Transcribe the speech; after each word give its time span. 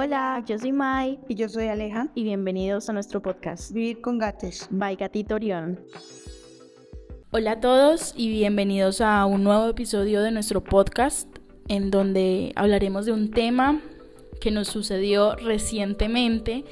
Hola, 0.00 0.44
yo 0.46 0.56
soy 0.56 0.70
Mai 0.70 1.18
Y 1.28 1.34
yo 1.34 1.48
soy 1.48 1.66
Aleja. 1.66 2.06
y 2.14 2.22
bienvenidos 2.22 2.88
a 2.88 2.92
nuestro 2.92 3.20
podcast 3.20 3.72
Vivir 3.72 4.00
con 4.00 4.16
gatos. 4.16 4.68
By 4.70 4.94
Gatito 4.94 5.34
Orión. 5.34 5.80
Hola 7.32 7.50
a 7.50 7.60
todos 7.60 8.14
y 8.16 8.28
bienvenidos 8.28 9.00
a 9.00 9.26
un 9.26 9.42
nuevo 9.42 9.66
episodio 9.66 10.22
de 10.22 10.30
nuestro 10.30 10.62
podcast 10.62 11.28
en 11.66 11.90
donde 11.90 12.52
hablaremos 12.54 13.06
de 13.06 13.12
un 13.12 13.32
tema 13.32 13.82
que 14.40 14.52
nos 14.52 14.68
sucedió 14.68 15.34
recientemente, 15.34 16.64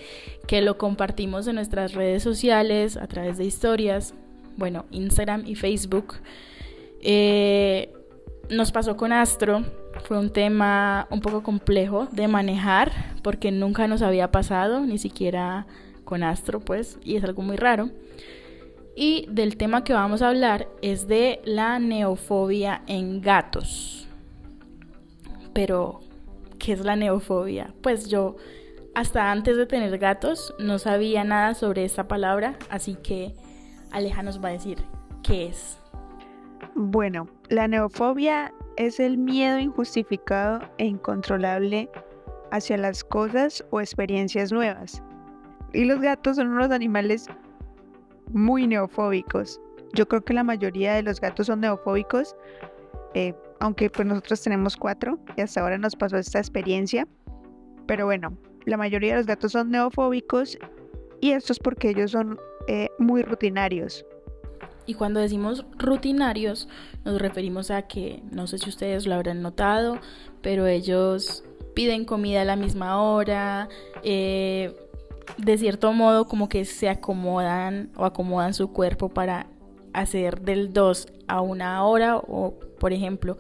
que 0.47 0.63
lo 0.63 0.79
compartimos 0.79 1.49
en 1.49 1.57
nuestras 1.57 1.95
redes 1.95 2.23
sociales 2.23 2.97
a 2.97 3.09
través 3.09 3.39
de 3.39 3.45
historias, 3.45 4.15
bueno, 4.57 4.85
Instagram 4.93 5.43
y 5.49 5.57
Facebook. 5.57 6.15
Eh, 7.01 7.93
nos 8.51 8.73
pasó 8.73 8.97
con 8.97 9.13
Astro, 9.13 9.65
fue 10.05 10.19
un 10.19 10.31
tema 10.31 11.07
un 11.11 11.21
poco 11.21 11.43
complejo 11.43 12.07
de 12.13 12.29
manejar 12.29 12.93
porque 13.23 13.51
nunca 13.51 13.89
nos 13.89 14.03
había 14.03 14.31
pasado, 14.31 14.81
ni 14.81 14.99
siquiera 14.99 15.67
con 16.05 16.23
Astro, 16.23 16.61
pues, 16.61 16.99
y 17.03 17.17
es 17.17 17.25
algo 17.25 17.43
muy 17.43 17.57
raro. 17.57 17.91
Y 18.95 19.27
del 19.29 19.57
tema 19.57 19.85
que 19.85 19.93
vamos 19.93 20.23
a 20.23 20.29
hablar 20.29 20.69
es 20.81 21.07
de 21.07 21.41
la 21.45 21.79
neofobia 21.79 22.83
en 22.87 23.21
gatos. 23.21 24.09
Pero, 25.53 26.01
¿qué 26.59 26.73
es 26.73 26.85
la 26.85 26.97
neofobia? 26.97 27.75
Pues 27.83 28.09
yo, 28.09 28.37
hasta 28.95 29.31
antes 29.33 29.57
de 29.57 29.67
tener 29.67 29.99
gatos, 29.99 30.55
no 30.59 30.79
sabía 30.79 31.25
nada 31.25 31.55
sobre 31.55 31.85
esta 31.85 32.09
palabra, 32.09 32.59
así 32.71 32.95
que 32.95 33.35
Aleja 33.91 34.23
nos 34.23 34.43
va 34.43 34.49
a 34.49 34.53
decir 34.53 34.79
qué 35.23 35.47
es. 35.47 35.79
Bueno, 36.75 37.29
la 37.49 37.69
neofobia 37.69 38.53
es 38.77 38.99
el 38.99 39.19
miedo 39.19 39.59
injustificado 39.59 40.61
e 40.79 40.87
incontrolable 40.87 41.89
hacia 42.51 42.77
las 42.77 43.05
cosas 43.05 43.65
o 43.71 43.81
experiencias 43.81 44.53
nuevas. 44.53 45.03
Y 45.73 45.85
los 45.85 46.01
gatos 46.01 46.37
son 46.37 46.49
unos 46.49 46.71
animales 46.71 47.27
muy 48.33 48.67
neofóbicos. 48.67 49.61
Yo 49.95 50.09
creo 50.09 50.25
que 50.25 50.35
la 50.35 50.45
mayoría 50.45 50.95
de 50.95 51.03
los 51.03 51.21
gatos 51.21 51.47
son 51.47 51.61
neofóbicos, 51.61 52.35
eh, 53.15 53.35
aunque 53.61 53.91
pues 53.91 54.07
nosotros 54.07 54.43
tenemos 54.43 54.77
cuatro 54.77 55.19
y 55.37 55.41
hasta 55.41 55.61
ahora 55.61 55.79
nos 55.79 55.95
pasó 55.95 56.17
esta 56.19 56.39
experiencia. 56.39 57.07
Pero 57.87 58.07
bueno, 58.07 58.37
la 58.65 58.77
mayoría 58.77 59.13
de 59.13 59.19
los 59.19 59.27
gatos 59.27 59.53
son 59.53 59.71
neofóbicos 59.71 60.59
y 61.21 61.31
esto 61.31 61.53
es 61.53 61.59
porque 61.61 61.91
ellos 61.91 62.11
son 62.11 62.39
eh, 62.67 62.89
muy 62.99 63.23
rutinarios. 63.23 64.05
Y 64.87 64.95
cuando 64.95 65.21
decimos 65.21 65.65
rutinarios, 65.79 66.69
nos 67.05 67.21
referimos 67.21 67.71
a 67.71 67.83
que, 67.83 68.23
no 68.31 68.47
sé 68.47 68.59
si 68.59 68.69
ustedes 68.69 69.07
lo 69.07 69.15
habrán 69.15 69.43
notado, 69.43 69.99
pero 70.43 70.67
ellos 70.67 71.45
piden 71.75 72.05
comida 72.05 72.43
a 72.43 72.45
la 72.45 72.57
misma 72.57 73.03
hora, 73.03 73.69
eh, 74.03 74.75
de 75.39 75.59
cierto 75.59 75.93
modo 75.93 76.27
como 76.27 76.49
que 76.49 76.65
se 76.65 76.89
acomodan 76.89 77.91
o 77.97 78.05
acomodan 78.05 78.55
su 78.55 78.73
cuerpo 78.73 79.09
para 79.09 79.47
hacer 79.93 80.41
del 80.43 80.73
2 80.73 81.09
a 81.27 81.41
una 81.41 81.85
hora 81.85 82.17
o 82.17 82.55
por 82.79 82.93
ejemplo 82.93 83.37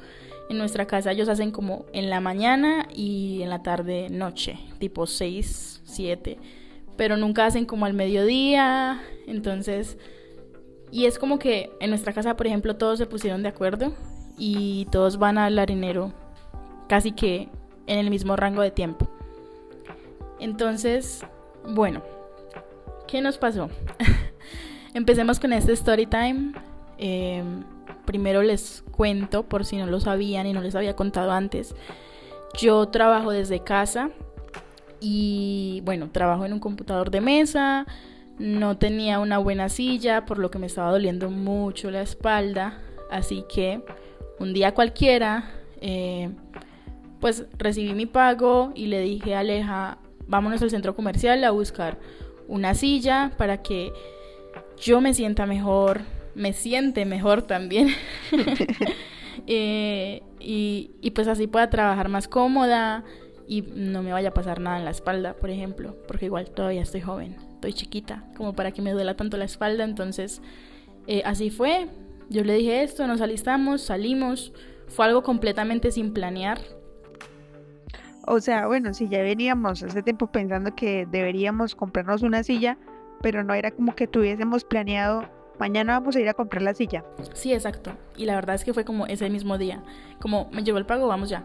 en 0.48 0.58
nuestra 0.58 0.86
casa 0.86 1.12
ellos 1.12 1.28
hacen 1.28 1.50
como 1.50 1.86
en 1.92 2.10
la 2.10 2.20
mañana 2.20 2.86
y 2.94 3.40
en 3.42 3.50
la 3.50 3.62
tarde 3.62 4.08
noche 4.10 4.58
tipo 4.78 5.06
6 5.06 5.82
7 5.84 6.38
pero 6.96 7.16
nunca 7.16 7.46
hacen 7.46 7.66
como 7.66 7.86
al 7.86 7.92
mediodía 7.92 9.02
entonces 9.26 9.98
y 10.96 11.06
es 11.06 11.18
como 11.18 11.38
que 11.38 11.70
en 11.80 11.90
nuestra 11.90 12.12
casa 12.12 12.36
por 12.36 12.46
ejemplo 12.46 12.76
todos 12.76 12.98
se 12.98 13.06
pusieron 13.06 13.42
de 13.42 13.48
acuerdo 13.48 13.92
y 14.38 14.86
todos 14.90 15.18
van 15.18 15.38
al 15.38 15.58
arenero 15.58 16.12
casi 16.88 17.12
que 17.12 17.48
en 17.86 17.98
el 17.98 18.10
mismo 18.10 18.36
rango 18.36 18.62
de 18.62 18.70
tiempo 18.70 19.08
entonces 20.38 21.24
bueno, 21.68 22.02
¿qué 23.08 23.20
nos 23.20 23.38
pasó? 23.38 23.68
Empecemos 24.94 25.40
con 25.40 25.52
este 25.52 25.72
story 25.72 26.06
time. 26.06 26.52
Eh, 26.98 27.42
primero 28.04 28.42
les 28.42 28.84
cuento, 28.92 29.42
por 29.42 29.64
si 29.64 29.76
no 29.76 29.86
lo 29.86 30.00
sabían 30.00 30.46
y 30.46 30.52
no 30.52 30.60
les 30.60 30.74
había 30.74 30.94
contado 30.94 31.32
antes. 31.32 31.74
Yo 32.56 32.86
trabajo 32.86 33.30
desde 33.30 33.60
casa 33.60 34.10
y 35.00 35.82
bueno, 35.84 36.08
trabajo 36.10 36.46
en 36.46 36.52
un 36.52 36.60
computador 36.60 37.10
de 37.10 37.20
mesa. 37.20 37.86
No 38.38 38.76
tenía 38.76 39.18
una 39.18 39.38
buena 39.38 39.68
silla, 39.68 40.26
por 40.26 40.38
lo 40.38 40.50
que 40.50 40.58
me 40.58 40.66
estaba 40.66 40.90
doliendo 40.90 41.30
mucho 41.30 41.90
la 41.90 42.02
espalda. 42.02 42.78
Así 43.10 43.44
que 43.48 43.82
un 44.38 44.52
día 44.52 44.74
cualquiera, 44.74 45.50
eh, 45.80 46.30
pues 47.20 47.46
recibí 47.56 47.94
mi 47.94 48.06
pago 48.06 48.72
y 48.74 48.86
le 48.86 49.00
dije 49.00 49.34
a 49.34 49.40
Aleja, 49.40 49.98
vámonos 50.26 50.60
al 50.62 50.70
centro 50.70 50.94
comercial 50.94 51.42
a 51.44 51.50
buscar 51.50 51.98
una 52.48 52.74
silla 52.74 53.32
para 53.36 53.62
que 53.62 53.92
yo 54.78 55.00
me 55.00 55.14
sienta 55.14 55.46
mejor, 55.46 56.02
me 56.34 56.52
siente 56.52 57.04
mejor 57.04 57.42
también. 57.42 57.88
Eh, 59.46 60.22
y, 60.40 60.92
y, 61.02 61.10
pues 61.10 61.28
así 61.28 61.46
pueda 61.46 61.70
trabajar 61.70 62.08
más 62.08 62.26
cómoda 62.26 63.04
y 63.46 63.62
no 63.62 64.02
me 64.02 64.12
vaya 64.12 64.30
a 64.30 64.34
pasar 64.34 64.60
nada 64.60 64.78
en 64.78 64.84
la 64.84 64.90
espalda, 64.90 65.34
por 65.34 65.50
ejemplo, 65.50 65.96
porque 66.08 66.26
igual 66.26 66.50
todavía 66.50 66.82
estoy 66.82 67.00
joven, 67.00 67.36
estoy 67.66 67.72
chiquita, 67.72 68.24
como 68.36 68.54
para 68.54 68.72
que 68.72 68.82
me 68.82 68.92
duela 68.92 69.16
tanto 69.16 69.36
la 69.36 69.44
espalda. 69.44 69.84
Entonces, 69.84 70.40
eh, 71.06 71.22
así 71.24 71.50
fue. 71.50 71.88
Yo 72.28 72.44
le 72.44 72.54
dije 72.54 72.82
esto, 72.82 73.06
nos 73.06 73.20
alistamos, 73.20 73.82
salimos. 73.82 74.52
Fue 74.88 75.06
algo 75.06 75.22
completamente 75.22 75.90
sin 75.90 76.12
planear. 76.12 76.60
O 78.26 78.40
sea, 78.40 78.66
bueno, 78.66 78.92
si 78.94 79.08
ya 79.08 79.22
veníamos 79.22 79.82
hace 79.82 80.02
tiempo 80.02 80.26
pensando 80.26 80.74
que 80.74 81.06
deberíamos 81.10 81.74
comprarnos 81.74 82.22
una 82.22 82.42
silla, 82.42 82.76
pero 83.22 83.44
no 83.44 83.54
era 83.54 83.70
como 83.70 83.94
que 83.94 84.08
tuviésemos 84.08 84.64
planeado, 84.64 85.28
mañana 85.60 85.98
vamos 85.98 86.16
a 86.16 86.20
ir 86.20 86.28
a 86.28 86.34
comprar 86.34 86.62
la 86.62 86.74
silla. 86.74 87.04
Sí, 87.34 87.52
exacto. 87.52 87.92
Y 88.16 88.24
la 88.24 88.34
verdad 88.34 88.56
es 88.56 88.64
que 88.64 88.74
fue 88.74 88.84
como 88.84 89.06
ese 89.06 89.30
mismo 89.30 89.58
día. 89.58 89.82
Como 90.20 90.48
me 90.52 90.64
llegó 90.64 90.78
el 90.78 90.86
pago, 90.86 91.06
vamos 91.06 91.30
ya. 91.30 91.44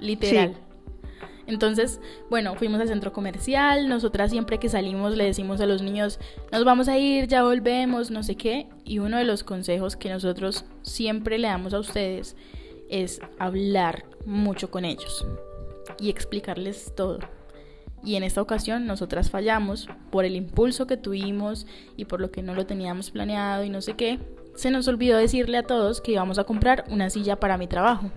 Literal. 0.00 0.54
Sí. 0.54 0.60
Entonces, 1.46 2.00
bueno, 2.28 2.54
fuimos 2.56 2.80
al 2.80 2.88
centro 2.88 3.12
comercial, 3.12 3.88
nosotras 3.88 4.30
siempre 4.30 4.58
que 4.58 4.68
salimos 4.68 5.16
le 5.16 5.24
decimos 5.24 5.60
a 5.60 5.66
los 5.66 5.82
niños, 5.82 6.18
nos 6.50 6.64
vamos 6.64 6.88
a 6.88 6.98
ir, 6.98 7.28
ya 7.28 7.44
volvemos, 7.44 8.10
no 8.10 8.22
sé 8.22 8.36
qué. 8.36 8.68
Y 8.84 8.98
uno 8.98 9.18
de 9.18 9.24
los 9.24 9.44
consejos 9.44 9.96
que 9.96 10.10
nosotros 10.10 10.64
siempre 10.82 11.38
le 11.38 11.48
damos 11.48 11.72
a 11.72 11.78
ustedes 11.78 12.36
es 12.88 13.20
hablar 13.38 14.04
mucho 14.24 14.70
con 14.70 14.84
ellos 14.84 15.26
y 16.00 16.10
explicarles 16.10 16.92
todo. 16.96 17.20
Y 18.04 18.16
en 18.16 18.22
esta 18.22 18.42
ocasión 18.42 18.86
nosotras 18.86 19.30
fallamos 19.30 19.88
por 20.10 20.24
el 20.24 20.36
impulso 20.36 20.86
que 20.86 20.96
tuvimos 20.96 21.66
y 21.96 22.04
por 22.04 22.20
lo 22.20 22.30
que 22.30 22.42
no 22.42 22.54
lo 22.54 22.66
teníamos 22.66 23.10
planeado 23.10 23.64
y 23.64 23.70
no 23.70 23.80
sé 23.80 23.94
qué. 23.94 24.18
Se 24.54 24.70
nos 24.70 24.88
olvidó 24.88 25.18
decirle 25.18 25.58
a 25.58 25.64
todos 25.64 26.00
que 26.00 26.12
íbamos 26.12 26.38
a 26.38 26.44
comprar 26.44 26.84
una 26.88 27.10
silla 27.10 27.40
para 27.40 27.58
mi 27.58 27.66
trabajo. 27.66 28.10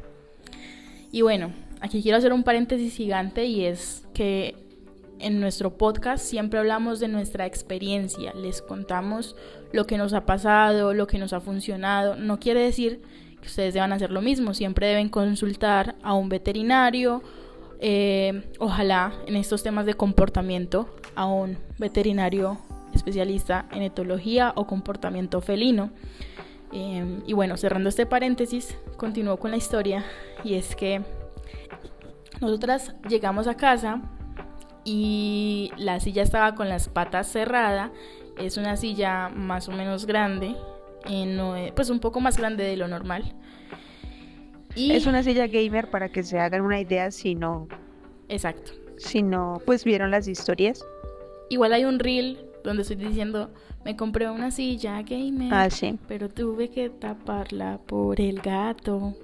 Y 1.11 1.21
bueno, 1.21 1.51
aquí 1.81 2.01
quiero 2.01 2.17
hacer 2.17 2.33
un 2.33 2.43
paréntesis 2.43 2.95
gigante 2.95 3.45
y 3.45 3.65
es 3.65 4.07
que 4.13 4.55
en 5.19 5.39
nuestro 5.39 5.77
podcast 5.77 6.23
siempre 6.23 6.59
hablamos 6.59 6.99
de 6.99 7.09
nuestra 7.09 7.45
experiencia, 7.45 8.33
les 8.33 8.61
contamos 8.61 9.35
lo 9.73 9.85
que 9.85 9.97
nos 9.97 10.13
ha 10.13 10.25
pasado, 10.25 10.93
lo 10.93 11.07
que 11.07 11.17
nos 11.17 11.33
ha 11.33 11.41
funcionado. 11.41 12.15
No 12.15 12.39
quiere 12.39 12.61
decir 12.61 13.01
que 13.41 13.47
ustedes 13.47 13.73
deban 13.73 13.91
hacer 13.91 14.11
lo 14.11 14.21
mismo, 14.21 14.53
siempre 14.53 14.87
deben 14.87 15.09
consultar 15.09 15.95
a 16.03 16.13
un 16.13 16.29
veterinario 16.29 17.21
eh, 17.81 18.43
ojalá 18.59 19.13
en 19.25 19.37
estos 19.37 19.63
temas 19.63 19.85
de 19.85 19.93
comportamiento 19.93 20.89
a 21.15 21.25
un 21.25 21.57
veterinario 21.77 22.59
especialista 22.93 23.67
en 23.71 23.83
etología 23.83 24.51
o 24.55 24.67
comportamiento 24.67 25.39
felino. 25.41 25.91
Eh, 26.71 27.21
y 27.25 27.33
bueno, 27.33 27.57
cerrando 27.57 27.89
este 27.89 28.05
paréntesis, 28.05 28.77
continúo 28.97 29.37
con 29.37 29.51
la 29.51 29.57
historia 29.57 30.05
y 30.43 30.55
es 30.55 30.75
que 30.75 31.01
nosotras 32.41 32.95
llegamos 33.07 33.47
a 33.47 33.55
casa 33.55 34.01
y 34.83 35.71
la 35.77 35.99
silla 35.99 36.23
estaba 36.23 36.55
con 36.55 36.69
las 36.69 36.89
patas 36.89 37.31
cerradas. 37.31 37.91
Es 38.37 38.57
una 38.57 38.77
silla 38.77 39.29
más 39.29 39.67
o 39.67 39.71
menos 39.71 40.05
grande, 40.05 40.55
eh, 41.09 41.71
pues 41.75 41.89
un 41.89 41.99
poco 41.99 42.21
más 42.21 42.37
grande 42.37 42.63
de 42.63 42.77
lo 42.77 42.87
normal. 42.87 43.35
Y... 44.75 44.91
Es 44.91 45.05
una 45.05 45.23
silla 45.23 45.47
gamer 45.47 45.89
para 45.89 46.09
que 46.09 46.23
se 46.23 46.39
hagan 46.39 46.61
una 46.61 46.79
idea 46.79 47.11
si 47.11 47.35
no. 47.35 47.67
Exacto. 48.29 48.71
Si 48.97 49.21
no, 49.21 49.61
pues 49.65 49.83
vieron 49.83 50.11
las 50.11 50.27
historias. 50.27 50.85
Igual 51.49 51.73
hay 51.73 51.85
un 51.85 51.99
reel 51.99 52.45
donde 52.63 52.83
estoy 52.83 52.97
diciendo, 52.97 53.51
me 53.83 53.95
compré 53.95 54.29
una 54.29 54.51
silla 54.51 55.01
gamer. 55.01 55.53
Ah, 55.53 55.69
sí. 55.69 55.97
Pero 56.07 56.29
tuve 56.29 56.69
que 56.69 56.89
taparla 56.89 57.79
por 57.85 58.21
el 58.21 58.39
gato. 58.41 59.15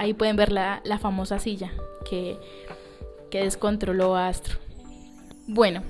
Ahí 0.00 0.14
pueden 0.14 0.34
ver 0.34 0.50
la, 0.50 0.80
famosa 0.98 1.38
silla 1.38 1.70
que, 2.08 2.38
que 3.30 3.44
descontroló 3.44 4.16
Astro. 4.16 4.58
Bueno, 5.46 5.82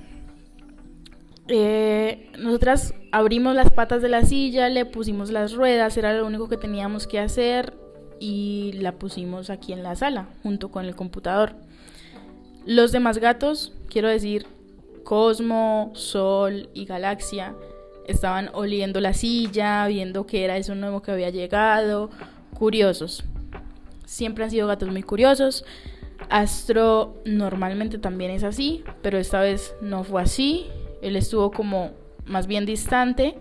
eh, 1.46 2.28
nosotras 2.36 2.92
abrimos 3.12 3.54
las 3.54 3.70
patas 3.70 4.02
de 4.02 4.08
la 4.08 4.24
silla, 4.24 4.68
le 4.68 4.84
pusimos 4.84 5.30
las 5.30 5.52
ruedas, 5.52 5.96
era 5.96 6.12
lo 6.12 6.26
único 6.26 6.48
que 6.48 6.56
teníamos 6.56 7.06
que 7.06 7.20
hacer 7.20 7.72
y 8.18 8.72
la 8.80 8.98
pusimos 8.98 9.48
aquí 9.48 9.72
en 9.72 9.84
la 9.84 9.94
sala 9.94 10.26
junto 10.42 10.72
con 10.72 10.86
el 10.86 10.96
computador. 10.96 11.52
Los 12.66 12.90
demás 12.90 13.18
gatos, 13.18 13.72
quiero 13.88 14.08
decir, 14.08 14.44
Cosmo, 15.04 15.92
Sol 15.94 16.68
y 16.74 16.84
Galaxia, 16.84 17.54
estaban 18.08 18.50
oliendo 18.54 19.00
la 19.00 19.14
silla, 19.14 19.86
viendo 19.86 20.26
que 20.26 20.44
era 20.44 20.56
eso 20.56 20.74
nuevo 20.74 21.00
que 21.00 21.12
había 21.12 21.30
llegado, 21.30 22.10
curiosos. 22.58 23.22
Siempre 24.10 24.42
han 24.42 24.50
sido 24.50 24.66
gatos 24.66 24.88
muy 24.88 25.04
curiosos. 25.04 25.64
Astro 26.30 27.22
normalmente 27.24 27.96
también 27.96 28.32
es 28.32 28.42
así, 28.42 28.82
pero 29.02 29.18
esta 29.18 29.40
vez 29.40 29.72
no 29.82 30.02
fue 30.02 30.20
así. 30.20 30.66
Él 31.00 31.14
estuvo 31.14 31.52
como 31.52 31.92
más 32.26 32.48
bien 32.48 32.66
distante 32.66 33.36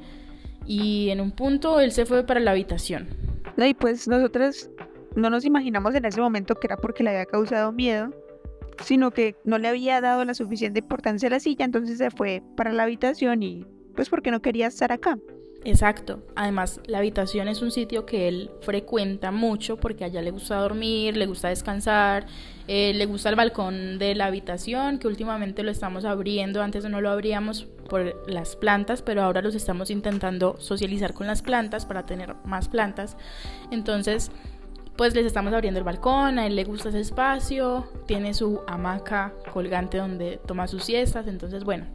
y 0.67 1.09
en 1.09 1.21
un 1.21 1.31
punto 1.31 1.79
él 1.79 1.91
se 1.91 2.05
fue 2.05 2.23
para 2.23 2.39
la 2.39 2.51
habitación. 2.51 3.07
Y 3.57 3.73
pues 3.73 4.07
nosotros 4.07 4.69
no 5.15 5.31
nos 5.31 5.43
imaginamos 5.43 5.95
en 5.95 6.05
ese 6.05 6.21
momento 6.21 6.53
que 6.53 6.67
era 6.67 6.77
porque 6.77 7.03
le 7.03 7.09
había 7.09 7.25
causado 7.25 7.71
miedo, 7.71 8.13
sino 8.83 9.09
que 9.09 9.35
no 9.45 9.57
le 9.57 9.69
había 9.69 9.99
dado 10.01 10.23
la 10.23 10.35
suficiente 10.35 10.81
importancia 10.81 11.29
a 11.29 11.31
la 11.31 11.39
silla, 11.39 11.65
entonces 11.65 11.97
se 11.97 12.11
fue 12.11 12.43
para 12.55 12.71
la 12.73 12.83
habitación 12.83 13.41
y 13.41 13.65
pues 13.95 14.07
porque 14.07 14.29
no 14.29 14.43
quería 14.43 14.67
estar 14.67 14.91
acá. 14.91 15.17
Exacto. 15.65 16.23
Además, 16.35 16.79
la 16.85 16.99
habitación 16.99 17.49
es 17.49 17.61
un 17.61 17.71
sitio 17.71 18.05
que 18.05 18.29
él 18.29 18.49
frecuenta 18.61 19.31
mucho 19.31 19.77
porque 19.77 20.05
allá 20.05 20.21
le 20.21 20.31
gusta 20.31 20.55
dormir, 20.55 21.17
le 21.17 21.25
gusta 21.25 21.49
descansar, 21.49 22.27
eh, 22.67 22.93
le 22.93 23.05
gusta 23.05 23.29
el 23.29 23.35
balcón 23.35 23.99
de 23.99 24.15
la 24.15 24.27
habitación, 24.27 24.99
que 24.99 25.07
últimamente 25.07 25.63
lo 25.63 25.71
estamos 25.71 26.05
abriendo, 26.05 26.61
antes 26.61 26.85
no 26.85 27.01
lo 27.01 27.09
abríamos 27.09 27.67
por 27.89 28.29
las 28.29 28.55
plantas, 28.55 29.01
pero 29.01 29.21
ahora 29.21 29.41
los 29.41 29.53
estamos 29.53 29.89
intentando 29.89 30.55
socializar 30.59 31.13
con 31.13 31.27
las 31.27 31.41
plantas 31.41 31.85
para 31.85 32.05
tener 32.05 32.35
más 32.45 32.69
plantas. 32.69 33.17
Entonces, 33.69 34.31
pues 34.95 35.13
les 35.13 35.25
estamos 35.25 35.53
abriendo 35.53 35.79
el 35.79 35.83
balcón, 35.83 36.39
a 36.39 36.47
él 36.47 36.55
le 36.55 36.63
gusta 36.63 36.89
ese 36.89 37.01
espacio, 37.01 37.89
tiene 38.05 38.33
su 38.33 38.61
hamaca 38.67 39.33
colgante 39.51 39.97
donde 39.97 40.39
toma 40.45 40.67
sus 40.67 40.83
siestas, 40.83 41.27
entonces 41.27 41.63
bueno, 41.63 41.85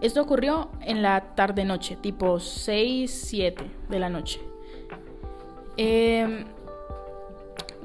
esto 0.00 0.22
ocurrió 0.22 0.70
en 0.80 1.02
la 1.02 1.34
tarde-noche, 1.34 1.96
tipo 1.96 2.40
6, 2.40 3.10
7 3.10 3.64
de 3.88 3.98
la 3.98 4.08
noche. 4.08 4.40
Em, 5.76 6.44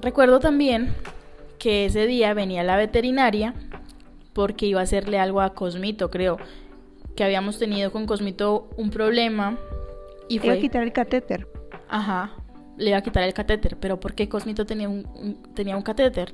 recuerdo 0.01 0.39
también 0.39 0.93
que 1.57 1.85
ese 1.85 2.07
día 2.07 2.33
venía 2.33 2.63
la 2.63 2.77
veterinaria 2.77 3.53
porque 4.33 4.65
iba 4.65 4.79
a 4.79 4.83
hacerle 4.83 5.19
algo 5.19 5.41
a 5.41 5.53
Cosmito, 5.53 6.09
creo. 6.09 6.37
Que 7.15 7.23
habíamos 7.23 7.59
tenido 7.59 7.91
con 7.91 8.05
Cosmito 8.05 8.69
un 8.77 8.89
problema. 8.89 9.57
Y 10.29 10.39
fue... 10.39 10.47
Iba 10.47 10.55
a 10.55 10.59
quitar 10.59 10.83
el 10.83 10.93
catéter. 10.93 11.47
Ajá, 11.89 12.31
le 12.77 12.89
iba 12.91 12.99
a 12.99 13.01
quitar 13.01 13.23
el 13.23 13.33
catéter. 13.33 13.77
Pero 13.77 13.99
¿por 13.99 14.13
qué 14.13 14.29
Cosmito 14.29 14.65
tenía 14.65 14.87
un, 14.87 15.37
tenía 15.53 15.75
un 15.75 15.83
catéter? 15.83 16.33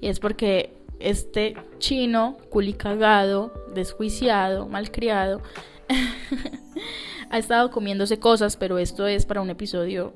Y 0.00 0.08
es 0.08 0.20
porque 0.20 0.75
este 0.98 1.56
chino, 1.78 2.36
culicagado, 2.50 3.52
desjuiciado, 3.74 4.66
malcriado, 4.68 5.42
ha 7.30 7.38
estado 7.38 7.70
comiéndose 7.70 8.18
cosas, 8.18 8.56
pero 8.56 8.78
esto 8.78 9.06
es 9.06 9.26
para 9.26 9.40
un 9.40 9.50
episodio 9.50 10.12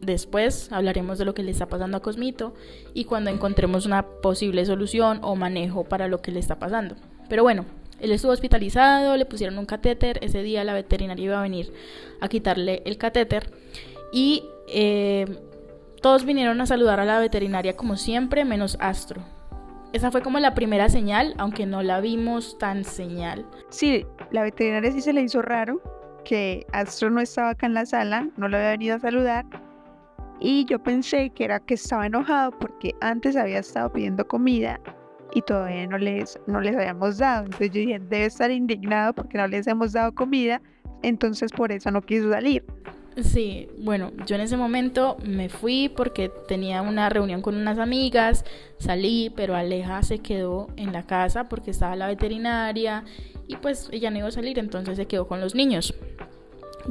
después. 0.00 0.70
Hablaremos 0.72 1.18
de 1.18 1.24
lo 1.24 1.34
que 1.34 1.42
le 1.42 1.50
está 1.50 1.66
pasando 1.66 1.96
a 1.96 2.00
Cosmito 2.00 2.54
y 2.94 3.04
cuando 3.04 3.30
encontremos 3.30 3.86
una 3.86 4.06
posible 4.06 4.64
solución 4.66 5.20
o 5.22 5.36
manejo 5.36 5.84
para 5.84 6.08
lo 6.08 6.20
que 6.22 6.32
le 6.32 6.40
está 6.40 6.58
pasando. 6.58 6.96
Pero 7.28 7.42
bueno, 7.42 7.64
él 8.00 8.12
estuvo 8.12 8.32
hospitalizado, 8.32 9.16
le 9.16 9.26
pusieron 9.26 9.58
un 9.58 9.66
catéter. 9.66 10.18
Ese 10.22 10.42
día 10.42 10.64
la 10.64 10.74
veterinaria 10.74 11.24
iba 11.24 11.38
a 11.38 11.42
venir 11.42 11.72
a 12.20 12.28
quitarle 12.28 12.82
el 12.84 12.98
catéter 12.98 13.50
y 14.12 14.44
eh, 14.68 15.38
todos 16.02 16.24
vinieron 16.24 16.60
a 16.60 16.66
saludar 16.66 17.00
a 17.00 17.04
la 17.04 17.18
veterinaria 17.18 17.76
como 17.76 17.96
siempre, 17.96 18.44
menos 18.44 18.76
Astro 18.80 19.35
esa 19.92 20.10
fue 20.10 20.22
como 20.22 20.38
la 20.38 20.54
primera 20.54 20.88
señal, 20.88 21.34
aunque 21.38 21.66
no 21.66 21.82
la 21.82 22.00
vimos 22.00 22.58
tan 22.58 22.84
señal. 22.84 23.46
Sí, 23.70 24.06
la 24.30 24.42
veterinaria 24.42 24.92
sí 24.92 25.00
se 25.00 25.12
le 25.12 25.22
hizo 25.22 25.42
raro 25.42 25.80
que 26.24 26.66
Astro 26.72 27.08
no 27.10 27.20
estaba 27.20 27.50
acá 27.50 27.66
en 27.66 27.74
la 27.74 27.86
sala, 27.86 28.28
no 28.36 28.48
lo 28.48 28.56
había 28.56 28.70
venido 28.70 28.96
a 28.96 28.98
saludar. 28.98 29.46
Y 30.40 30.66
yo 30.66 30.82
pensé 30.82 31.30
que 31.30 31.44
era 31.44 31.60
que 31.60 31.74
estaba 31.74 32.06
enojado 32.06 32.50
porque 32.58 32.94
antes 33.00 33.36
había 33.36 33.60
estado 33.60 33.92
pidiendo 33.92 34.26
comida 34.26 34.78
y 35.32 35.42
todavía 35.42 35.86
no 35.86 35.98
les, 35.98 36.38
no 36.46 36.60
les 36.60 36.76
habíamos 36.76 37.18
dado. 37.18 37.44
Entonces 37.44 37.70
yo 37.70 37.80
dije, 37.80 37.98
debe 37.98 38.26
estar 38.26 38.50
indignado 38.50 39.14
porque 39.14 39.38
no 39.38 39.46
les 39.46 39.66
hemos 39.66 39.92
dado 39.92 40.14
comida, 40.14 40.60
entonces 41.02 41.52
por 41.52 41.72
eso 41.72 41.90
no 41.90 42.02
quiso 42.02 42.30
salir. 42.30 42.64
Sí, 43.22 43.68
bueno, 43.78 44.12
yo 44.26 44.36
en 44.36 44.42
ese 44.42 44.58
momento 44.58 45.16
me 45.24 45.48
fui 45.48 45.88
porque 45.88 46.28
tenía 46.28 46.82
una 46.82 47.08
reunión 47.08 47.40
con 47.40 47.56
unas 47.56 47.78
amigas, 47.78 48.44
salí, 48.78 49.32
pero 49.34 49.56
Aleja 49.56 50.02
se 50.02 50.18
quedó 50.18 50.68
en 50.76 50.92
la 50.92 51.06
casa 51.06 51.48
porque 51.48 51.70
estaba 51.70 51.96
la 51.96 52.08
veterinaria 52.08 53.04
y 53.46 53.56
pues 53.56 53.88
ella 53.90 54.10
no 54.10 54.18
iba 54.18 54.28
a 54.28 54.32
salir, 54.32 54.58
entonces 54.58 54.98
se 54.98 55.06
quedó 55.06 55.26
con 55.26 55.40
los 55.40 55.54
niños. 55.54 55.94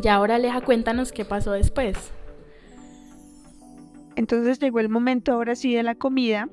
Y 0.01 0.07
ahora 0.07 0.35
Aleja, 0.35 0.61
cuéntanos 0.61 1.11
qué 1.11 1.25
pasó 1.25 1.51
después. 1.51 1.95
Entonces 4.15 4.57
llegó 4.57 4.79
el 4.79 4.89
momento 4.89 5.31
ahora 5.33 5.55
sí 5.55 5.75
de 5.75 5.83
la 5.83 5.93
comida, 5.93 6.49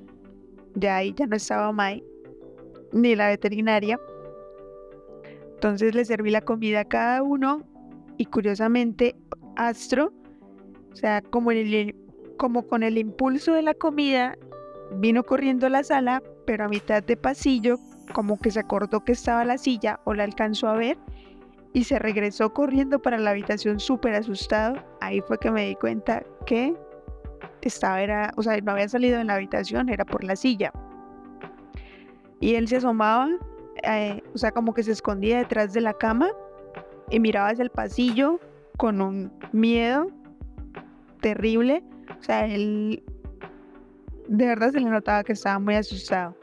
ya 0.75 0.97
ahí 0.97 1.15
ya 1.17 1.27
no 1.27 1.37
estaba 1.37 1.73
Mai 1.73 2.05
ni 2.93 3.17
la 3.17 3.29
veterinaria. 3.29 3.99
Entonces 5.55 5.95
le 5.95 6.05
serví 6.05 6.31
la 6.31 6.43
comida 6.43 6.81
a 6.81 6.85
cada 6.85 7.23
uno 7.23 7.63
y 8.19 8.27
curiosamente 8.27 9.17
Astro, 9.57 10.13
o 10.93 10.97
sea, 10.97 11.23
como, 11.23 11.51
con 12.67 12.83
el 12.83 12.99
impulso 12.99 13.55
de 13.55 13.63
la 13.63 13.75
comida, 13.75 14.37
vino 14.97 15.23
corriendo 15.23 15.67
a 15.67 15.71
la 15.71 15.83
sala, 15.83 16.23
pero 16.47 16.65
a 16.65 16.69
mitad 16.69 17.03
de 17.03 17.17
pasillo, 17.17 17.79
como 18.13 18.39
que 18.39 18.51
se 18.51 18.61
acordó 18.61 19.01
que 19.05 19.13
estaba 19.13 19.45
la 19.45 19.59
silla 19.59 20.01
o 20.05 20.15
la 20.15 20.25
alcanzó 20.25 20.69
a 20.69 20.77
ver 20.77 20.99
y 21.73 21.85
se 21.85 21.99
regresó 21.99 22.53
corriendo 22.53 23.01
para 23.01 23.19
la 23.19 23.31
habitación 23.31 23.81
súper 23.81 24.15
asustado. 24.15 24.83
Ahí 25.01 25.21
fue 25.23 25.39
que 25.39 25.51
me 25.51 25.67
di 25.67 25.75
cuenta 25.77 26.23
que 26.45 26.75
estaba, 27.63 28.03
era, 28.03 28.33
o 28.37 28.43
sea, 28.43 28.61
no 28.61 28.73
había 28.73 28.89
salido 28.89 29.19
de 29.19 29.25
la 29.25 29.35
habitación, 29.35 29.89
era 29.89 30.05
por 30.05 30.25
la 30.25 30.37
silla. 30.37 30.73
Y 32.41 32.57
él 32.57 32.69
se 32.69 32.77
asomaba, 32.77 33.29
eh, 33.85 34.21
o 34.35 34.39
sea, 34.39 34.51
como 34.51 34.75
que 34.75 34.83
se 34.83 34.93
escondía 34.93 35.39
detrás 35.39 35.73
de 35.73 35.81
la 35.81 35.95
cama 35.95 36.29
y 37.09 37.21
miraba 37.21 37.49
hacia 37.49 37.63
el 37.63 37.71
pasillo 37.71 38.41
con 38.77 39.01
un 39.01 39.33
miedo 39.53 40.07
terrible. 41.21 41.83
O 42.19 42.23
sea, 42.23 42.47
él 42.47 43.03
de 44.29 44.47
verdad 44.47 44.73
se 44.73 44.81
le 44.81 44.91
notaba 44.91 45.25
que 45.25 45.33
estaba 45.33 45.59
muy 45.59 45.75
asustado. 45.75 46.37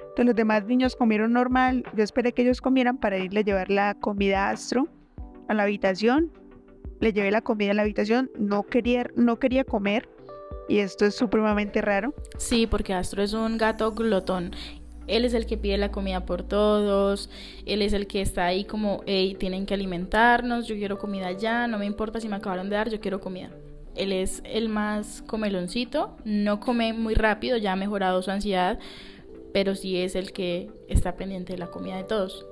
Entonces 0.00 0.26
los 0.26 0.34
demás 0.34 0.66
niños 0.66 0.96
comieron 0.96 1.32
normal. 1.32 1.84
Yo 1.94 2.04
esperé 2.04 2.32
que 2.32 2.42
ellos 2.42 2.60
comieran 2.60 2.98
para 2.98 3.18
irle 3.18 3.40
a 3.40 3.44
llevar 3.44 3.70
la 3.70 3.94
comida 3.94 4.48
a 4.48 4.50
Astro 4.50 4.88
a 5.48 5.54
la 5.54 5.62
habitación. 5.62 6.30
Le 7.00 7.12
llevé 7.12 7.30
la 7.30 7.40
comida 7.40 7.70
a 7.70 7.74
la 7.74 7.82
habitación. 7.82 8.30
No 8.38 8.62
quería, 8.64 9.06
no 9.16 9.38
quería 9.38 9.64
comer. 9.64 10.08
Y 10.68 10.78
esto 10.78 11.06
es 11.06 11.14
supremamente 11.14 11.80
raro. 11.80 12.14
Sí, 12.38 12.66
porque 12.66 12.94
Astro 12.94 13.22
es 13.22 13.32
un 13.32 13.58
gato 13.58 13.92
glotón 13.92 14.52
él 15.06 15.24
es 15.24 15.34
el 15.34 15.46
que 15.46 15.56
pide 15.56 15.76
la 15.78 15.90
comida 15.90 16.24
por 16.24 16.42
todos, 16.42 17.30
él 17.66 17.82
es 17.82 17.92
el 17.92 18.06
que 18.06 18.20
está 18.20 18.46
ahí 18.46 18.64
como, 18.64 19.02
hey, 19.06 19.36
tienen 19.38 19.66
que 19.66 19.74
alimentarnos, 19.74 20.66
yo 20.66 20.76
quiero 20.76 20.98
comida 20.98 21.32
ya, 21.32 21.66
no 21.66 21.78
me 21.78 21.86
importa 21.86 22.20
si 22.20 22.28
me 22.28 22.36
acabaron 22.36 22.68
de 22.68 22.76
dar, 22.76 22.90
yo 22.90 23.00
quiero 23.00 23.20
comida. 23.20 23.50
Él 23.94 24.12
es 24.12 24.42
el 24.44 24.68
más 24.68 25.22
comeloncito, 25.26 26.16
no 26.24 26.60
come 26.60 26.92
muy 26.92 27.14
rápido, 27.14 27.58
ya 27.58 27.72
ha 27.72 27.76
mejorado 27.76 28.22
su 28.22 28.30
ansiedad, 28.30 28.78
pero 29.52 29.74
sí 29.74 29.98
es 29.98 30.14
el 30.14 30.32
que 30.32 30.70
está 30.88 31.16
pendiente 31.16 31.52
de 31.52 31.58
la 31.58 31.66
comida 31.66 31.96
de 31.96 32.04
todos. 32.04 32.46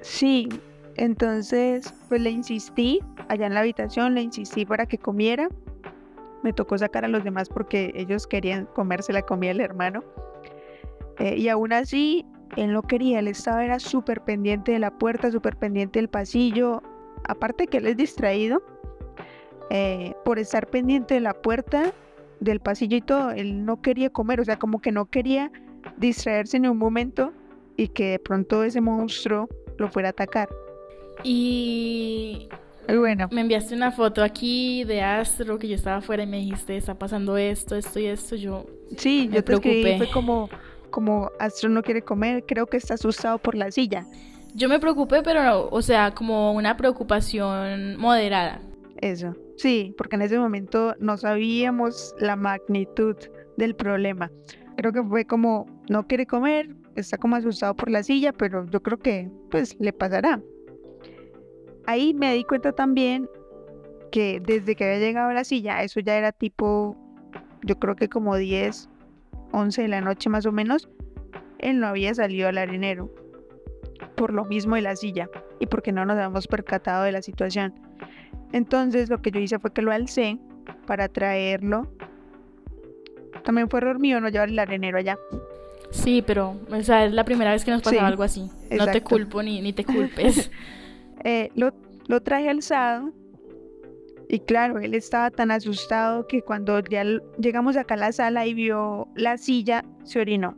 Sí, 0.00 0.48
entonces 0.96 1.94
pues 2.08 2.20
le 2.20 2.30
insistí 2.30 3.00
allá 3.28 3.46
en 3.46 3.54
la 3.54 3.60
habitación, 3.60 4.14
le 4.14 4.22
insistí 4.22 4.66
para 4.66 4.86
que 4.86 4.98
comiera. 4.98 5.48
Me 6.42 6.52
tocó 6.52 6.78
sacar 6.78 7.04
a 7.04 7.08
los 7.08 7.24
demás 7.24 7.48
porque 7.48 7.92
ellos 7.94 8.26
querían 8.26 8.66
comerse 8.66 9.12
la 9.12 9.22
comida 9.22 9.50
del 9.50 9.60
hermano. 9.60 10.04
Eh, 11.18 11.36
y 11.36 11.48
aún 11.48 11.72
así, 11.72 12.24
él 12.56 12.72
no 12.72 12.82
quería, 12.82 13.18
él 13.18 13.28
estaba 13.28 13.64
era 13.64 13.78
súper 13.78 14.22
pendiente 14.22 14.72
de 14.72 14.78
la 14.78 14.90
puerta, 14.90 15.30
súper 15.30 15.56
pendiente 15.56 15.98
del 15.98 16.08
pasillo. 16.08 16.82
Aparte 17.24 17.66
que 17.66 17.78
él 17.78 17.86
es 17.86 17.96
distraído, 17.96 18.62
eh, 19.70 20.14
por 20.24 20.38
estar 20.38 20.68
pendiente 20.68 21.14
de 21.14 21.20
la 21.20 21.34
puerta, 21.34 21.92
del 22.40 22.60
pasillo 22.60 22.96
y 22.96 23.00
todo, 23.00 23.30
él 23.32 23.64
no 23.64 23.82
quería 23.82 24.10
comer, 24.10 24.40
o 24.40 24.44
sea, 24.44 24.58
como 24.58 24.80
que 24.80 24.92
no 24.92 25.06
quería 25.06 25.50
distraerse 25.96 26.56
en 26.56 26.68
un 26.68 26.78
momento 26.78 27.32
y 27.76 27.88
que 27.88 28.12
de 28.12 28.18
pronto 28.18 28.62
ese 28.62 28.80
monstruo 28.80 29.48
lo 29.76 29.88
fuera 29.88 30.08
a 30.08 30.10
atacar. 30.10 30.48
Y 31.24 32.48
bueno. 32.96 33.28
Me 33.32 33.40
enviaste 33.40 33.74
una 33.74 33.92
foto 33.92 34.22
aquí 34.22 34.84
de 34.84 35.02
Astro 35.02 35.58
que 35.58 35.68
yo 35.68 35.74
estaba 35.74 35.98
afuera 35.98 36.22
y 36.22 36.26
me 36.26 36.38
dijiste, 36.38 36.76
está 36.76 36.98
pasando 36.98 37.36
esto, 37.36 37.76
esto 37.76 37.98
y 37.98 38.06
esto. 38.06 38.36
Yo 38.36 38.66
sí, 38.96 39.28
yo 39.32 39.42
te 39.44 39.54
escribí, 39.54 39.96
fue 39.98 40.10
como, 40.10 40.48
como 40.90 41.30
Astro 41.38 41.68
no 41.70 41.82
quiere 41.82 42.02
comer, 42.02 42.44
creo 42.46 42.66
que 42.66 42.76
está 42.76 42.94
asustado 42.94 43.38
por 43.38 43.54
la 43.54 43.70
silla. 43.70 44.06
Yo 44.54 44.68
me 44.68 44.80
preocupé, 44.80 45.22
pero, 45.22 45.68
o 45.70 45.82
sea, 45.82 46.12
como 46.12 46.52
una 46.52 46.76
preocupación 46.76 47.96
moderada. 47.96 48.60
Eso, 49.00 49.34
sí, 49.56 49.94
porque 49.96 50.16
en 50.16 50.22
ese 50.22 50.38
momento 50.38 50.94
no 50.98 51.16
sabíamos 51.16 52.14
la 52.18 52.34
magnitud 52.34 53.16
del 53.56 53.76
problema. 53.76 54.30
Creo 54.76 54.92
que 54.92 55.02
fue 55.02 55.24
como, 55.24 55.66
no 55.88 56.06
quiere 56.06 56.26
comer, 56.26 56.74
está 56.96 57.16
como 57.18 57.36
asustado 57.36 57.74
por 57.76 57.90
la 57.90 58.02
silla, 58.02 58.32
pero 58.32 58.66
yo 58.66 58.82
creo 58.82 58.98
que 58.98 59.30
pues 59.50 59.76
le 59.78 59.92
pasará. 59.92 60.42
Ahí 61.86 62.12
me 62.12 62.34
di 62.34 62.44
cuenta 62.44 62.72
también 62.72 63.28
que 64.10 64.40
desde 64.44 64.74
que 64.74 64.84
había 64.84 64.98
llegado 64.98 65.30
a 65.30 65.34
la 65.34 65.44
silla, 65.44 65.82
eso 65.82 66.00
ya 66.00 66.16
era 66.16 66.32
tipo, 66.32 66.96
yo 67.62 67.78
creo 67.78 67.94
que 67.94 68.08
como 68.08 68.36
10, 68.36 68.88
11 69.52 69.82
de 69.82 69.88
la 69.88 70.00
noche 70.00 70.28
más 70.30 70.46
o 70.46 70.52
menos, 70.52 70.88
él 71.58 71.80
no 71.80 71.86
había 71.86 72.14
salido 72.14 72.48
al 72.48 72.58
arenero. 72.58 73.12
Por 74.16 74.32
lo 74.32 74.44
mismo 74.44 74.76
de 74.76 74.82
la 74.82 74.96
silla 74.96 75.28
y 75.60 75.66
porque 75.66 75.92
no 75.92 76.04
nos 76.04 76.16
habíamos 76.16 76.46
percatado 76.46 77.04
de 77.04 77.12
la 77.12 77.22
situación. 77.22 77.74
Entonces 78.52 79.10
lo 79.10 79.20
que 79.20 79.30
yo 79.30 79.40
hice 79.40 79.58
fue 79.58 79.72
que 79.72 79.82
lo 79.82 79.92
alcé 79.92 80.38
para 80.86 81.08
traerlo. 81.08 81.92
También 83.44 83.68
fue 83.68 83.78
error 83.78 83.98
mío 83.98 84.20
no 84.20 84.28
llevar 84.28 84.48
el 84.48 84.58
arenero 84.58 84.98
allá. 84.98 85.18
Sí, 85.90 86.22
pero 86.26 86.56
o 86.70 86.82
sea, 86.82 87.06
es 87.06 87.12
la 87.12 87.24
primera 87.24 87.52
vez 87.52 87.64
que 87.64 87.70
nos 87.70 87.82
pasaba 87.82 88.06
algo 88.06 88.22
así. 88.22 88.50
No 88.70 88.86
te 88.86 89.02
culpo 89.02 89.42
ni, 89.42 89.60
ni 89.60 89.72
te 89.72 89.84
culpes. 89.84 90.50
eh, 91.24 91.50
lo, 91.54 91.72
lo 92.06 92.22
traje 92.22 92.48
alzado 92.48 93.12
y 94.28 94.40
claro, 94.40 94.78
él 94.78 94.94
estaba 94.94 95.30
tan 95.30 95.50
asustado 95.50 96.26
que 96.26 96.42
cuando 96.42 96.80
ya 96.80 97.02
llegamos 97.38 97.78
acá 97.78 97.94
a 97.94 97.96
la 97.98 98.12
sala 98.12 98.46
y 98.46 98.52
vio 98.52 99.08
la 99.14 99.38
silla, 99.38 99.84
se 100.04 100.20
orinó. 100.20 100.54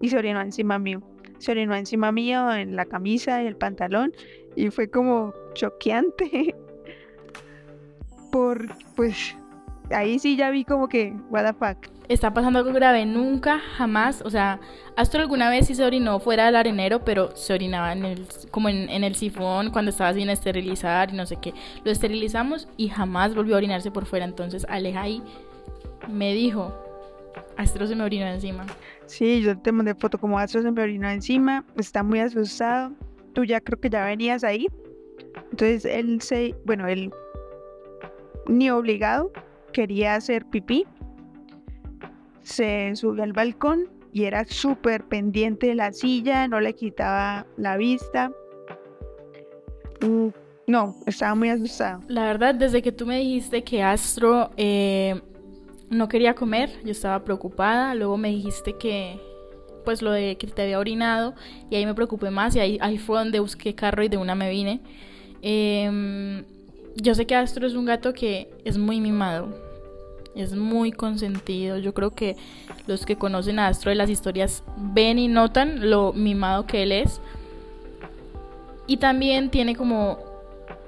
Y 0.00 0.08
se 0.08 0.16
orinó 0.16 0.40
encima 0.40 0.78
mío. 0.78 1.02
Se 1.38 1.52
orinó 1.52 1.74
encima 1.74 2.10
mío 2.10 2.52
en 2.54 2.74
la 2.74 2.86
camisa 2.86 3.42
y 3.42 3.46
el 3.46 3.56
pantalón. 3.56 4.12
Y 4.54 4.70
fue 4.70 4.88
como 4.88 5.34
choqueante. 5.52 6.54
Por, 8.32 8.66
pues, 8.94 9.36
ahí 9.90 10.18
sí 10.18 10.36
ya 10.36 10.50
vi 10.50 10.64
como 10.64 10.88
que, 10.88 11.14
what 11.30 11.44
the 11.44 11.52
fuck 11.52 11.95
está 12.08 12.32
pasando 12.32 12.58
algo 12.58 12.72
grave, 12.72 13.04
nunca, 13.06 13.58
jamás, 13.58 14.22
o 14.22 14.30
sea, 14.30 14.60
Astro 14.96 15.20
alguna 15.20 15.50
vez 15.50 15.66
sí 15.66 15.74
se 15.74 15.84
orinó 15.84 16.20
fuera 16.20 16.46
del 16.46 16.56
arenero, 16.56 17.04
pero 17.04 17.36
se 17.36 17.52
orinaba 17.52 17.92
en 17.92 18.04
el, 18.04 18.26
como 18.50 18.68
en, 18.68 19.04
el 19.04 19.14
sifón 19.14 19.70
cuando 19.70 19.90
estaba 19.90 20.14
sin 20.14 20.30
esterilizar 20.30 21.12
y 21.12 21.16
no 21.16 21.26
sé 21.26 21.36
qué. 21.36 21.52
Lo 21.84 21.90
esterilizamos 21.90 22.68
y 22.76 22.88
jamás 22.88 23.34
volvió 23.34 23.54
a 23.54 23.58
orinarse 23.58 23.90
por 23.90 24.06
fuera, 24.06 24.24
entonces 24.24 24.64
Aleja 24.68 25.02
ahí 25.02 25.22
me 26.08 26.32
dijo, 26.34 26.72
Astro 27.56 27.86
se 27.86 27.96
me 27.96 28.04
orinó 28.04 28.26
encima. 28.26 28.64
Sí, 29.06 29.42
yo 29.42 29.58
te 29.58 29.72
mandé 29.72 29.94
foto 29.94 30.18
como 30.18 30.38
Astro 30.38 30.62
se 30.62 30.70
me 30.70 30.82
orinó 30.82 31.08
encima, 31.08 31.64
está 31.76 32.02
muy 32.02 32.20
asustado, 32.20 32.92
tú 33.34 33.44
ya 33.44 33.60
creo 33.60 33.80
que 33.80 33.90
ya 33.90 34.04
venías 34.04 34.44
ahí, 34.44 34.68
entonces 35.50 35.84
él 35.84 36.22
se, 36.22 36.54
bueno, 36.64 36.86
él 36.86 37.10
ni 38.46 38.70
obligado 38.70 39.32
quería 39.72 40.14
hacer 40.14 40.46
pipí 40.46 40.86
se 42.46 42.94
subió 42.94 43.24
al 43.24 43.32
balcón 43.32 43.88
y 44.12 44.24
era 44.24 44.44
súper 44.46 45.04
pendiente 45.04 45.66
de 45.66 45.74
la 45.74 45.92
silla, 45.92 46.46
no 46.46 46.60
le 46.60 46.74
quitaba 46.74 47.44
la 47.56 47.76
vista. 47.76 48.30
Mm, 50.00 50.28
no, 50.68 50.96
estaba 51.06 51.34
muy 51.34 51.48
asustado. 51.50 52.00
La 52.06 52.24
verdad, 52.24 52.54
desde 52.54 52.82
que 52.82 52.92
tú 52.92 53.04
me 53.04 53.18
dijiste 53.18 53.64
que 53.64 53.82
Astro 53.82 54.50
eh, 54.56 55.20
no 55.90 56.08
quería 56.08 56.34
comer, 56.34 56.70
yo 56.84 56.92
estaba 56.92 57.24
preocupada. 57.24 57.94
Luego 57.96 58.16
me 58.16 58.28
dijiste 58.28 58.74
que, 58.74 59.20
pues 59.84 60.00
lo 60.00 60.12
de 60.12 60.38
que 60.38 60.46
te 60.46 60.62
había 60.62 60.78
orinado, 60.78 61.34
y 61.68 61.74
ahí 61.74 61.84
me 61.84 61.94
preocupé 61.94 62.30
más. 62.30 62.54
Y 62.54 62.60
ahí, 62.60 62.78
ahí 62.80 62.96
fue 62.96 63.18
donde 63.18 63.40
busqué 63.40 63.74
carro 63.74 64.04
y 64.04 64.08
de 64.08 64.18
una 64.18 64.36
me 64.36 64.48
vine. 64.50 64.80
Em, 65.42 66.44
yo 66.94 67.14
sé 67.16 67.26
que 67.26 67.34
Astro 67.34 67.66
es 67.66 67.74
un 67.74 67.86
gato 67.86 68.12
que 68.12 68.48
es 68.64 68.78
muy 68.78 69.00
mimado 69.00 69.65
es 70.36 70.54
muy 70.54 70.92
consentido. 70.92 71.78
Yo 71.78 71.94
creo 71.94 72.10
que 72.10 72.36
los 72.86 73.06
que 73.06 73.16
conocen 73.16 73.58
a 73.58 73.68
Astro 73.68 73.90
de 73.90 73.96
las 73.96 74.10
historias 74.10 74.62
ven 74.76 75.18
y 75.18 75.28
notan 75.28 75.90
lo 75.90 76.12
mimado 76.12 76.66
que 76.66 76.82
él 76.82 76.92
es. 76.92 77.20
Y 78.86 78.98
también 78.98 79.50
tiene 79.50 79.74
como 79.74 80.18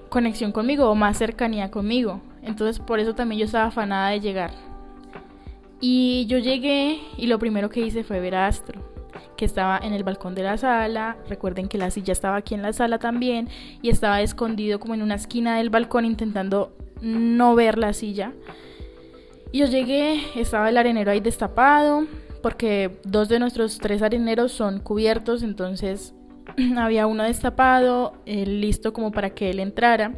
conexión 0.08 0.52
conmigo 0.52 0.88
o 0.88 0.94
más 0.94 1.18
cercanía 1.18 1.70
conmigo. 1.70 2.20
Entonces 2.42 2.78
por 2.78 3.00
eso 3.00 3.14
también 3.14 3.40
yo 3.40 3.46
estaba 3.46 3.66
afanada 3.66 4.10
de 4.10 4.20
llegar. 4.20 4.50
Y 5.80 6.26
yo 6.26 6.38
llegué 6.38 7.00
y 7.16 7.26
lo 7.26 7.38
primero 7.38 7.70
que 7.70 7.80
hice 7.80 8.04
fue 8.04 8.20
ver 8.20 8.34
a 8.34 8.48
Astro, 8.48 8.80
que 9.36 9.44
estaba 9.44 9.78
en 9.78 9.92
el 9.92 10.02
balcón 10.02 10.34
de 10.34 10.42
la 10.42 10.56
sala. 10.56 11.16
Recuerden 11.28 11.68
que 11.68 11.78
la 11.78 11.90
silla 11.90 12.12
estaba 12.12 12.36
aquí 12.36 12.54
en 12.54 12.62
la 12.62 12.72
sala 12.72 12.98
también 12.98 13.48
y 13.80 13.90
estaba 13.90 14.20
escondido 14.20 14.80
como 14.80 14.94
en 14.94 15.02
una 15.02 15.14
esquina 15.14 15.56
del 15.56 15.70
balcón 15.70 16.04
intentando 16.04 16.72
no 17.00 17.54
ver 17.54 17.78
la 17.78 17.92
silla. 17.92 18.32
Yo 19.52 19.66
llegué, 19.66 20.20
estaba 20.36 20.68
el 20.68 20.76
arenero 20.76 21.10
ahí 21.10 21.20
destapado, 21.20 22.06
porque 22.42 22.98
dos 23.04 23.28
de 23.28 23.38
nuestros 23.38 23.78
tres 23.78 24.02
areneros 24.02 24.52
son 24.52 24.78
cubiertos, 24.80 25.42
entonces 25.42 26.14
había 26.76 27.06
uno 27.06 27.22
destapado, 27.22 28.12
eh, 28.26 28.44
listo 28.44 28.92
como 28.92 29.10
para 29.10 29.30
que 29.30 29.50
él 29.50 29.60
entrara. 29.60 30.14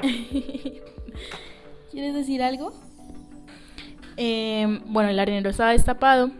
¿Quieres 1.90 2.14
decir 2.14 2.42
algo? 2.42 2.72
Em, 4.16 4.80
bueno, 4.86 5.10
el 5.10 5.18
arenero 5.18 5.50
estaba 5.50 5.72
destapado 5.72 6.30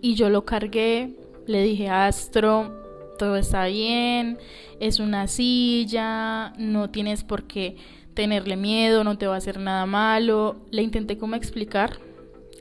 y 0.00 0.14
yo 0.14 0.28
lo 0.28 0.44
cargué, 0.44 1.16
le 1.46 1.62
dije, 1.62 1.88
Astro, 1.88 2.82
todo 3.18 3.36
está 3.36 3.66
bien, 3.66 4.38
es 4.80 5.00
una 5.00 5.28
silla, 5.28 6.52
no 6.58 6.90
tienes 6.90 7.24
por 7.24 7.44
qué 7.44 7.76
tenerle 8.14 8.56
miedo, 8.56 9.04
no 9.04 9.18
te 9.18 9.26
va 9.26 9.34
a 9.34 9.38
hacer 9.38 9.58
nada 9.58 9.86
malo. 9.86 10.56
Le 10.70 10.82
intenté 10.82 11.18
como 11.18 11.36
explicar. 11.36 11.98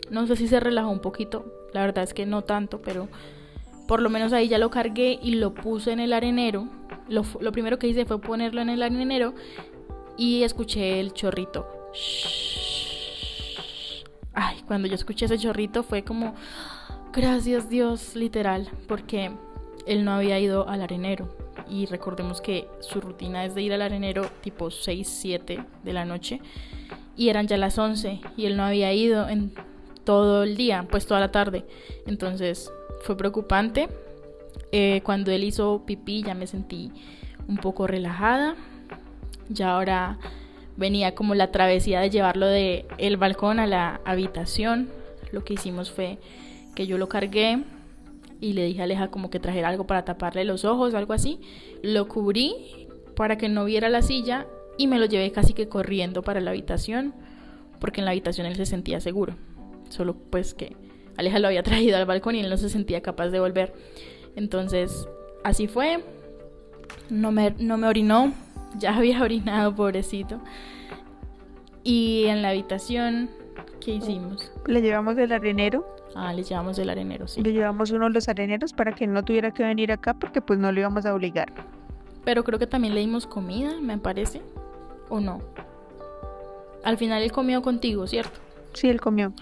No 0.09 0.27
sé 0.27 0.35
si 0.35 0.47
se 0.47 0.59
relajó 0.59 0.89
un 0.89 0.99
poquito, 0.99 1.45
la 1.73 1.81
verdad 1.81 2.03
es 2.03 2.13
que 2.13 2.25
no 2.25 2.43
tanto, 2.43 2.81
pero 2.81 3.07
por 3.87 4.01
lo 4.01 4.09
menos 4.09 4.33
ahí 4.33 4.47
ya 4.47 4.57
lo 4.57 4.69
cargué 4.69 5.19
y 5.21 5.35
lo 5.35 5.53
puse 5.53 5.91
en 5.91 5.99
el 5.99 6.13
arenero. 6.13 6.67
Lo, 7.07 7.23
primero 7.51 7.79
que 7.79 7.87
hice 7.87 8.05
fue 8.05 8.19
ponerlo 8.19 8.61
en 8.61 8.69
el 8.69 8.83
arenero 8.83 9.33
y 10.17 10.43
escuché 10.43 10.99
el 10.99 11.13
chorrito. 11.13 11.65
Ay, 14.33 14.61
cuando 14.67 14.87
yo 14.87 14.95
escuché 14.95 15.25
ese 15.25 15.37
chorrito 15.37 15.83
fue 15.83 16.03
como, 16.03 16.35
gracias 17.13 17.69
Dios, 17.69 18.15
literal, 18.15 18.69
porque 18.87 19.31
él 19.85 20.05
no 20.05 20.11
había 20.11 20.39
ido 20.39 20.67
al 20.67 20.81
arenero 20.81 21.40
y 21.71 21.85
recordemos 21.85 22.41
que 22.41 22.67
su 22.81 22.99
rutina 22.99 23.45
es 23.45 23.55
de 23.55 23.61
ir 23.61 23.71
al 23.71 23.81
arenero 23.81 24.29
tipo 24.41 24.69
6, 24.69 25.07
7 25.07 25.63
de 25.83 25.93
la 25.93 26.03
noche 26.03 26.41
y 27.15 27.29
eran 27.29 27.47
ya 27.47 27.57
las 27.57 27.77
11 27.77 28.19
y 28.35 28.45
él 28.45 28.57
no 28.57 28.63
había 28.63 28.93
ido 28.93 29.29
en 29.29 29.53
todo 30.03 30.43
el 30.43 30.57
día, 30.57 30.85
pues 30.89 31.07
toda 31.07 31.21
la 31.21 31.31
tarde. 31.31 31.65
Entonces 32.05 32.71
fue 33.03 33.15
preocupante. 33.15 33.87
Eh, 34.73 35.01
cuando 35.03 35.31
él 35.31 35.43
hizo 35.43 35.83
pipí 35.85 36.23
ya 36.23 36.33
me 36.33 36.45
sentí 36.45 36.91
un 37.47 37.57
poco 37.57 37.87
relajada. 37.87 38.55
Ya 39.47 39.73
ahora 39.73 40.17
venía 40.75 41.15
como 41.15 41.35
la 41.35 41.51
travesía 41.51 42.01
de 42.01 42.09
llevarlo 42.09 42.47
de 42.47 42.85
el 42.97 43.15
balcón 43.15 43.59
a 43.59 43.67
la 43.67 44.01
habitación. 44.03 44.89
Lo 45.31 45.45
que 45.45 45.53
hicimos 45.53 45.89
fue 45.89 46.17
que 46.75 46.85
yo 46.85 46.97
lo 46.97 47.07
cargué 47.07 47.63
y 48.41 48.53
le 48.53 48.65
dije 48.65 48.81
a 48.81 48.83
Aleja 48.85 49.11
como 49.11 49.29
que 49.29 49.39
trajera 49.39 49.69
algo 49.69 49.85
para 49.85 50.03
taparle 50.03 50.43
los 50.43 50.65
ojos, 50.65 50.93
algo 50.95 51.13
así. 51.13 51.39
Lo 51.83 52.07
cubrí 52.07 52.87
para 53.15 53.37
que 53.37 53.47
no 53.47 53.63
viera 53.65 53.87
la 53.87 54.01
silla 54.01 54.47
y 54.77 54.87
me 54.87 54.97
lo 54.97 55.05
llevé 55.05 55.31
casi 55.31 55.53
que 55.53 55.69
corriendo 55.69 56.23
para 56.23 56.41
la 56.41 56.49
habitación, 56.49 57.13
porque 57.79 58.01
en 58.01 58.05
la 58.05 58.11
habitación 58.11 58.47
él 58.47 58.55
se 58.55 58.65
sentía 58.65 58.99
seguro. 58.99 59.35
Solo 59.89 60.15
pues 60.15 60.55
que 60.55 60.75
Aleja 61.17 61.39
lo 61.39 61.47
había 61.47 61.63
traído 61.63 61.97
al 61.97 62.05
balcón 62.05 62.35
y 62.35 62.39
él 62.39 62.49
no 62.49 62.57
se 62.57 62.69
sentía 62.69 63.01
capaz 63.01 63.29
de 63.29 63.39
volver. 63.39 63.73
Entonces, 64.35 65.07
así 65.43 65.67
fue. 65.67 66.03
No 67.09 67.31
me, 67.31 67.53
no 67.59 67.77
me 67.77 67.87
orinó, 67.87 68.33
ya 68.79 68.97
había 68.97 69.21
orinado, 69.21 69.75
pobrecito. 69.75 70.41
Y 71.83 72.25
en 72.25 72.41
la 72.41 72.49
habitación, 72.49 73.29
¿qué 73.83 73.95
hicimos? 73.95 74.51
Le 74.65 74.81
llevamos 74.81 75.17
el 75.17 75.31
arenero 75.31 75.85
Ah, 76.15 76.33
le 76.33 76.43
llevamos 76.43 76.77
el 76.77 76.89
arenero, 76.89 77.27
sí. 77.27 77.41
Le 77.41 77.53
llevamos 77.53 77.91
uno 77.91 78.05
de 78.05 78.11
los 78.11 78.27
areneros 78.27 78.73
para 78.73 78.93
que 78.93 79.05
él 79.05 79.13
no 79.13 79.23
tuviera 79.23 79.51
que 79.51 79.63
venir 79.63 79.91
acá 79.91 80.13
porque 80.13 80.41
pues 80.41 80.59
no 80.59 80.71
lo 80.71 80.79
íbamos 80.79 81.05
a 81.05 81.13
obligar. 81.13 81.51
Pero 82.25 82.43
creo 82.43 82.59
que 82.59 82.67
también 82.67 82.93
le 82.93 82.99
dimos 82.99 83.27
comida, 83.27 83.79
me 83.79 83.97
parece. 83.97 84.41
¿O 85.09 85.19
no? 85.19 85.41
Al 86.83 86.97
final 86.97 87.23
él 87.23 87.31
comió 87.31 87.61
contigo, 87.61 88.07
¿cierto? 88.07 88.39
Sí, 88.73 88.89
él 88.89 88.99
comió. 88.99 89.33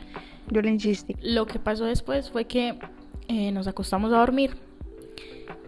Yo 0.49 0.61
le 0.61 0.69
insistí. 0.69 1.15
Lo 1.21 1.45
que 1.45 1.59
pasó 1.59 1.85
después 1.85 2.29
fue 2.31 2.45
que 2.45 2.77
eh, 3.27 3.51
nos 3.51 3.67
acostamos 3.67 4.13
a 4.13 4.17
dormir. 4.17 4.57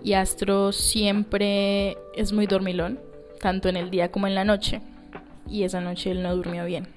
Y 0.03 0.13
Astro 0.13 0.71
siempre 0.71 1.97
es 2.15 2.33
muy 2.33 2.47
dormilón, 2.47 2.99
tanto 3.39 3.69
en 3.69 3.77
el 3.77 3.89
día 3.89 4.11
como 4.11 4.27
en 4.27 4.35
la 4.35 4.45
noche. 4.45 4.81
Y 5.47 5.63
esa 5.63 5.81
noche 5.81 6.11
él 6.11 6.23
no 6.23 6.35
durmió 6.35 6.65
bien. 6.65 6.87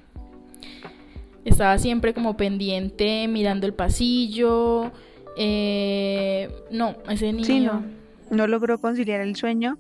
Estaba 1.44 1.78
siempre 1.78 2.14
como 2.14 2.36
pendiente, 2.36 3.28
mirando 3.28 3.66
el 3.66 3.74
pasillo. 3.74 4.92
Eh, 5.36 6.48
no, 6.70 6.96
ese 7.08 7.32
niño. 7.32 7.44
Sí, 7.44 7.60
no. 7.60 7.84
No 8.30 8.46
logró 8.46 8.80
conciliar 8.80 9.20
el 9.20 9.36
sueño. 9.36 9.78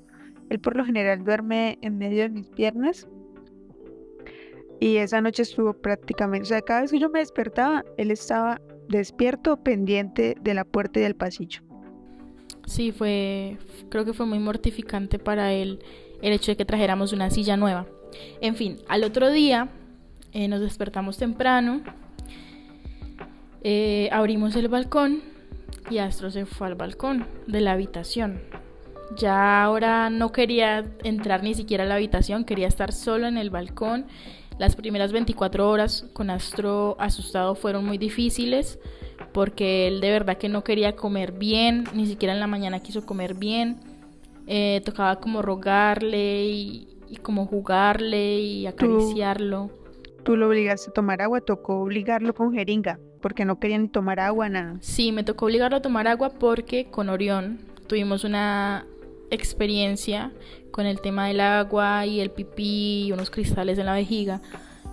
Él 0.50 0.60
por 0.60 0.76
lo 0.76 0.84
general 0.84 1.24
duerme 1.24 1.78
en 1.80 1.98
medio 1.98 2.22
de 2.22 2.28
mis 2.28 2.46
piernas. 2.48 3.08
Y 4.80 4.96
esa 4.96 5.20
noche 5.20 5.42
estuvo 5.42 5.72
prácticamente, 5.72 6.42
o 6.42 6.46
sea, 6.46 6.60
cada 6.60 6.82
vez 6.82 6.90
que 6.90 6.98
yo 6.98 7.08
me 7.08 7.20
despertaba, 7.20 7.84
él 7.96 8.10
estaba 8.10 8.60
despierto 8.88 9.56
pendiente 9.56 10.36
de 10.40 10.54
la 10.54 10.64
puerta 10.64 11.00
y 11.00 11.02
del 11.04 11.14
pasillo. 11.14 11.62
Sí, 12.66 12.92
fue, 12.92 13.56
creo 13.88 14.04
que 14.04 14.12
fue 14.12 14.26
muy 14.26 14.38
mortificante 14.38 15.18
para 15.18 15.52
él 15.52 15.80
el 16.22 16.32
hecho 16.32 16.52
de 16.52 16.56
que 16.56 16.64
trajéramos 16.64 17.12
una 17.12 17.30
silla 17.30 17.56
nueva. 17.56 17.86
En 18.40 18.56
fin, 18.56 18.78
al 18.88 19.04
otro 19.04 19.30
día 19.30 19.70
eh, 20.34 20.48
nos 20.48 20.60
despertamos 20.60 21.16
temprano, 21.16 21.80
eh, 23.62 24.10
abrimos 24.12 24.54
el 24.56 24.68
balcón 24.68 25.22
y 25.90 25.98
Astro 25.98 26.30
se 26.30 26.44
fue 26.44 26.66
al 26.66 26.74
balcón 26.74 27.26
de 27.46 27.60
la 27.60 27.72
habitación. 27.72 28.42
Ya 29.16 29.62
ahora 29.62 30.10
no 30.10 30.32
quería 30.32 30.84
entrar 31.02 31.42
ni 31.42 31.54
siquiera 31.54 31.84
a 31.84 31.86
la 31.86 31.94
habitación, 31.94 32.44
quería 32.44 32.66
estar 32.66 32.92
solo 32.92 33.26
en 33.26 33.38
el 33.38 33.50
balcón. 33.50 34.06
Las 34.58 34.76
primeras 34.76 35.12
24 35.12 35.68
horas 35.68 36.06
con 36.12 36.30
Astro 36.30 36.96
asustado 36.98 37.54
fueron 37.54 37.84
muy 37.84 37.96
difíciles 37.96 38.78
porque 39.32 39.88
él 39.88 40.00
de 40.00 40.10
verdad 40.10 40.36
que 40.36 40.48
no 40.48 40.64
quería 40.64 40.94
comer 40.94 41.32
bien, 41.32 41.84
ni 41.94 42.06
siquiera 42.06 42.34
en 42.34 42.40
la 42.40 42.46
mañana 42.46 42.80
quiso 42.80 43.06
comer 43.06 43.34
bien. 43.34 43.78
Eh, 44.46 44.82
tocaba 44.84 45.20
como 45.20 45.42
rogarle 45.42 46.44
y, 46.44 46.88
como 47.22 47.46
jugarle 47.46 48.40
y 48.40 48.66
acariciarlo. 48.66 49.83
¿Tú, 50.24 50.36
lo 50.36 50.48
obligaste 50.48 50.90
a 50.90 50.92
tomar 50.92 51.22
agua, 51.22 51.40
tocó 51.40 51.80
obligarlo 51.80 52.34
con 52.34 52.52
jeringa, 52.52 52.98
porque 53.20 53.44
no 53.44 53.58
querían 53.58 53.88
tomar 53.88 54.20
agua, 54.20 54.48
nada. 54.48 54.76
Sí, 54.80 55.12
me 55.12 55.22
tocó 55.22 55.46
obligarlo 55.46 55.76
a 55.76 55.82
tomar 55.82 56.08
agua 56.08 56.30
porque 56.30 56.86
con 56.90 57.08
Orión 57.08 57.60
tuvimos 57.86 58.24
una 58.24 58.86
experiencia 59.30 60.32
con 60.70 60.86
el 60.86 61.00
tema 61.00 61.26
del 61.26 61.40
agua 61.40 62.06
y 62.06 62.20
el 62.20 62.30
pipí 62.30 63.06
y 63.06 63.12
unos 63.12 63.30
cristales 63.30 63.78
en 63.78 63.86
la 63.86 63.92
vejiga. 63.92 64.40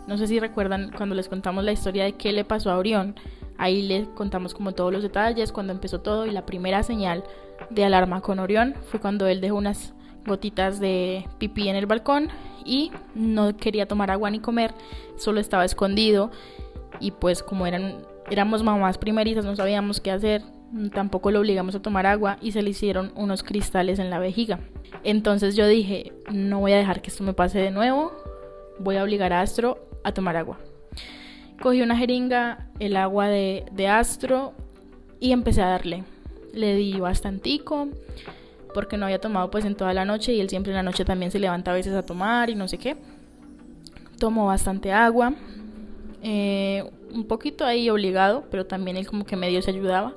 No 0.07 0.17
sé 0.17 0.27
si 0.27 0.39
recuerdan 0.39 0.91
cuando 0.95 1.15
les 1.15 1.29
contamos 1.29 1.63
la 1.63 1.71
historia 1.71 2.03
de 2.03 2.13
qué 2.13 2.33
le 2.33 2.43
pasó 2.43 2.71
a 2.71 2.77
Orión. 2.77 3.15
Ahí 3.57 3.81
le 3.81 4.05
contamos 4.15 4.53
como 4.53 4.73
todos 4.73 4.91
los 4.91 5.03
detalles, 5.03 5.51
cuando 5.51 5.71
empezó 5.71 6.01
todo 6.01 6.25
y 6.25 6.31
la 6.31 6.45
primera 6.45 6.83
señal 6.83 7.23
de 7.69 7.85
alarma 7.85 8.21
con 8.21 8.39
Orión 8.39 8.75
fue 8.89 8.99
cuando 8.99 9.27
él 9.27 9.39
dejó 9.39 9.55
unas 9.55 9.93
gotitas 10.25 10.79
de 10.79 11.27
pipí 11.37 11.69
en 11.69 11.75
el 11.75 11.85
balcón 11.85 12.29
y 12.65 12.91
no 13.15 13.55
quería 13.57 13.87
tomar 13.87 14.11
agua 14.11 14.29
ni 14.29 14.39
comer, 14.39 14.73
solo 15.17 15.39
estaba 15.39 15.65
escondido 15.65 16.31
y 16.99 17.11
pues 17.11 17.43
como 17.43 17.65
eran 17.65 18.05
éramos 18.29 18.63
mamás 18.63 18.97
primerizas 18.97 19.45
no 19.45 19.55
sabíamos 19.55 19.99
qué 19.99 20.11
hacer, 20.11 20.43
tampoco 20.93 21.31
lo 21.31 21.39
obligamos 21.39 21.75
a 21.75 21.81
tomar 21.81 22.05
agua 22.05 22.37
y 22.41 22.51
se 22.51 22.61
le 22.61 22.69
hicieron 22.69 23.11
unos 23.15 23.43
cristales 23.43 23.99
en 23.99 24.09
la 24.09 24.19
vejiga. 24.19 24.59
Entonces 25.03 25.55
yo 25.55 25.67
dije, 25.67 26.13
no 26.31 26.59
voy 26.59 26.73
a 26.73 26.77
dejar 26.77 27.01
que 27.01 27.09
esto 27.09 27.23
me 27.23 27.33
pase 27.33 27.59
de 27.59 27.71
nuevo, 27.71 28.11
voy 28.79 28.97
a 28.97 29.03
obligar 29.03 29.33
a 29.33 29.41
Astro 29.41 29.79
a 30.03 30.13
tomar 30.13 30.37
agua. 30.37 30.59
Cogí 31.61 31.81
una 31.81 31.97
jeringa, 31.97 32.69
el 32.79 32.95
agua 32.95 33.27
de, 33.27 33.65
de 33.71 33.87
Astro 33.87 34.53
y 35.19 35.31
empecé 35.31 35.61
a 35.61 35.67
darle 35.67 36.03
le 36.53 36.75
di 36.75 36.99
bastantico 36.99 37.89
porque 38.73 38.97
no 38.97 39.05
había 39.05 39.19
tomado 39.19 39.51
pues 39.51 39.65
en 39.65 39.75
toda 39.75 39.93
la 39.93 40.05
noche 40.05 40.33
y 40.33 40.39
él 40.39 40.49
siempre 40.49 40.71
en 40.71 40.77
la 40.77 40.83
noche 40.83 41.05
también 41.05 41.31
se 41.31 41.39
levanta 41.39 41.71
a 41.71 41.73
veces 41.73 41.93
a 41.93 42.05
tomar 42.05 42.49
y 42.49 42.55
no 42.55 42.67
sé 42.67 42.77
qué. 42.77 42.97
Tomó 44.17 44.47
bastante 44.47 44.91
agua, 44.91 45.33
eh, 46.23 46.83
un 47.13 47.25
poquito 47.25 47.65
ahí 47.65 47.89
obligado, 47.89 48.45
pero 48.51 48.65
también 48.65 48.97
él 48.97 49.07
como 49.07 49.25
que 49.25 49.35
medio 49.35 49.61
se 49.61 49.71
ayudaba. 49.71 50.13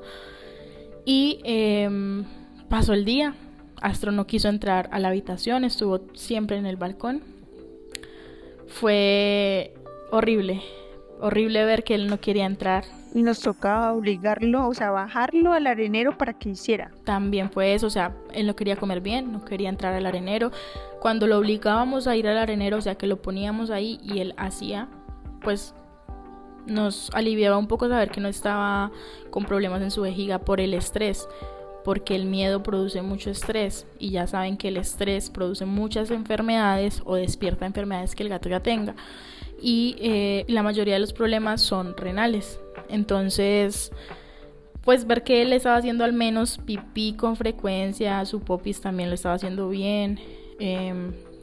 Y 1.04 1.40
em, 1.44 2.25
pasó 2.68 2.92
el 2.92 3.04
día, 3.04 3.34
Astro 3.80 4.12
no 4.12 4.26
quiso 4.26 4.49
entrar 4.49 4.88
a 4.92 4.99
la 4.99 5.08
habitación, 5.08 5.64
estuvo 5.64 6.00
siempre 6.14 6.56
en 6.56 6.66
el 6.66 6.76
balcón. 6.76 7.23
Fue 8.66 9.75
horrible, 10.11 10.62
horrible 11.21 11.64
ver 11.64 11.85
que 11.85 11.94
él 11.94 12.09
no 12.09 12.21
quería 12.21 12.47
entrar 12.47 12.85
y 13.14 13.23
nos 13.23 13.40
tocaba 13.40 13.92
obligarlo, 13.92 14.68
o 14.68 14.74
sea, 14.74 14.90
bajarlo 14.90 15.53
al 15.53 15.68
arenero 15.68 16.18
para 16.18 16.33
que 16.35 16.50
hiciera. 16.50 16.90
También 17.05 17.50
fue 17.50 17.74
eso, 17.74 17.87
o 17.87 17.90
sea, 17.90 18.12
él 18.33 18.46
no 18.46 18.57
quería 18.57 18.77
comer 18.77 19.00
bien, 19.00 19.33
no 19.33 19.44
quería 19.44 19.68
entrar 19.68 19.94
al 19.94 20.05
arenero. 20.05 20.50
Cuando 21.00 21.27
lo 21.29 21.38
obligábamos 21.38 22.09
a 22.09 22.16
ir 22.16 22.27
al 22.27 22.38
arenero, 22.38 22.79
o 22.79 22.81
sea, 22.81 22.96
que 22.96 23.07
lo 23.07 23.22
poníamos 23.22 23.70
ahí 23.70 24.00
y 24.03 24.18
él 24.18 24.35
hacía, 24.37 24.88
pues 25.42 25.74
nos 26.66 27.11
aliviaba 27.14 27.57
un 27.57 27.68
poco 27.68 27.88
saber 27.88 28.11
que 28.11 28.20
no 28.20 28.29
estaba 28.29 28.90
con 29.31 29.44
problemas 29.44 29.83
en 29.83 29.90
su 29.92 30.03
vejiga 30.03 30.40
por 30.40 30.61
el 30.61 30.74
estrés, 30.74 31.29
porque 31.85 32.16
el 32.16 32.24
miedo 32.24 32.62
produce 32.62 33.03
mucho 33.03 33.31
estrés 33.31 33.87
y 33.98 34.11
ya 34.11 34.27
saben 34.27 34.57
que 34.57 34.68
el 34.68 34.79
estrés 34.79 35.31
produce 35.31 35.66
muchas 35.66 36.11
enfermedades 36.11 37.03
o 37.05 37.14
despierta 37.14 37.66
enfermedades 37.66 38.16
que 38.16 38.22
el 38.22 38.31
gato 38.31 38.48
ya 38.48 38.61
tenga 38.61 38.94
y 39.60 39.96
eh, 39.98 40.44
la 40.48 40.62
mayoría 40.62 40.94
de 40.94 41.00
los 41.00 41.12
problemas 41.12 41.60
son 41.60 41.96
renales. 41.96 42.60
Entonces, 42.88 43.92
pues 44.82 45.06
ver 45.06 45.24
que 45.24 45.42
él 45.42 45.52
estaba 45.52 45.76
haciendo 45.76 46.04
al 46.04 46.12
menos 46.12 46.58
pipí 46.58 47.14
con 47.14 47.36
frecuencia, 47.36 48.24
su 48.26 48.40
popis 48.40 48.80
también 48.80 49.08
lo 49.08 49.14
estaba 49.14 49.34
haciendo 49.34 49.68
bien, 49.68 50.20
eh, 50.60 50.92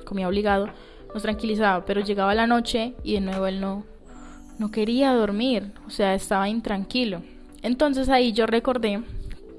comía 0.06 0.28
obligado, 0.28 0.69
nos 1.13 1.24
tranquilizaba, 1.24 1.84
pero 1.86 2.02
llegaba 2.02 2.36
la 2.36 2.47
noche 2.47 2.93
y 3.04 3.13
de 3.13 3.21
nuevo 3.21 3.47
él 3.47 3.60
no, 3.60 3.84
no 4.60 4.71
quería 4.71 5.13
dormir, 5.13 5.71
o 5.88 5.89
sea, 5.89 6.13
estaba 6.13 6.47
intranquilo. 6.47 7.24
Entonces 7.63 8.10
ahí 8.10 8.32
yo 8.34 8.45
recordé 8.45 9.02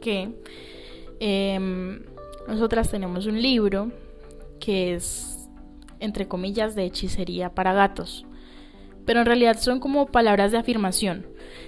que 0.00 0.30
em, 1.20 2.02
nosotras 2.48 2.90
tenemos 2.90 3.26
un 3.26 3.40
libro 3.40 3.90
que 4.60 4.94
es, 4.94 5.48
entre 5.98 6.28
comillas, 6.28 6.74
de 6.74 6.84
hechicería 6.84 7.54
para 7.54 7.72
gatos 7.72 8.26
pero 9.04 9.20
en 9.20 9.26
realidad 9.26 9.58
son 9.58 9.80
como 9.80 10.06
palabras 10.06 10.52
de 10.52 10.58
afirmación. 10.58 11.26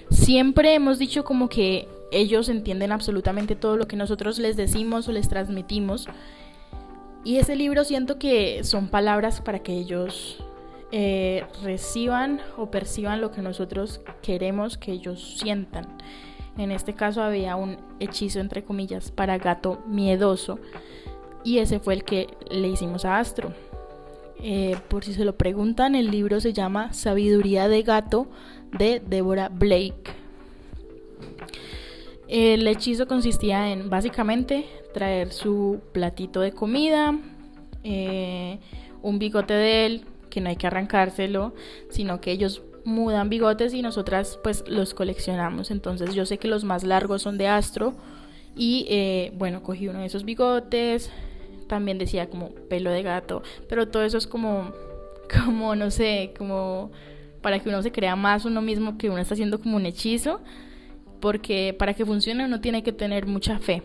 Siempre 0.09 0.73
hemos 0.73 0.99
dicho 0.99 1.23
como 1.23 1.49
que 1.49 1.87
ellos 2.11 2.49
entienden 2.49 2.91
absolutamente 2.91 3.55
todo 3.55 3.77
lo 3.77 3.87
que 3.87 3.95
nosotros 3.95 4.39
les 4.39 4.55
decimos 4.55 5.07
o 5.07 5.11
les 5.11 5.27
transmitimos. 5.27 6.07
Y 7.23 7.37
ese 7.37 7.55
libro 7.55 7.83
siento 7.83 8.19
que 8.19 8.63
son 8.63 8.87
palabras 8.87 9.41
para 9.41 9.59
que 9.59 9.73
ellos 9.73 10.43
eh, 10.91 11.43
reciban 11.63 12.39
o 12.57 12.69
perciban 12.69 13.19
lo 13.19 13.31
que 13.31 13.41
nosotros 13.41 14.01
queremos 14.21 14.77
que 14.77 14.91
ellos 14.91 15.37
sientan. 15.39 15.87
En 16.57 16.71
este 16.71 16.93
caso 16.93 17.21
había 17.21 17.55
un 17.55 17.77
hechizo 17.99 18.39
entre 18.39 18.63
comillas 18.63 19.11
para 19.11 19.37
gato 19.37 19.83
miedoso 19.87 20.59
y 21.43 21.57
ese 21.59 21.79
fue 21.79 21.95
el 21.95 22.03
que 22.03 22.27
le 22.49 22.69
hicimos 22.69 23.03
a 23.05 23.19
Astro. 23.19 23.53
Eh, 24.41 24.77
por 24.89 25.03
si 25.03 25.13
se 25.13 25.25
lo 25.25 25.37
preguntan, 25.37 25.95
el 25.95 26.11
libro 26.11 26.39
se 26.39 26.53
llama 26.53 26.93
Sabiduría 26.93 27.67
de 27.67 27.83
Gato 27.83 28.27
de 28.77 29.01
Deborah 29.05 29.49
Blake. 29.49 30.11
El 32.27 32.67
hechizo 32.67 33.07
consistía 33.07 33.71
en 33.71 33.89
básicamente 33.89 34.65
traer 34.93 35.31
su 35.31 35.79
platito 35.91 36.41
de 36.41 36.51
comida, 36.51 37.17
eh, 37.83 38.59
un 39.01 39.19
bigote 39.19 39.53
de 39.53 39.85
él, 39.85 40.05
que 40.29 40.41
no 40.41 40.49
hay 40.49 40.55
que 40.55 40.67
arrancárselo, 40.67 41.53
sino 41.89 42.19
que 42.19 42.31
ellos 42.31 42.63
mudan 42.83 43.29
bigotes 43.29 43.73
y 43.73 43.81
nosotras 43.81 44.39
pues 44.43 44.63
los 44.67 44.93
coleccionamos. 44.93 45.71
Entonces 45.71 46.15
yo 46.15 46.25
sé 46.25 46.37
que 46.37 46.47
los 46.47 46.63
más 46.63 46.83
largos 46.83 47.21
son 47.21 47.37
de 47.37 47.47
Astro 47.47 47.95
y 48.55 48.85
eh, 48.89 49.31
bueno, 49.37 49.61
cogí 49.63 49.87
uno 49.87 49.99
de 49.99 50.05
esos 50.05 50.23
bigotes, 50.23 51.11
también 51.67 51.97
decía 51.97 52.29
como 52.29 52.49
pelo 52.69 52.91
de 52.91 53.03
gato, 53.03 53.43
pero 53.67 53.87
todo 53.87 54.03
eso 54.03 54.17
es 54.17 54.27
como, 54.27 54.71
como, 55.45 55.75
no 55.75 55.91
sé, 55.91 56.33
como 56.37 56.91
para 57.41 57.59
que 57.59 57.69
uno 57.69 57.81
se 57.83 57.91
crea 57.91 58.15
más 58.15 58.45
uno 58.45 58.61
mismo 58.61 58.97
que 58.97 59.09
uno 59.09 59.19
está 59.19 59.33
haciendo 59.33 59.59
como 59.59 59.77
un 59.77 59.85
hechizo, 59.85 60.41
porque 61.19 61.75
para 61.77 61.93
que 61.93 62.05
funcione 62.05 62.45
uno 62.45 62.61
tiene 62.61 62.83
que 62.83 62.91
tener 62.91 63.27
mucha 63.27 63.59
fe. 63.59 63.83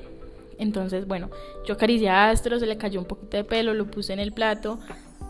Entonces, 0.59 1.07
bueno, 1.07 1.31
yo 1.67 1.75
acaricié 1.75 2.11
a 2.11 2.31
Astro, 2.31 2.59
se 2.59 2.67
le 2.67 2.77
cayó 2.77 3.01
un 3.01 3.07
poquito 3.07 3.37
de 3.37 3.45
pelo, 3.45 3.73
lo 3.73 3.87
puse 3.87 4.13
en 4.13 4.19
el 4.19 4.33
plato, 4.33 4.79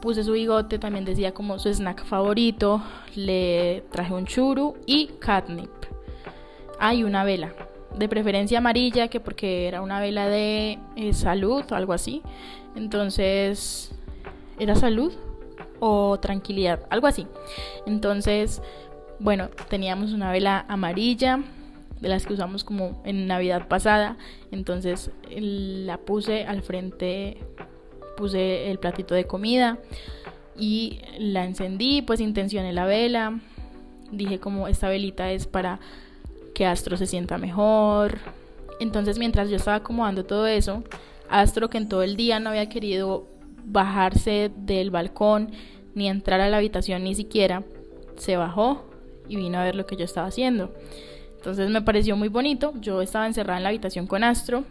puse 0.01 0.25
su 0.25 0.33
bigote, 0.33 0.79
también 0.79 1.05
decía 1.05 1.33
como 1.33 1.59
su 1.59 1.69
snack 1.69 2.05
favorito, 2.05 2.83
le 3.15 3.85
traje 3.93 4.13
un 4.13 4.27
churu 4.27 4.77
y 4.87 5.09
catnip. 5.21 5.71
Hay 6.81 7.05
una 7.05 7.23
vela 7.23 7.53
de 7.97 8.09
preferencia 8.09 8.59
amarilla, 8.59 9.09
que 9.09 9.21
porque 9.21 9.67
era 9.69 9.83
una 9.83 10.01
vela 10.01 10.29
de 10.29 10.79
eh, 10.97 11.13
salud 11.13 11.65
o 11.71 11.75
algo 11.75 11.93
así. 11.93 12.23
Entonces, 12.77 13.93
¿era 14.59 14.77
salud 14.77 15.13
o 15.81 16.19
tranquilidad? 16.21 16.81
Algo 16.91 17.07
así. 17.07 17.27
Entonces, 17.87 18.63
bueno, 19.19 19.49
teníamos 19.69 20.13
una 20.13 20.33
vela 20.33 20.65
amarilla 20.69 21.41
de 22.01 22.09
las 22.09 22.27
que 22.27 22.33
usamos 22.33 22.65
como 22.65 23.01
en 23.05 23.27
Navidad 23.27 23.69
pasada. 23.69 24.17
Entonces 24.51 25.11
la 25.31 25.99
puse 25.99 26.45
al 26.47 26.63
frente, 26.63 27.39
puse 28.17 28.71
el 28.71 28.79
platito 28.79 29.15
de 29.15 29.27
comida 29.27 29.79
y 30.57 31.01
la 31.19 31.45
encendí, 31.45 32.03
pues 32.03 32.21
intencioné 32.21 32.73
la 32.73 32.87
vela. 32.87 33.41
Dije 34.11 34.41
como 34.41 34.67
esta 34.67 34.89
velita 34.89 35.31
es 35.31 35.47
para 35.47 35.79
que 36.61 36.67
Astro 36.67 36.99
se 36.99 37.07
sienta 37.07 37.39
mejor. 37.39 38.19
Entonces 38.81 39.19
mientras 39.19 39.49
yo 39.49 39.57
estaba 39.57 39.79
acomodando 39.79 40.27
todo 40.27 40.47
eso, 40.47 40.85
Astro 41.31 41.71
que 41.71 41.79
en 41.79 41.89
todo 41.89 42.03
el 42.03 42.17
día 42.17 42.39
no 42.39 42.51
había 42.51 42.69
querido 42.69 43.27
bajarse 43.65 44.51
del 44.55 44.91
balcón 44.91 45.53
ni 45.95 46.07
entrar 46.07 46.39
a 46.43 46.51
la 46.51 46.59
habitación 46.59 47.03
ni 47.05 47.15
siquiera, 47.15 47.63
se 48.19 48.37
bajó 48.37 48.85
y 49.27 49.37
vino 49.37 49.57
a 49.57 49.65
ver 49.65 49.75
lo 49.75 49.87
que 49.87 49.97
yo 49.97 50.05
estaba 50.05 50.27
haciendo. 50.27 50.75
Entonces 51.37 51.71
me 51.71 51.81
pareció 51.81 52.15
muy 52.15 52.29
bonito. 52.29 52.75
Yo 52.79 53.01
estaba 53.01 53.27
encerrada 53.27 53.57
en 53.57 53.63
la 53.63 53.71
habitación 53.71 54.07
con 54.07 54.23
Astro 54.23 54.65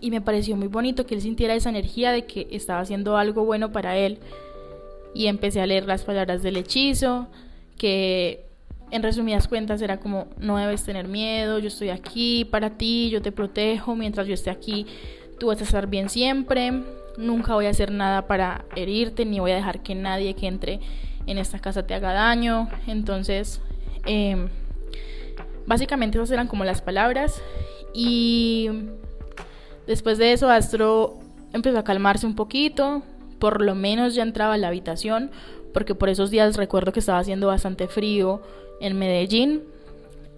y 0.00 0.10
me 0.10 0.20
pareció 0.20 0.56
muy 0.56 0.66
bonito 0.66 1.06
que 1.06 1.14
él 1.14 1.20
sintiera 1.20 1.54
esa 1.54 1.68
energía 1.68 2.10
de 2.10 2.26
que 2.26 2.48
estaba 2.50 2.80
haciendo 2.80 3.16
algo 3.16 3.44
bueno 3.44 3.70
para 3.70 3.96
él. 3.96 4.18
Y 5.14 5.28
empecé 5.28 5.60
a 5.60 5.66
leer 5.66 5.86
las 5.86 6.02
palabras 6.02 6.42
del 6.42 6.56
hechizo, 6.56 7.28
que 7.78 8.49
en 8.90 9.02
resumidas 9.02 9.48
cuentas 9.48 9.80
era 9.82 9.98
como, 9.98 10.26
no 10.38 10.56
debes 10.56 10.84
tener 10.84 11.08
miedo, 11.08 11.58
yo 11.58 11.68
estoy 11.68 11.90
aquí 11.90 12.44
para 12.44 12.70
ti, 12.70 13.10
yo 13.10 13.22
te 13.22 13.32
protejo, 13.32 13.94
mientras 13.94 14.26
yo 14.26 14.34
esté 14.34 14.50
aquí, 14.50 14.86
tú 15.38 15.48
vas 15.48 15.60
a 15.60 15.64
estar 15.64 15.86
bien 15.86 16.08
siempre, 16.08 16.72
nunca 17.16 17.54
voy 17.54 17.66
a 17.66 17.70
hacer 17.70 17.90
nada 17.90 18.26
para 18.26 18.64
herirte, 18.74 19.24
ni 19.24 19.40
voy 19.40 19.52
a 19.52 19.56
dejar 19.56 19.82
que 19.82 19.94
nadie 19.94 20.34
que 20.34 20.46
entre 20.46 20.80
en 21.26 21.38
esta 21.38 21.58
casa 21.58 21.86
te 21.86 21.94
haga 21.94 22.12
daño. 22.12 22.68
Entonces, 22.86 23.60
em, 24.06 24.48
básicamente 25.66 26.18
esas 26.18 26.30
eran 26.30 26.48
como 26.48 26.64
las 26.64 26.82
palabras. 26.82 27.42
Y 27.94 28.68
después 29.86 30.18
de 30.18 30.32
eso, 30.32 30.50
Astro 30.50 31.18
empezó 31.52 31.78
a 31.78 31.84
calmarse 31.84 32.26
un 32.26 32.34
poquito, 32.34 33.02
por 33.38 33.62
lo 33.62 33.74
menos 33.74 34.14
ya 34.14 34.22
entraba 34.22 34.54
a 34.54 34.58
la 34.58 34.68
habitación, 34.68 35.30
porque 35.72 35.94
por 35.94 36.08
esos 36.08 36.30
días 36.30 36.56
recuerdo 36.56 36.92
que 36.92 37.00
estaba 37.00 37.18
haciendo 37.18 37.46
bastante 37.46 37.88
frío 37.88 38.42
en 38.80 38.98
Medellín 38.98 39.62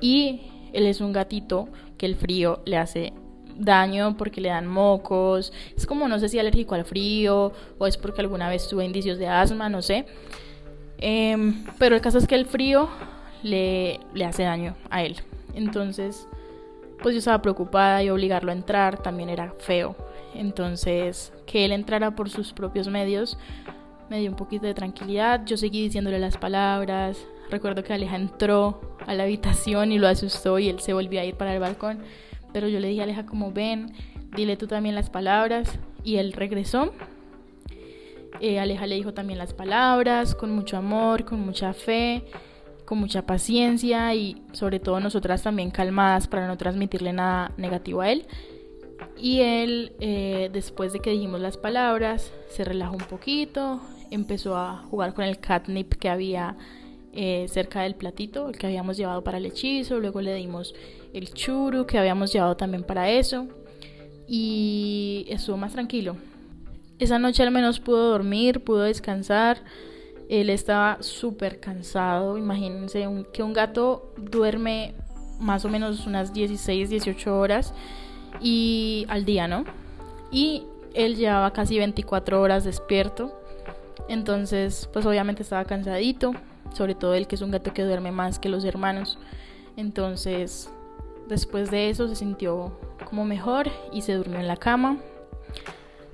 y 0.01 0.43
él 0.73 0.87
es 0.87 1.01
un 1.01 1.13
gatito 1.13 1.69
que 1.97 2.07
el 2.07 2.17
frío 2.17 2.61
le 2.65 2.77
hace 2.77 3.13
daño 3.57 4.17
porque 4.17 4.41
le 4.41 4.49
dan 4.49 4.67
mocos, 4.67 5.53
es 5.77 5.87
como 5.87 6.09
no 6.09 6.19
sé 6.19 6.29
si 6.29 6.39
alérgico 6.39 6.75
al 6.75 6.85
frío 6.85 7.53
o 7.79 7.87
es 7.87 7.97
porque 7.97 8.21
alguna 8.21 8.49
vez 8.49 8.69
tuve 8.69 8.85
indicios 8.85 9.19
de 9.19 9.29
asma, 9.29 9.69
no 9.69 9.83
sé. 9.83 10.07
Em, 10.99 11.65
pero 11.79 11.95
el 11.95 12.01
caso 12.01 12.19
es 12.19 12.27
que 12.27 12.35
el 12.35 12.47
frío 12.47 12.89
le, 13.43 14.01
le 14.15 14.25
hace 14.25 14.45
daño 14.45 14.77
a 14.89 15.03
él. 15.03 15.17
Entonces, 15.55 16.29
pues 17.03 17.15
yo 17.15 17.19
estaba 17.19 17.43
preocupada 17.43 18.03
y 18.03 18.11
obligarlo 18.11 18.53
a 18.53 18.55
entrar 18.55 19.03
también 19.03 19.29
era 19.29 19.53
feo. 19.59 19.97
Entonces, 20.35 21.33
que 21.45 21.65
él 21.65 21.73
entrara 21.73 22.15
por 22.15 22.31
sus 22.31 22.53
propios 22.53 22.89
medios 22.89 23.37
me 24.13 24.21
dio 24.21 24.29
un 24.29 24.37
poquito 24.37 24.67
de 24.67 24.75
tranquilidad. 24.75 25.43
Yo 25.47 25.57
seguí 25.57 25.85
diciéndole 25.85 26.19
las 26.19 26.37
palabras. 26.37 27.17
Recuerdo 27.51 27.83
que 27.83 27.95
Aleja 27.95 28.17
entró 28.17 28.99
a 29.07 29.15
la 29.15 29.23
habitación 29.23 29.91
y 29.91 29.99
lo 29.99 30.07
asustó 30.07 30.59
y 30.59 30.69
él 30.69 30.81
se 30.81 30.93
volvió 30.93 31.19
a 31.19 31.25
ir 31.25 31.35
para 31.35 31.55
el 31.55 31.61
balcón. 31.61 32.01
Pero 32.53 32.69
yo 32.69 32.79
le 32.79 32.89
dije 32.89 33.01
a 33.01 33.05
Aleja 33.05 33.25
como 33.25 33.53
ven, 33.53 33.95
dile 34.37 34.59
tú 34.59 34.67
también 34.67 34.95
las 34.95 35.09
palabras. 35.09 35.79
Y 36.05 36.17
él 36.17 36.35
regresó. 36.35 36.93
Eh, 38.39 38.61
Aleja 38.61 38.87
le 38.87 38.97
dijo 38.97 39.15
también 39.15 39.39
las 39.39 39.55
palabras, 39.55 40.35
con 40.35 40.51
mucho 40.51 40.77
amor, 40.77 41.25
con 41.25 41.41
mucha 41.41 41.73
fe, 41.73 42.23
con 42.85 42.99
mucha 42.99 43.25
paciencia 43.25 44.15
y 44.15 44.43
sobre 44.53 44.79
todo 44.79 45.01
nosotras 45.01 45.43
también 45.43 45.71
calmadas 45.71 46.29
para 46.29 46.47
no 46.47 46.59
transmitirle 46.59 47.15
nada 47.15 47.53
negativo 47.57 48.03
a 48.03 48.13
él. 48.13 48.27
Y 49.17 49.41
él, 49.41 49.95
eh, 50.01 50.51
después 50.53 50.93
de 50.93 51.01
que 51.01 51.11
dijimos 51.11 51.41
las 51.41 51.57
palabras, 51.57 52.31
se 52.51 52.63
relajó 52.63 52.97
un 52.97 53.05
poquito, 53.05 53.81
empezó 54.13 54.57
a 54.57 54.79
jugar 54.91 55.15
con 55.15 55.25
el 55.25 55.39
catnip 55.39 55.95
que 55.95 56.09
había 56.09 56.57
eh, 57.13 57.47
cerca 57.49 57.83
del 57.83 57.95
platito, 57.95 58.49
el 58.49 58.57
que 58.57 58.67
habíamos 58.67 58.97
llevado 58.97 59.23
para 59.23 59.39
el 59.39 59.47
hechizo, 59.47 60.01
luego 60.01 60.21
le 60.21 60.35
dimos 60.35 60.75
el 61.13 61.33
churu 61.33 61.87
que 61.87 61.99
habíamos 61.99 62.33
llevado 62.33 62.57
también 62.57 62.85
para 62.85 63.11
eso 63.11 63.49
y 64.27 65.27
estuvo 65.29 65.57
más 65.57 65.73
tranquilo. 65.73 66.17
Esa 66.99 67.19
noche 67.19 67.43
al 67.43 67.51
menos 67.51 67.81
pudo 67.81 68.11
dormir, 68.11 68.63
pudo 68.65 68.83
descansar. 68.83 69.59
Él 70.29 70.49
estaba 70.51 71.03
súper 71.03 71.61
cansado. 71.61 72.39
Imagínense 72.39 73.07
que 73.33 73.43
un 73.43 73.53
gato 73.53 74.15
duerme 74.17 74.95
más 75.39 75.65
o 75.65 75.69
menos 75.69 76.07
unas 76.07 76.33
16, 76.33 76.89
18 76.89 77.37
horas 77.37 77.75
y 78.41 79.05
al 79.09 79.25
día, 79.25 79.49
¿no? 79.49 79.65
Y 80.31 80.63
él 80.95 81.17
llevaba 81.17 81.53
casi 81.53 81.79
24 81.79 82.41
horas 82.41 82.65
despierto. 82.65 83.42
Entonces, 84.09 84.89
pues 84.93 85.07
obviamente 85.07 85.43
estaba 85.43 85.65
cansadito, 85.65 86.33
sobre 86.75 86.95
todo 86.95 87.15
él 87.15 87.27
que 87.27 87.35
es 87.35 87.43
un 87.43 87.51
gato 87.51 87.73
que 87.73 87.83
duerme 87.83 88.13
más 88.13 88.39
que 88.39 88.49
los 88.49 88.65
hermanos. 88.65 89.19
Entonces, 89.77 90.71
después 91.29 91.71
de 91.71 91.91
eso 91.91 92.09
se 92.09 92.17
sintió 92.17 92.79
como 93.05 93.25
mejor 93.25 93.71
y 93.93 94.03
se 94.03 94.15
durmió 94.15 94.39
en 94.39 94.49
la 94.49 94.57
cama. 94.57 94.99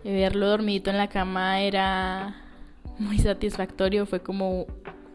verlo 0.05 0.49
dormidito 0.49 0.91
en 0.91 0.97
la 0.97 1.09
cama 1.09 1.61
era 1.61 2.37
muy 2.99 3.19
satisfactorio, 3.19 4.07
fue 4.07 4.21
como 4.21 4.67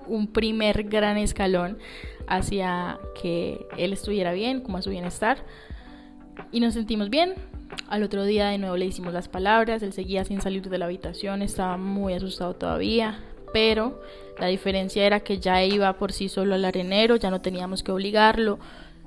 un 0.08 0.28
primer 0.28 0.84
gran 0.84 1.18
escalón 1.18 1.78
hacia 2.28 3.00
que 3.22 3.66
él 3.78 3.94
estuviera 3.94 4.34
bien, 4.34 4.62
como 4.62 4.78
a 4.78 4.82
su 4.82 4.90
bienestar. 4.90 5.38
Y 6.52 6.60
nos 6.60 6.74
sentimos 6.74 7.10
bien. 7.10 7.34
Al 7.88 8.04
otro 8.04 8.24
día 8.24 8.48
de 8.48 8.58
nuevo 8.58 8.78
le 8.78 8.86
hicimos 8.86 9.14
las 9.14 9.28
palabras, 9.28 9.84
él 9.84 9.94
seguía 9.94 10.26
sin 10.26 10.42
salir 10.42 10.70
de 10.70 10.78
la 10.78 10.86
habitación, 10.86 11.42
estaba 11.42 11.78
muy 11.78 12.14
asustado 12.14 12.56
todavía, 12.56 13.20
pero 13.54 14.02
la 14.40 14.48
diferencia 14.48 15.06
era 15.06 15.20
que 15.20 15.40
ya 15.40 15.64
iba 15.64 15.94
por 15.94 16.12
sí 16.12 16.30
solo 16.30 16.56
al 16.56 16.66
arenero, 16.66 17.16
ya 17.16 17.30
no 17.30 17.42
teníamos 17.42 17.84
que 17.84 17.92
obligarlo, 17.92 18.60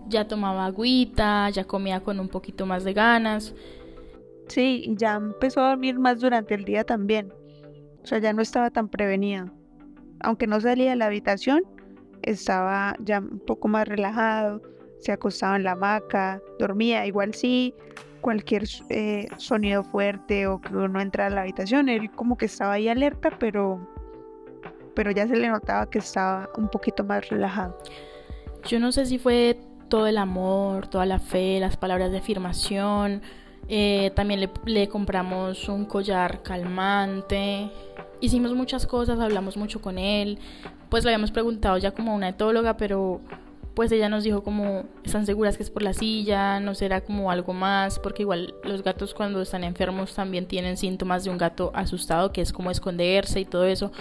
ya 0.09 0.29
tomaba 0.29 0.67
agüita, 0.67 1.51
ya 1.51 1.65
comía 1.65 2.01
con 2.01 2.21
un 2.21 2.29
poquito 2.29 2.67
más 2.67 2.85
de 2.85 2.93
ganas. 2.93 3.55
Sí, 4.49 4.95
ya 4.97 5.17
empezó 5.17 5.61
a 5.61 5.71
dormir 5.71 5.99
más 5.99 6.21
durante 6.21 6.55
el 6.55 6.65
día 6.65 6.85
también. 6.85 7.33
O 8.03 8.07
sea, 8.07 8.19
ya 8.19 8.33
no 8.33 8.41
estaba 8.41 8.71
tan 8.71 8.89
prevenida. 8.89 9.53
Aunque 10.21 10.47
no 10.47 10.61
salía 10.61 10.91
de 10.91 10.97
la 10.97 11.07
habitación, 11.07 11.63
estaba 12.23 12.95
ya 13.01 13.19
un 13.19 13.41
poco 13.41 13.67
más 13.67 13.89
relajado, 13.89 14.63
se 15.01 15.13
acostaba 15.13 15.57
en 15.57 15.65
la 15.65 15.73
hamaca, 15.73 16.41
dormía, 16.59 17.07
igual 17.07 17.35
sí, 17.35 17.75
cualquier 18.27 18.65
eh, 18.89 19.29
sonido 19.37 19.85
fuerte 19.85 20.49
o 20.49 20.61
que 20.61 20.75
uno 20.75 21.01
entra 21.01 21.27
a 21.27 21.31
la 21.31 21.43
habitación, 21.43 21.89
él 21.89 22.11
como 22.11 22.37
que 22.37 22.47
estaba 22.47 22.73
ahí 22.73 22.89
alerta, 22.89 23.31
pero, 23.39 23.79
pero 24.97 25.13
ya 25.13 25.29
se 25.29 25.37
le 25.37 25.49
notaba 25.49 25.89
que 25.89 26.01
estaba 26.01 26.49
un 26.57 26.69
poquito 26.69 27.05
más 27.05 27.29
relajado. 27.29 27.79
Yo 28.65 28.81
no 28.81 28.91
sé 28.91 29.07
si 29.07 29.19
fue 29.19 29.61
todo 29.89 30.09
el 30.09 30.19
amor, 30.19 30.89
toda 30.89 31.07
la 31.07 31.21
fe, 31.21 31.61
las 31.61 31.77
palabras 31.77 32.11
de 32.11 32.19
afirmación. 32.19 33.23
Eh, 33.69 34.11
también 34.17 34.41
le, 34.41 34.51
le, 34.65 34.89
compramos 34.89 35.69
un 35.69 35.85
collar 35.85 36.43
calmante. 36.43 37.71
Hicimos 38.21 38.55
muchas 38.55 38.89
cosas, 38.89 39.21
hablamos 39.21 39.57
mucho 39.57 39.81
con 39.81 39.99
él. 39.99 40.41
Pues 40.89 41.05
le 41.05 41.11
habíamos 41.11 41.31
preguntado 41.31 41.79
ya 41.79 41.93
como 41.93 42.13
una 42.13 42.31
etóloga, 42.31 42.77
pero 42.77 43.21
pues 43.77 43.93
ella 43.93 44.09
nos 44.09 44.25
dijo 44.25 44.43
como 44.43 44.87
están 45.05 45.27
seguras 45.27 45.59
que 45.59 45.63
es 45.63 45.69
por 45.69 45.83
la 45.83 45.93
silla, 45.93 46.61
no 46.61 46.75
será 46.75 47.03
como 47.03 47.31
algo 47.31 47.53
más, 47.53 47.99
porque 47.99 48.23
igual 48.23 48.55
los 48.65 48.83
gatos 48.83 49.13
cuando 49.13 49.43
están 49.43 49.65
enfermos 49.65 50.15
también 50.15 50.47
tienen 50.47 50.79
síntomas 50.79 51.25
de 51.25 51.31
un 51.31 51.37
gato 51.37 51.73
asustado, 51.75 52.33
que 52.33 52.41
es 52.41 52.55
como 52.55 52.71
esconderse 52.71 53.39
y 53.39 53.45
todo 53.45 53.67
eso. 53.67 53.93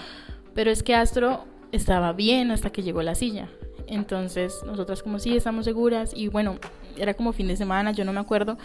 Pero 0.53 0.71
es 0.71 0.81
que 0.81 0.95
Astro 0.95 1.43
estaba 1.73 2.13
bien 2.13 2.51
hasta 2.51 2.69
que 2.69 2.83
llegó 2.83 3.03
la 3.03 3.15
silla. 3.15 3.49
Entonces 3.85 4.63
nosotras 4.65 5.03
como 5.03 5.19
sí 5.19 5.35
estamos 5.35 5.65
seguras 5.65 6.13
y 6.15 6.29
bueno, 6.29 6.55
era 6.95 7.13
como 7.13 7.33
fin 7.33 7.49
de 7.49 7.57
semana, 7.57 7.91
yo 7.91 8.05
no 8.05 8.13
me 8.13 8.21
acuerdo. 8.21 8.57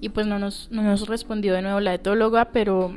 Y 0.00 0.10
pues 0.10 0.28
no 0.28 0.38
nos, 0.38 0.68
no 0.70 0.82
nos 0.82 1.08
respondió 1.08 1.52
de 1.54 1.62
nuevo 1.62 1.80
la 1.80 1.94
etóloga, 1.94 2.52
pero 2.52 2.96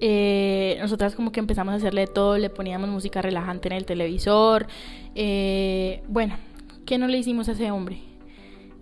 eh, 0.00 0.78
nosotras 0.80 1.14
como 1.14 1.30
que 1.30 1.40
empezamos 1.40 1.74
a 1.74 1.76
hacerle 1.76 2.06
todo, 2.06 2.38
le 2.38 2.48
poníamos 2.48 2.88
música 2.88 3.20
relajante 3.20 3.68
en 3.68 3.74
el 3.74 3.84
televisor. 3.84 4.66
Eh, 5.14 6.02
bueno, 6.08 6.36
¿qué 6.86 6.96
no 6.96 7.06
le 7.06 7.18
hicimos 7.18 7.48
a 7.48 7.52
ese 7.52 7.70
hombre? 7.70 8.00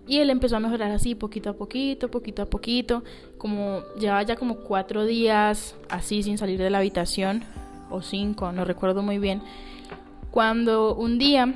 Y 0.07 0.19
él 0.19 0.29
empezó 0.29 0.55
a 0.55 0.59
mejorar 0.59 0.91
así, 0.91 1.15
poquito 1.15 1.51
a 1.51 1.53
poquito, 1.53 2.09
poquito 2.09 2.41
a 2.41 2.45
poquito. 2.45 3.03
Como 3.37 3.81
llevaba 3.99 4.23
ya 4.23 4.35
como 4.37 4.55
cuatro 4.61 5.05
días 5.05 5.75
así 5.89 6.23
sin 6.23 6.37
salir 6.37 6.57
de 6.57 6.69
la 6.69 6.79
habitación, 6.79 7.43
o 7.89 8.01
cinco, 8.01 8.51
no 8.51 8.65
recuerdo 8.65 9.03
muy 9.03 9.19
bien. 9.19 9.41
Cuando 10.31 10.95
un 10.95 11.19
día 11.19 11.53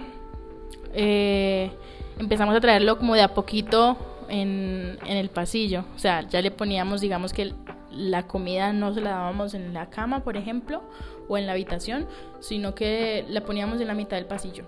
eh, 0.93 1.71
empezamos 2.19 2.55
a 2.55 2.59
traerlo 2.59 2.97
como 2.97 3.15
de 3.15 3.21
a 3.21 3.33
poquito 3.33 3.97
en, 4.29 4.97
en, 5.05 5.17
el 5.17 5.29
pasillo. 5.29 5.85
O 5.95 5.99
sea, 5.99 6.27
ya 6.27 6.41
le 6.41 6.51
poníamos, 6.51 7.01
digamos 7.01 7.33
que 7.33 7.53
la 7.95 8.27
comida 8.27 8.73
no 8.73 8.93
se 8.93 9.01
la 9.01 9.11
dábamos 9.11 9.53
en 9.53 9.73
la 9.73 9.89
cama, 9.89 10.23
por 10.23 10.37
ejemplo, 10.37 10.83
o 11.27 11.37
en 11.37 11.45
la 11.45 11.53
habitación, 11.53 12.07
sino 12.39 12.75
que 12.75 13.25
la 13.29 13.41
poníamos 13.41 13.79
en 13.81 13.87
la 13.87 13.93
mitad 13.93 14.17
del 14.17 14.25
pasillo. 14.25 14.63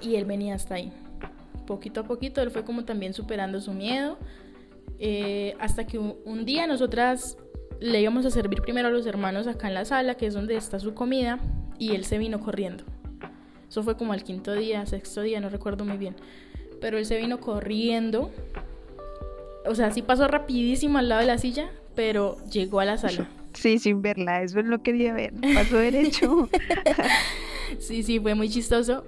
Y 0.00 0.16
él 0.16 0.24
venía 0.24 0.54
hasta 0.54 0.76
ahí. 0.76 0.92
Poquito 1.66 2.00
a 2.00 2.04
poquito, 2.04 2.40
él 2.42 2.50
fue 2.50 2.64
como 2.64 2.84
también 2.84 3.14
superando 3.14 3.60
su 3.60 3.72
miedo. 3.72 4.18
Eh, 4.98 5.56
hasta 5.58 5.86
que 5.86 5.98
un, 5.98 6.44
día 6.44 6.66
nosotras 6.66 7.36
le 7.80 8.00
íbamos 8.00 8.24
a 8.26 8.30
servir 8.30 8.62
primero 8.62 8.88
a 8.88 8.90
los 8.90 9.06
hermanos 9.06 9.46
acá 9.46 9.68
en 9.68 9.74
la 9.74 9.84
sala, 9.84 10.14
que 10.14 10.26
es 10.26 10.34
donde 10.34 10.56
está 10.56 10.78
su 10.78 10.94
comida, 10.94 11.38
y 11.78 11.94
él 11.94 12.04
se 12.04 12.18
vino 12.18 12.40
corriendo. 12.40 12.84
Eso 13.68 13.82
fue 13.82 13.96
como 13.96 14.14
el 14.14 14.22
quinto 14.22 14.52
día, 14.52 14.86
sexto 14.86 15.22
día, 15.22 15.40
no 15.40 15.48
recuerdo 15.48 15.84
muy 15.84 15.96
bien. 15.96 16.14
Pero 16.80 16.98
él 16.98 17.06
se 17.06 17.16
vino 17.16 17.40
corriendo. 17.40 18.30
O 19.66 19.74
sea, 19.74 19.90
sí 19.90 20.02
pasó 20.02 20.28
rapidísimo 20.28 20.98
al 20.98 21.08
lado 21.08 21.22
de 21.22 21.26
la 21.26 21.38
silla, 21.38 21.70
pero 21.94 22.36
llegó 22.50 22.80
a 22.80 22.84
la 22.84 22.98
sala. 22.98 23.28
Sí, 23.52 23.78
sin 23.78 24.02
verla, 24.02 24.42
eso 24.42 24.62
no 24.62 24.82
quería 24.82 25.14
ver, 25.14 25.32
pasó 25.54 25.76
derecho. 25.76 26.48
sí, 27.78 28.02
sí, 28.02 28.18
fue 28.18 28.34
muy 28.34 28.48
chistoso. 28.48 29.04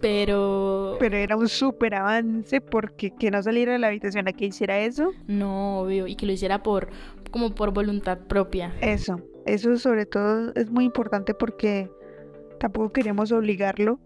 pero... 0.00 0.96
Pero 0.98 1.16
era 1.18 1.36
un 1.36 1.48
súper 1.48 1.94
avance 1.94 2.60
porque 2.60 3.10
que 3.10 3.30
no 3.30 3.42
saliera 3.42 3.72
de 3.72 3.78
la 3.78 3.88
habitación 3.88 4.26
a 4.28 4.32
que 4.32 4.46
hiciera 4.46 4.80
eso. 4.80 5.12
No, 5.26 5.80
obvio, 5.80 6.06
y 6.06 6.16
que 6.16 6.24
lo 6.26 6.32
hiciera 6.32 6.62
por 6.62 6.88
como 7.30 7.54
por 7.54 7.72
voluntad 7.72 8.18
propia. 8.18 8.74
Eso, 8.80 9.20
eso 9.46 9.76
sobre 9.76 10.06
todo 10.06 10.52
es 10.54 10.70
muy 10.70 10.84
importante 10.84 11.34
porque 11.34 11.90
tampoco 12.58 12.92
queríamos 12.92 13.32
obligarlo 13.32 14.00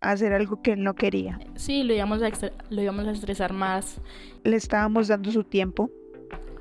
a 0.00 0.10
hacer 0.10 0.32
algo 0.32 0.60
que 0.62 0.72
él 0.72 0.82
no 0.82 0.94
quería. 0.94 1.38
Sí, 1.54 1.82
lo 1.82 1.94
íbamos 1.94 2.22
a, 2.22 2.30
lo 2.70 2.82
íbamos 2.82 3.06
a 3.06 3.12
estresar 3.12 3.52
más. 3.52 4.00
Le 4.42 4.56
estábamos 4.56 5.08
dando 5.08 5.30
su 5.30 5.44
tiempo. 5.44 5.90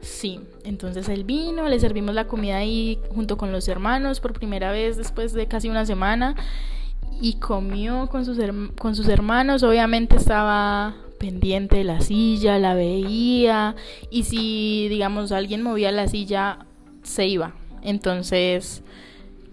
Sí, 0.03 0.41
entonces 0.65 1.07
él 1.07 1.23
vino, 1.23 1.69
le 1.69 1.79
servimos 1.79 2.13
la 2.13 2.27
comida 2.27 2.57
ahí 2.57 2.99
junto 3.15 3.37
con 3.37 3.53
los 3.53 3.69
hermanos 3.69 4.19
por 4.19 4.33
primera 4.33 4.71
vez 4.71 4.97
después 4.97 5.31
de 5.31 5.47
casi 5.47 5.69
una 5.69 5.85
semana 5.85 6.35
y 7.21 7.35
comió 7.35 8.07
con 8.07 8.25
sus, 8.25 8.37
con 8.77 8.95
sus 8.95 9.07
hermanos. 9.07 9.63
Obviamente 9.63 10.17
estaba 10.17 10.93
pendiente 11.19 11.77
de 11.77 11.83
la 11.85 12.01
silla, 12.01 12.59
la 12.59 12.73
veía 12.73 13.77
y 14.09 14.23
si, 14.23 14.89
digamos, 14.89 15.31
alguien 15.31 15.63
movía 15.63 15.89
la 15.93 16.09
silla, 16.09 16.65
se 17.03 17.25
iba. 17.27 17.53
Entonces, 17.81 18.83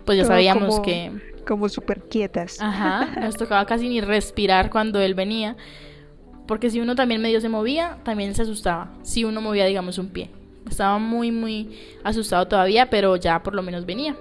pues 0.05 0.19
ya 0.19 0.25
sabíamos 0.25 0.81
que... 0.81 1.13
Como 1.47 1.69
súper 1.69 2.09
quietas. 2.09 2.61
Ajá, 2.61 3.09
nos 3.21 3.37
tocaba 3.37 3.65
casi 3.67 3.89
ni 3.89 4.01
respirar 4.01 4.69
cuando 4.69 5.01
él 5.01 5.15
venía. 5.15 5.57
Porque 6.49 6.71
si 6.71 6.81
uno 6.81 6.97
también 6.97 7.23
medio 7.23 7.41
se 7.41 7.49
movía, 7.49 7.99
también 8.03 8.35
se 8.35 8.43
asustaba. 8.43 8.93
Si 9.03 9.23
uno 9.25 9.41
movía, 9.41 9.67
digamos, 9.67 9.99
un 9.99 10.09
pie. 10.09 10.31
Estaba 10.69 10.99
muy, 10.99 11.31
muy 11.31 11.79
asustado 12.05 12.47
todavía, 12.47 12.91
pero 12.91 13.17
ya 13.17 13.43
por 13.43 13.55
lo 13.55 13.63
menos 13.63 13.87
venía. 13.87 14.17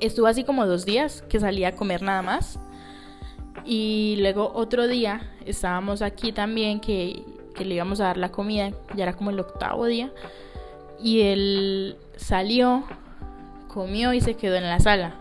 Estuvo 0.00 0.26
así 0.26 0.44
como 0.44 0.66
dos 0.66 0.84
días 0.84 1.22
que 1.28 1.40
salía 1.40 1.68
a 1.68 1.76
comer 1.76 2.02
nada 2.02 2.22
más. 2.22 2.58
Y 3.64 4.16
luego 4.20 4.50
otro 4.54 4.88
día 4.88 5.30
estábamos 5.46 6.02
aquí 6.02 6.32
también 6.32 6.80
que, 6.80 7.22
le 7.58 7.74
íbamos 7.74 8.00
a 8.00 8.04
dar 8.04 8.16
la 8.16 8.32
comida, 8.32 8.72
ya 8.96 9.04
era 9.04 9.12
como 9.14 9.30
el 9.30 9.38
octavo 9.38 9.86
día. 9.86 10.10
Y 11.00 11.22
él 11.22 11.96
salió, 12.16 12.84
comió 13.68 14.12
y 14.12 14.20
se 14.20 14.34
quedó 14.34 14.56
en 14.56 14.64
la 14.64 14.80
sala. 14.80 15.14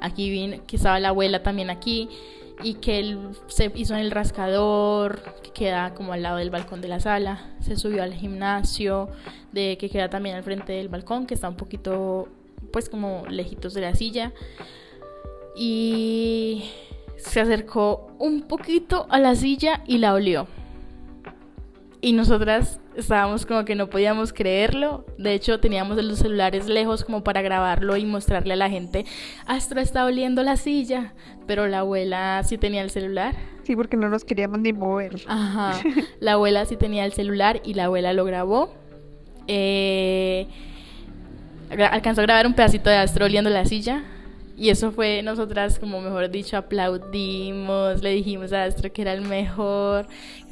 Aquí 0.00 0.30
vino, 0.30 0.58
que 0.66 0.76
estaba 0.76 1.00
la 1.00 1.08
abuela 1.08 1.42
también 1.42 1.70
aquí 1.70 2.08
y 2.62 2.74
que 2.74 2.98
él 2.98 3.30
se 3.46 3.70
hizo 3.74 3.94
en 3.94 4.00
el 4.00 4.10
rascador 4.10 5.22
que 5.42 5.50
queda 5.50 5.94
como 5.94 6.12
al 6.12 6.22
lado 6.22 6.38
del 6.38 6.50
balcón 6.50 6.80
de 6.80 6.88
la 6.88 7.00
sala, 7.00 7.54
se 7.60 7.76
subió 7.76 8.02
al 8.02 8.14
gimnasio 8.14 9.08
de 9.52 9.78
que 9.78 9.88
queda 9.90 10.10
también 10.10 10.36
al 10.36 10.42
frente 10.42 10.72
del 10.72 10.88
balcón 10.88 11.26
que 11.26 11.34
está 11.34 11.48
un 11.48 11.56
poquito 11.56 12.28
pues 12.72 12.88
como 12.88 13.24
lejitos 13.28 13.74
de 13.74 13.80
la 13.80 13.94
silla. 13.94 14.32
Y 15.56 16.64
se 17.16 17.40
acercó 17.40 18.12
un 18.18 18.42
poquito 18.42 19.06
a 19.10 19.18
la 19.18 19.34
silla 19.34 19.82
y 19.86 19.98
la 19.98 20.14
olió. 20.14 20.46
Y 22.00 22.12
nosotras 22.12 22.78
estábamos 22.96 23.44
como 23.44 23.64
que 23.64 23.74
no 23.74 23.90
podíamos 23.90 24.32
creerlo. 24.32 25.04
De 25.18 25.34
hecho, 25.34 25.58
teníamos 25.58 26.02
los 26.02 26.18
celulares 26.18 26.68
lejos 26.68 27.04
como 27.04 27.24
para 27.24 27.42
grabarlo 27.42 27.96
y 27.96 28.04
mostrarle 28.04 28.54
a 28.54 28.56
la 28.56 28.70
gente, 28.70 29.04
Astro 29.46 29.80
está 29.80 30.04
oliendo 30.04 30.42
la 30.42 30.56
silla. 30.56 31.14
Pero 31.46 31.66
la 31.66 31.80
abuela 31.80 32.42
sí 32.44 32.56
tenía 32.56 32.82
el 32.82 32.90
celular. 32.90 33.34
Sí, 33.64 33.74
porque 33.74 33.96
no 33.96 34.08
nos 34.08 34.24
queríamos 34.24 34.60
ni 34.60 34.72
mover. 34.72 35.16
Ajá. 35.26 35.80
La 36.20 36.32
abuela 36.32 36.64
sí 36.64 36.76
tenía 36.76 37.04
el 37.04 37.12
celular 37.12 37.60
y 37.64 37.74
la 37.74 37.84
abuela 37.84 38.14
lo 38.14 38.24
grabó. 38.24 38.72
Eh, 39.46 40.46
alcanzó 41.90 42.22
a 42.22 42.24
grabar 42.24 42.46
un 42.46 42.54
pedacito 42.54 42.88
de 42.88 42.96
Astro 42.96 43.26
oliendo 43.26 43.50
la 43.50 43.66
silla. 43.66 44.04
Y 44.56 44.70
eso 44.70 44.90
fue, 44.90 45.22
nosotras, 45.22 45.78
como 45.78 46.00
mejor 46.00 46.30
dicho, 46.30 46.56
aplaudimos, 46.56 48.02
le 48.02 48.10
dijimos 48.10 48.52
a 48.52 48.64
Astro 48.64 48.92
que 48.92 49.02
era 49.02 49.12
el 49.12 49.20
mejor, 49.20 50.06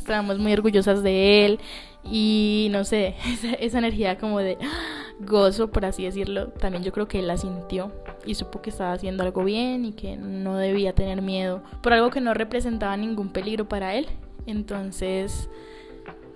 estábamos 0.06 0.38
muy 0.38 0.52
orgullosas 0.52 1.02
de 1.02 1.44
él. 1.44 1.60
Y 2.04 2.68
no 2.70 2.84
sé, 2.84 3.16
esa, 3.60 3.78
energía 3.78 4.16
como 4.16 4.38
de 4.38 4.56
gozo, 5.20 5.70
por 5.70 5.84
así 5.84 6.04
decirlo, 6.04 6.48
también 6.48 6.84
yo 6.84 6.92
creo 6.92 7.08
que 7.08 7.18
él 7.18 7.26
la 7.26 7.36
sintió 7.36 7.90
y 8.24 8.34
supo 8.36 8.62
que 8.62 8.70
estaba 8.70 8.92
haciendo 8.92 9.24
algo 9.24 9.42
bien 9.42 9.84
y 9.84 9.92
que 9.92 10.16
no 10.16 10.56
debía 10.56 10.94
tener 10.94 11.22
miedo 11.22 11.62
por 11.82 11.92
algo 11.92 12.10
que 12.10 12.20
no 12.20 12.34
representaba 12.34 12.96
ningún 12.96 13.30
peligro 13.30 13.68
para 13.68 13.94
él. 13.94 14.06
Entonces, 14.46 15.48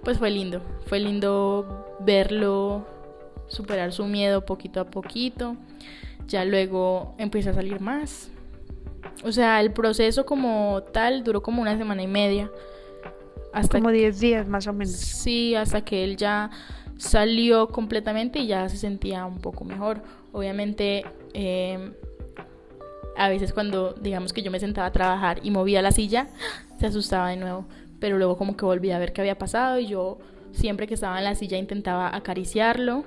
pues 0.02 0.18
fue 0.18 0.30
lindo, 0.30 0.60
fue 0.86 0.98
lindo 0.98 1.96
verlo 2.00 2.84
superar 3.46 3.92
su 3.92 4.04
miedo 4.04 4.44
poquito 4.44 4.80
a 4.80 4.90
poquito. 4.90 5.56
Ya 6.26 6.44
luego 6.44 7.14
empieza 7.18 7.50
a 7.50 7.54
salir 7.54 7.80
más. 7.80 8.30
O 9.22 9.30
sea, 9.30 9.60
el 9.60 9.72
proceso 9.72 10.26
como 10.26 10.82
tal 10.92 11.22
duró 11.22 11.42
como 11.42 11.62
una 11.62 11.76
semana 11.78 12.02
y 12.02 12.06
media. 12.08 12.50
Hasta 13.52 13.78
como 13.78 13.90
10 13.90 14.20
días 14.20 14.48
más 14.48 14.66
o 14.66 14.72
menos. 14.72 14.94
Sí, 14.94 15.54
hasta 15.54 15.82
que 15.82 16.04
él 16.04 16.16
ya 16.16 16.50
salió 16.96 17.68
completamente 17.68 18.40
y 18.40 18.46
ya 18.46 18.68
se 18.68 18.76
sentía 18.76 19.24
un 19.24 19.38
poco 19.38 19.64
mejor. 19.64 20.02
Obviamente, 20.32 21.04
em, 21.32 21.94
a 23.16 23.28
veces 23.28 23.52
cuando 23.52 23.94
digamos 23.94 24.32
que 24.32 24.42
yo 24.42 24.50
me 24.50 24.60
sentaba 24.60 24.86
a 24.86 24.92
trabajar 24.92 25.40
y 25.42 25.50
movía 25.50 25.82
la 25.82 25.92
silla, 25.92 26.28
se 26.78 26.86
asustaba 26.86 27.30
de 27.30 27.36
nuevo. 27.36 27.66
Pero 27.98 28.18
luego 28.18 28.36
como 28.36 28.56
que 28.56 28.64
volví 28.64 28.90
a 28.90 28.98
ver 28.98 29.12
qué 29.12 29.20
había 29.20 29.38
pasado 29.38 29.78
y 29.78 29.86
yo 29.86 30.18
siempre 30.52 30.86
que 30.86 30.94
estaba 30.94 31.18
en 31.18 31.24
la 31.24 31.34
silla 31.34 31.58
intentaba 31.58 32.14
acariciarlo 32.14 33.04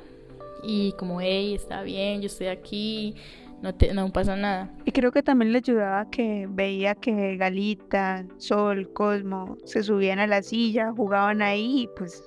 y 0.63 0.93
como, 0.93 1.19
hey, 1.21 1.53
está 1.53 1.83
bien, 1.83 2.21
yo 2.21 2.27
estoy 2.27 2.47
aquí, 2.47 3.15
no, 3.63 3.73
te, 3.73 3.93
no 3.93 4.11
pasa 4.11 4.35
nada. 4.35 4.69
Y 4.83 4.91
creo 4.91 5.13
que 5.13 5.23
también 5.23 5.53
le 5.53 5.59
ayudaba 5.59 6.09
que 6.09 6.47
veía 6.49 6.95
que 6.95 7.37
Galita, 7.37 8.25
Sol, 8.37 8.91
Cosmo 8.91 9.57
se 9.63 9.83
subían 9.83 10.19
a 10.19 10.27
la 10.27 10.43
silla, 10.43 10.91
jugaban 10.91 11.41
ahí, 11.41 11.89
pues, 11.97 12.21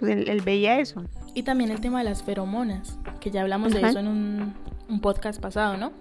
pues 0.00 0.26
él, 0.26 0.40
veía 0.40 0.80
eso. 0.80 1.04
Y 1.34 1.42
también 1.42 1.70
el 1.70 1.80
tema 1.80 1.98
de 1.98 2.04
las 2.04 2.22
feromonas, 2.22 2.98
que 3.20 3.30
ya 3.30 3.42
hablamos 3.42 3.74
de 3.74 3.82
eso 3.82 3.98
en 3.98 4.08
un, 4.08 4.54
un 4.88 5.00
podcast 5.02 5.42
pasado, 5.42 5.76
¿no? 5.76 5.92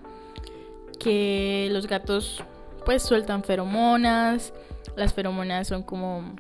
Que 0.98 1.68
los 1.72 1.88
gatos 1.88 2.42
pues 2.86 3.04
sueltan 3.04 3.44
feromonas, 3.44 4.54
las 4.96 5.14
feromonas 5.14 5.68
son 5.68 5.84
como 5.84 6.34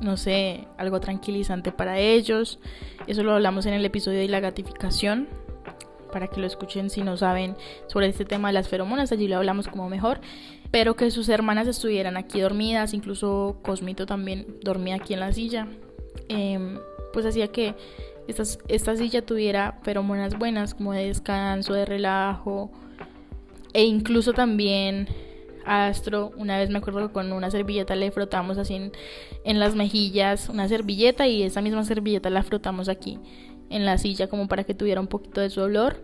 no 0.00 0.16
sé, 0.16 0.66
algo 0.76 1.00
tranquilizante 1.00 1.72
para 1.72 1.98
ellos. 1.98 2.58
Eso 3.06 3.22
lo 3.22 3.32
hablamos 3.32 3.66
en 3.66 3.74
el 3.74 3.84
episodio 3.84 4.18
de 4.18 4.28
la 4.28 4.40
gratificación, 4.40 5.28
para 6.12 6.28
que 6.28 6.40
lo 6.40 6.46
escuchen 6.46 6.90
si 6.90 7.02
no 7.02 7.16
saben 7.16 7.56
sobre 7.88 8.06
este 8.06 8.24
tema 8.24 8.48
de 8.48 8.54
las 8.54 8.68
feromonas, 8.68 9.10
allí 9.10 9.26
lo 9.26 9.36
hablamos 9.38 9.66
como 9.66 9.88
mejor. 9.88 10.20
Pero 10.70 10.94
que 10.94 11.10
sus 11.10 11.28
hermanas 11.28 11.66
estuvieran 11.66 12.16
aquí 12.16 12.40
dormidas, 12.40 12.94
incluso 12.94 13.58
Cosmito 13.62 14.06
también 14.06 14.46
dormía 14.62 14.96
aquí 14.96 15.14
en 15.14 15.20
la 15.20 15.32
silla, 15.32 15.66
em, 16.28 16.78
pues 17.12 17.26
hacía 17.26 17.48
que 17.48 17.74
esta 18.68 18.96
silla 18.96 19.26
tuviera 19.26 19.80
feromonas 19.82 20.38
buenas, 20.38 20.74
como 20.74 20.92
de 20.92 21.08
descanso, 21.08 21.74
de 21.74 21.84
relajo, 21.84 22.70
e 23.72 23.84
incluso 23.84 24.32
también 24.32 25.08
Astro, 25.64 26.32
una 26.36 26.58
vez 26.58 26.70
me 26.70 26.78
acuerdo 26.78 27.06
que 27.06 27.12
con 27.12 27.32
una 27.32 27.50
servilleta 27.50 27.94
le 27.94 28.10
frotamos 28.10 28.58
así 28.58 28.90
en, 29.44 29.60
las 29.60 29.74
mejillas 29.74 30.48
una 30.48 30.68
servilleta 30.68 31.28
y 31.28 31.42
esa 31.42 31.60
misma 31.60 31.84
servilleta 31.84 32.30
la 32.30 32.42
frotamos 32.42 32.88
aquí 32.88 33.18
en 33.72 33.84
la 33.84 33.98
silla 33.98 34.28
como 34.28 34.46
para 34.48 34.64
que 34.64 34.74
tuviera 34.74 35.00
un 35.00 35.08
poquito 35.08 35.40
de 35.40 35.50
su 35.50 35.60
olor. 35.60 35.96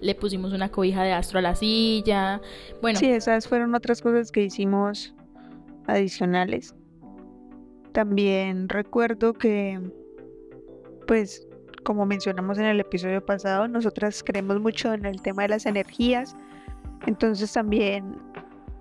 Le 0.00 0.14
pusimos 0.14 0.52
una 0.52 0.70
cobija 0.70 1.02
de 1.02 1.12
Astro 1.12 1.40
a 1.40 1.42
la 1.42 1.54
silla. 1.56 2.40
Bueno. 2.80 2.98
Sí, 2.98 3.10
esas 3.10 3.48
fueron 3.48 3.74
otras 3.74 4.00
cosas 4.00 4.30
que 4.30 4.44
hicimos 4.44 5.14
adicionales. 5.86 6.74
También 7.92 8.68
recuerdo 8.68 9.32
que, 9.32 9.80
pues, 11.06 11.48
como 11.82 12.06
mencionamos 12.06 12.58
en 12.58 12.66
el 12.66 12.80
episodio 12.80 13.24
pasado, 13.24 13.66
nosotras 13.66 14.22
creemos 14.22 14.60
mucho 14.60 14.92
en 14.92 15.04
el 15.06 15.20
tema 15.22 15.42
de 15.42 15.48
las 15.48 15.66
energías. 15.66 16.36
Entonces 17.06 17.52
también 17.52 18.16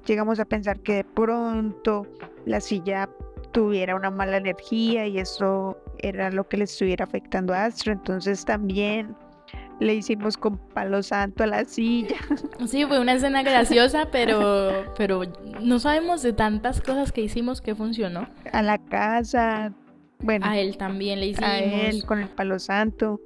llegamos 0.05 0.39
a 0.39 0.45
pensar 0.45 0.79
que 0.81 0.95
de 0.95 1.03
pronto 1.03 2.05
la 2.45 2.59
silla 2.59 3.09
tuviera 3.51 3.95
una 3.95 4.11
mala 4.11 4.37
energía 4.37 5.07
y 5.07 5.19
eso 5.19 5.77
era 5.99 6.31
lo 6.31 6.47
que 6.47 6.57
le 6.57 6.63
estuviera 6.65 7.05
afectando 7.05 7.53
a 7.53 7.65
Astro. 7.65 7.93
Entonces 7.93 8.45
también 8.45 9.15
le 9.79 9.95
hicimos 9.95 10.37
con 10.37 10.57
palo 10.57 11.03
santo 11.03 11.43
a 11.43 11.47
la 11.47 11.65
silla. 11.65 12.17
Sí, 12.67 12.85
fue 12.85 12.99
una 12.99 13.13
escena 13.13 13.43
graciosa, 13.43 14.09
pero, 14.11 14.93
pero 14.97 15.21
no 15.61 15.79
sabemos 15.79 16.21
de 16.23 16.33
tantas 16.33 16.81
cosas 16.81 17.11
que 17.11 17.21
hicimos 17.21 17.61
que 17.61 17.75
funcionó. 17.75 18.27
A 18.51 18.61
la 18.61 18.77
casa, 18.77 19.71
bueno. 20.19 20.45
A 20.45 20.57
él 20.57 20.77
también 20.77 21.19
le 21.19 21.27
hicimos. 21.27 21.49
A 21.49 21.59
él 21.59 22.03
con 22.05 22.19
el 22.19 22.27
palo 22.27 22.59
santo. 22.59 23.21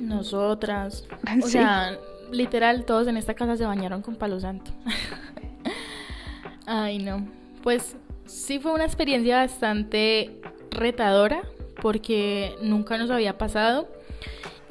Nosotras. 0.00 1.06
O 1.42 1.46
sea, 1.46 1.98
literal, 2.32 2.84
todos 2.84 3.06
en 3.06 3.16
esta 3.16 3.34
casa 3.34 3.56
se 3.56 3.64
bañaron 3.64 4.02
con 4.02 4.16
palo 4.16 4.40
santo. 4.40 4.72
Ay, 6.66 6.98
no. 6.98 7.26
Pues 7.62 7.96
sí 8.30 8.58
fue 8.58 8.72
una 8.72 8.84
experiencia 8.84 9.38
bastante 9.38 10.40
retadora 10.70 11.42
porque 11.82 12.54
nunca 12.62 12.96
nos 12.98 13.10
había 13.10 13.38
pasado 13.38 13.88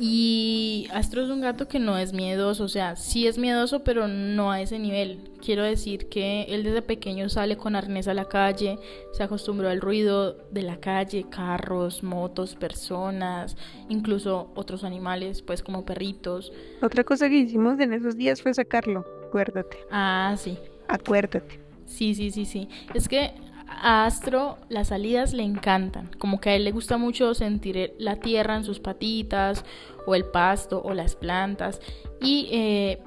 Y 0.02 0.88
Astro 0.93 1.22
es 1.24 1.30
un 1.30 1.41
gato 1.41 1.67
que 1.67 1.78
no 1.78 1.98
es 1.98 2.13
miedoso, 2.13 2.63
o 2.63 2.69
sea, 2.69 2.95
sí 2.95 3.28
es 3.28 3.38
miedoso, 3.38 3.84
pero 3.84 4.08
no 4.08 4.50
a 4.50 4.62
ese 4.62 4.80
nivel. 4.80 5.30
Quiero 5.43 5.63
decir 5.63 6.08
que 6.08 6.43
él 6.43 6.63
desde 6.63 6.82
pequeño 6.82 7.28
sale 7.28 7.58
con 7.58 7.76
arnés 7.76 8.08
a 8.08 8.13
la 8.13 8.24
calle, 8.24 8.80
se 9.12 9.24
acostumbró 9.24 9.67
al 9.67 9.82
ruido 9.82 10.38
de 10.52 10.62
la 10.62 10.78
calle, 10.80 11.26
carros, 11.30 12.02
motos, 12.02 12.56
personas, 12.56 13.58
incluso 13.89 14.52
otros 14.56 14.86
animales, 14.86 15.41
pues 15.41 15.62
como 15.62 15.84
perritos. 15.84 16.54
Otra 16.82 17.04
cosa 17.04 17.28
que 17.28 17.36
hicimos 17.36 17.78
en 17.82 17.91
esos 17.91 18.15
días 18.15 18.41
fue 18.41 18.54
sacarlo, 18.54 19.06
acuérdate. 19.28 19.80
Ah, 19.91 20.34
sí. 20.38 20.58
Acuérdate. 20.88 21.60
Sí, 21.86 22.15
sí, 22.15 22.32
sí, 22.32 22.45
sí. 22.45 22.69
Es 22.93 23.10
que 23.10 23.34
a 23.82 24.06
Astro 24.06 24.58
las 24.70 24.89
salidas 24.89 25.34
le 25.34 25.44
encantan, 25.44 26.10
como 26.18 26.39
que 26.39 26.50
a 26.52 26.56
él 26.56 26.63
le 26.63 26.72
gusta 26.72 26.98
mucho 26.98 27.34
sentir 27.34 27.94
la 27.98 28.18
tierra 28.18 28.56
en 28.56 28.63
sus 28.63 28.80
patitas 28.80 29.65
o 30.06 30.15
el 30.15 30.26
pasto 30.26 30.82
o 30.84 30.94
las 30.94 31.15
plantas 31.15 31.82
y 32.22 32.50
eh, 32.52 33.00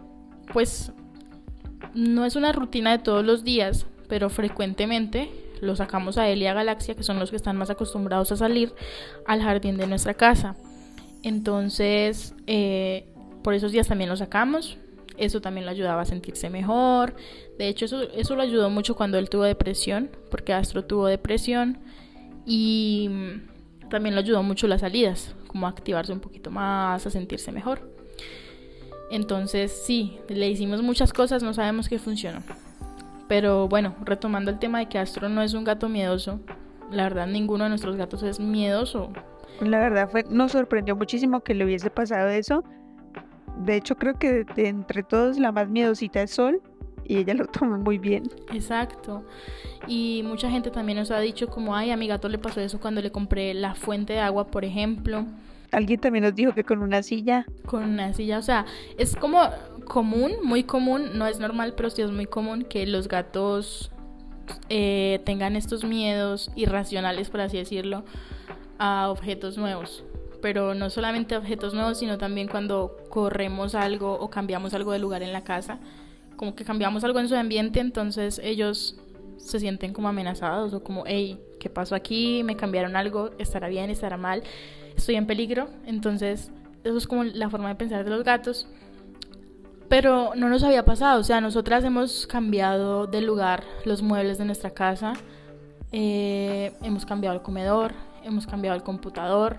pues 0.53 0.93
no 1.95 2.25
es 2.25 2.37
una 2.37 2.53
rutina 2.53 2.93
de 2.93 2.99
todos 2.99 3.25
los 3.25 3.45
días, 3.45 3.87
pero 4.09 4.31
frecuentemente 4.31 5.31
lo 5.61 5.77
sacamos 5.77 6.19
a 6.19 6.29
él 6.29 6.43
y 6.43 6.47
a 6.47 6.55
Galaxia, 6.55 6.95
que 6.95 7.03
son 7.03 7.19
los 7.19 7.31
que 7.31 7.37
están 7.37 7.57
más 7.57 7.71
acostumbrados 7.71 8.33
a 8.33 8.37
salir 8.37 8.75
al 9.27 9.43
jardín 9.43 9.77
de 9.77 9.87
nuestra 9.87 10.15
casa. 10.15 10.57
Entonces, 11.23 12.35
eh, 12.47 13.07
por 13.45 13.55
esos 13.55 13.73
días 13.73 13.87
también 13.87 14.11
lo 14.11 14.17
sacamos. 14.17 14.77
Eso 15.16 15.40
también 15.40 15.66
lo 15.66 15.70
ayudaba 15.70 16.03
a 16.03 16.05
sentirse 16.05 16.51
mejor. 16.51 17.14
De 17.59 17.68
hecho, 17.68 17.85
eso, 17.85 18.03
eso 18.03 18.37
lo 18.37 18.42
ayudó 18.42 18.70
mucho 18.70 18.94
cuando 18.94 19.18
él 19.18 19.29
tuvo 19.29 19.44
depresión, 19.44 20.11
porque 20.31 20.53
Astro 20.53 20.85
tuvo 20.85 21.07
depresión. 21.07 21.79
Y 22.46 23.11
también 23.90 24.14
lo 24.14 24.20
ayudó 24.20 24.42
mucho 24.42 24.66
las 24.66 24.81
salidas, 24.81 25.35
como 25.46 25.66
activarse 25.66 26.12
un 26.12 26.20
poquito 26.20 26.51
más, 26.51 27.07
a 27.07 27.11
sentirse 27.11 27.53
mejor. 27.53 27.92
Entonces, 29.11 29.70
sí, 29.85 30.18
le 30.29 30.48
hicimos 30.48 30.83
muchas 30.83 31.12
cosas, 31.12 31.42
no 31.42 31.53
sabemos 31.53 31.88
qué 31.88 31.98
funcionó. 31.98 32.42
Pero 33.29 33.68
bueno, 33.68 33.94
retomando 34.05 34.51
el 34.51 34.59
tema 34.59 34.79
de 34.79 34.88
que 34.88 34.98
Astro 34.98 35.29
no 35.29 35.42
es 35.42 35.53
un 35.53 35.64
gato 35.64 35.88
miedoso, 35.88 36.40
la 36.90 37.05
verdad 37.05 37.27
ninguno 37.27 37.64
de 37.64 37.70
nuestros 37.70 37.96
gatos 37.96 38.22
es 38.22 38.40
miedoso. 38.40 39.12
La 39.61 39.79
verdad 39.79 40.09
fue, 40.11 40.25
nos 40.29 40.53
sorprendió 40.53 40.96
muchísimo 40.96 41.42
que 41.42 41.55
le 41.55 41.64
hubiese 41.64 41.90
pasado 41.90 42.29
eso. 42.31 42.64
De 43.59 43.77
hecho, 43.77 43.97
creo 43.97 44.19
que 44.19 44.45
de 44.45 44.69
entre 44.69 45.03
todos 45.03 45.38
la 45.38 45.53
más 45.53 45.69
miedosita 45.69 46.23
es 46.23 46.33
Sol 46.33 46.61
y 47.05 47.19
ella 47.19 47.35
lo 47.35 47.47
tomó 47.53 47.79
muy 47.79 47.99
bien. 47.99 48.25
Exacto. 48.53 49.25
Y 49.87 50.23
mucha 50.25 50.51
gente 50.51 50.71
también 50.71 50.99
nos 50.99 51.11
ha 51.11 51.21
dicho 51.21 51.49
como, 51.49 51.75
ay, 51.75 51.91
a 51.91 51.97
mi 51.97 52.09
gato 52.09 52.29
le 52.29 52.38
pasó 52.38 52.61
eso 52.61 52.81
cuando 52.81 53.01
le 53.01 53.11
compré 53.11 53.55
la 53.55 53.75
fuente 53.75 54.15
de 54.15 54.21
agua, 54.21 54.47
por 54.47 54.65
ejemplo. 54.65 55.27
Alguien 55.71 56.01
también 56.01 56.25
nos 56.25 56.35
dijo 56.35 56.53
que 56.53 56.65
con 56.65 56.83
una 56.83 57.03
silla. 57.03 57.47
Con 57.67 57.85
una 57.85 58.12
silla, 58.12 58.38
o 58.38 58.43
sea, 58.43 58.67
es 58.99 59.17
como 59.17 59.41
común, 59.87 60.33
muy 60.43 60.65
común, 60.65 61.11
no 61.15 61.27
es 61.27 61.41
normal, 61.41 61.75
pero 61.77 61.88
sí 61.91 62.03
es 62.03 62.11
muy 62.11 62.27
común 62.27 62.65
que 62.65 62.87
los 62.87 63.09
gatos 63.09 63.91
eh, 64.69 65.21
tengan 65.25 65.57
estos 65.57 65.85
miedos 65.85 66.51
irracionales, 66.57 67.31
por 67.31 67.41
así 67.41 67.57
decirlo, 67.57 68.05
a 68.79 69.09
objetos 69.11 69.57
nuevos. 69.57 70.05
Pero 70.43 70.75
no 70.75 70.91
solamente 70.91 71.37
objetos 71.37 71.73
nuevos, 71.73 71.99
sino 71.99 72.19
también 72.19 72.49
cuando 72.49 72.99
corremos 73.09 73.75
algo 73.75 74.13
o 74.13 74.29
cambiamos 74.29 74.75
algo 74.75 74.93
de 74.93 74.99
lugar 74.99 75.23
en 75.23 75.33
la 75.33 75.45
casa 75.45 75.79
como 76.43 76.57
que 76.57 76.65
cambiamos 76.65 77.05
algo 77.05 77.21
en 77.21 77.29
su 77.29 77.37
ambiente, 77.37 77.79
entonces 77.79 78.41
ellos 78.43 78.97
se 79.37 79.61
sienten 79.61 79.93
como 79.93 80.09
amenazados 80.09 80.75
o 80.75 80.83
como, 80.83 81.05
hey, 81.07 81.41
¿qué 81.61 81.71
pasó 81.71 81.95
aquí? 81.95 82.43
Me 82.43 82.57
cambiaron 82.57 82.97
algo, 82.97 83.31
estará 83.39 83.69
bien, 83.69 83.91
estará 83.91 84.17
mal, 84.17 84.43
estoy 84.97 85.15
en 85.15 85.29
peligro. 85.29 85.69
Entonces, 85.87 86.51
eso 86.83 86.97
es 86.97 87.07
como 87.07 87.23
la 87.23 87.49
forma 87.49 87.69
de 87.69 87.77
pensar 87.77 88.03
de 88.03 88.11
los 88.11 88.25
gatos. 88.25 88.67
Pero 89.89 90.33
no 90.35 90.49
nos 90.49 90.65
había 90.65 90.85
pasado, 90.85 91.21
o 91.21 91.23
sea, 91.23 91.41
nosotras 91.41 91.85
hemos 91.85 92.27
cambiado 92.27 93.07
de 93.07 93.21
lugar 93.21 93.63
los 93.85 94.03
muebles 94.03 94.37
de 94.39 94.45
nuestra 94.45 94.71
casa, 94.71 95.13
eh, 95.93 96.73
hemos 96.83 97.07
cambiado 97.07 97.37
el 97.37 97.43
comedor, 97.43 97.93
hemos 98.25 98.49
cambiado 98.49 98.77
el 98.77 98.83
computador, 98.83 99.59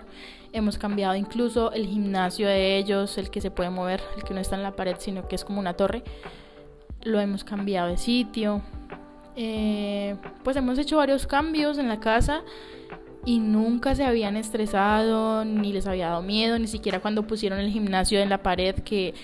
hemos 0.54 0.78
cambiado 0.78 1.14
incluso 1.16 1.72
el 1.72 1.86
gimnasio 1.86 2.48
de 2.48 2.78
ellos, 2.78 3.18
el 3.18 3.28
que 3.28 3.42
se 3.42 3.50
puede 3.50 3.68
mover, 3.68 4.00
el 4.16 4.24
que 4.24 4.32
no 4.32 4.40
está 4.40 4.56
en 4.56 4.62
la 4.62 4.74
pared, 4.74 4.96
sino 4.98 5.28
que 5.28 5.34
es 5.34 5.44
como 5.44 5.60
una 5.60 5.74
torre 5.74 6.02
lo 7.04 7.20
hemos 7.20 7.44
cambiado 7.44 7.88
de 7.88 7.96
sitio. 7.96 8.62
Eh, 9.36 10.16
pues 10.42 10.56
hemos 10.56 10.78
hecho 10.78 10.96
varios 10.96 11.26
cambios 11.26 11.78
en 11.78 11.88
la 11.88 12.00
casa 12.00 12.42
y 13.24 13.38
nunca 13.38 13.94
se 13.94 14.04
habían 14.04 14.36
estresado, 14.36 15.44
ni 15.44 15.72
les 15.72 15.86
había 15.86 16.08
dado 16.08 16.22
miedo, 16.22 16.58
ni 16.58 16.66
siquiera 16.66 17.00
cuando 17.00 17.26
pusieron 17.26 17.58
el 17.58 17.70
gimnasio 17.70 18.20
en 18.20 18.28
la 18.28 18.42
pared 18.42 18.74
que 18.76 19.14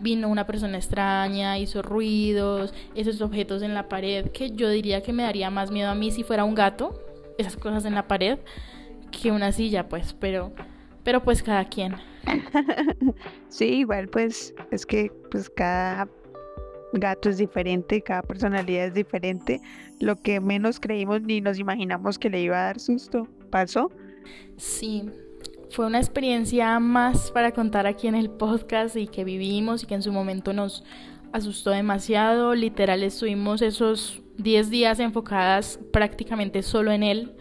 vino 0.00 0.28
una 0.28 0.46
persona 0.46 0.76
extraña, 0.76 1.58
hizo 1.58 1.82
ruidos, 1.82 2.72
esos 2.94 3.20
objetos 3.20 3.62
en 3.62 3.74
la 3.74 3.88
pared, 3.88 4.30
que 4.30 4.50
yo 4.50 4.68
diría 4.68 5.02
que 5.02 5.12
me 5.12 5.22
daría 5.22 5.50
más 5.50 5.70
miedo 5.70 5.90
a 5.90 5.94
mí 5.94 6.10
si 6.10 6.22
fuera 6.22 6.44
un 6.44 6.54
gato, 6.54 7.00
esas 7.36 7.56
cosas 7.56 7.84
en 7.84 7.94
la 7.94 8.06
pared, 8.06 8.38
que 9.10 9.32
una 9.32 9.50
silla, 9.52 9.88
pues, 9.88 10.14
pero, 10.18 10.52
pero 11.08 11.22
pues 11.22 11.42
cada 11.42 11.64
quien. 11.64 11.96
Sí, 13.48 13.64
igual 13.78 14.08
pues 14.08 14.54
es 14.70 14.84
que 14.84 15.10
pues 15.30 15.48
cada 15.48 16.06
gato 16.92 17.30
es 17.30 17.38
diferente, 17.38 18.02
cada 18.02 18.20
personalidad 18.20 18.88
es 18.88 18.92
diferente. 18.92 19.62
Lo 20.00 20.16
que 20.16 20.38
menos 20.38 20.78
creímos 20.78 21.22
ni 21.22 21.40
nos 21.40 21.58
imaginamos 21.58 22.18
que 22.18 22.28
le 22.28 22.42
iba 22.42 22.58
a 22.58 22.64
dar 22.64 22.78
susto, 22.78 23.26
pasó. 23.48 23.90
Sí, 24.58 25.08
fue 25.70 25.86
una 25.86 25.96
experiencia 25.96 26.78
más 26.78 27.30
para 27.30 27.52
contar 27.52 27.86
aquí 27.86 28.06
en 28.06 28.14
el 28.14 28.28
podcast 28.28 28.94
y 28.94 29.06
que 29.06 29.24
vivimos 29.24 29.84
y 29.84 29.86
que 29.86 29.94
en 29.94 30.02
su 30.02 30.12
momento 30.12 30.52
nos 30.52 30.84
asustó 31.32 31.70
demasiado. 31.70 32.54
Literal 32.54 33.02
estuvimos 33.02 33.62
esos 33.62 34.20
10 34.36 34.68
días 34.68 35.00
enfocadas 35.00 35.80
prácticamente 35.90 36.62
solo 36.62 36.92
en 36.92 37.02
él 37.02 37.34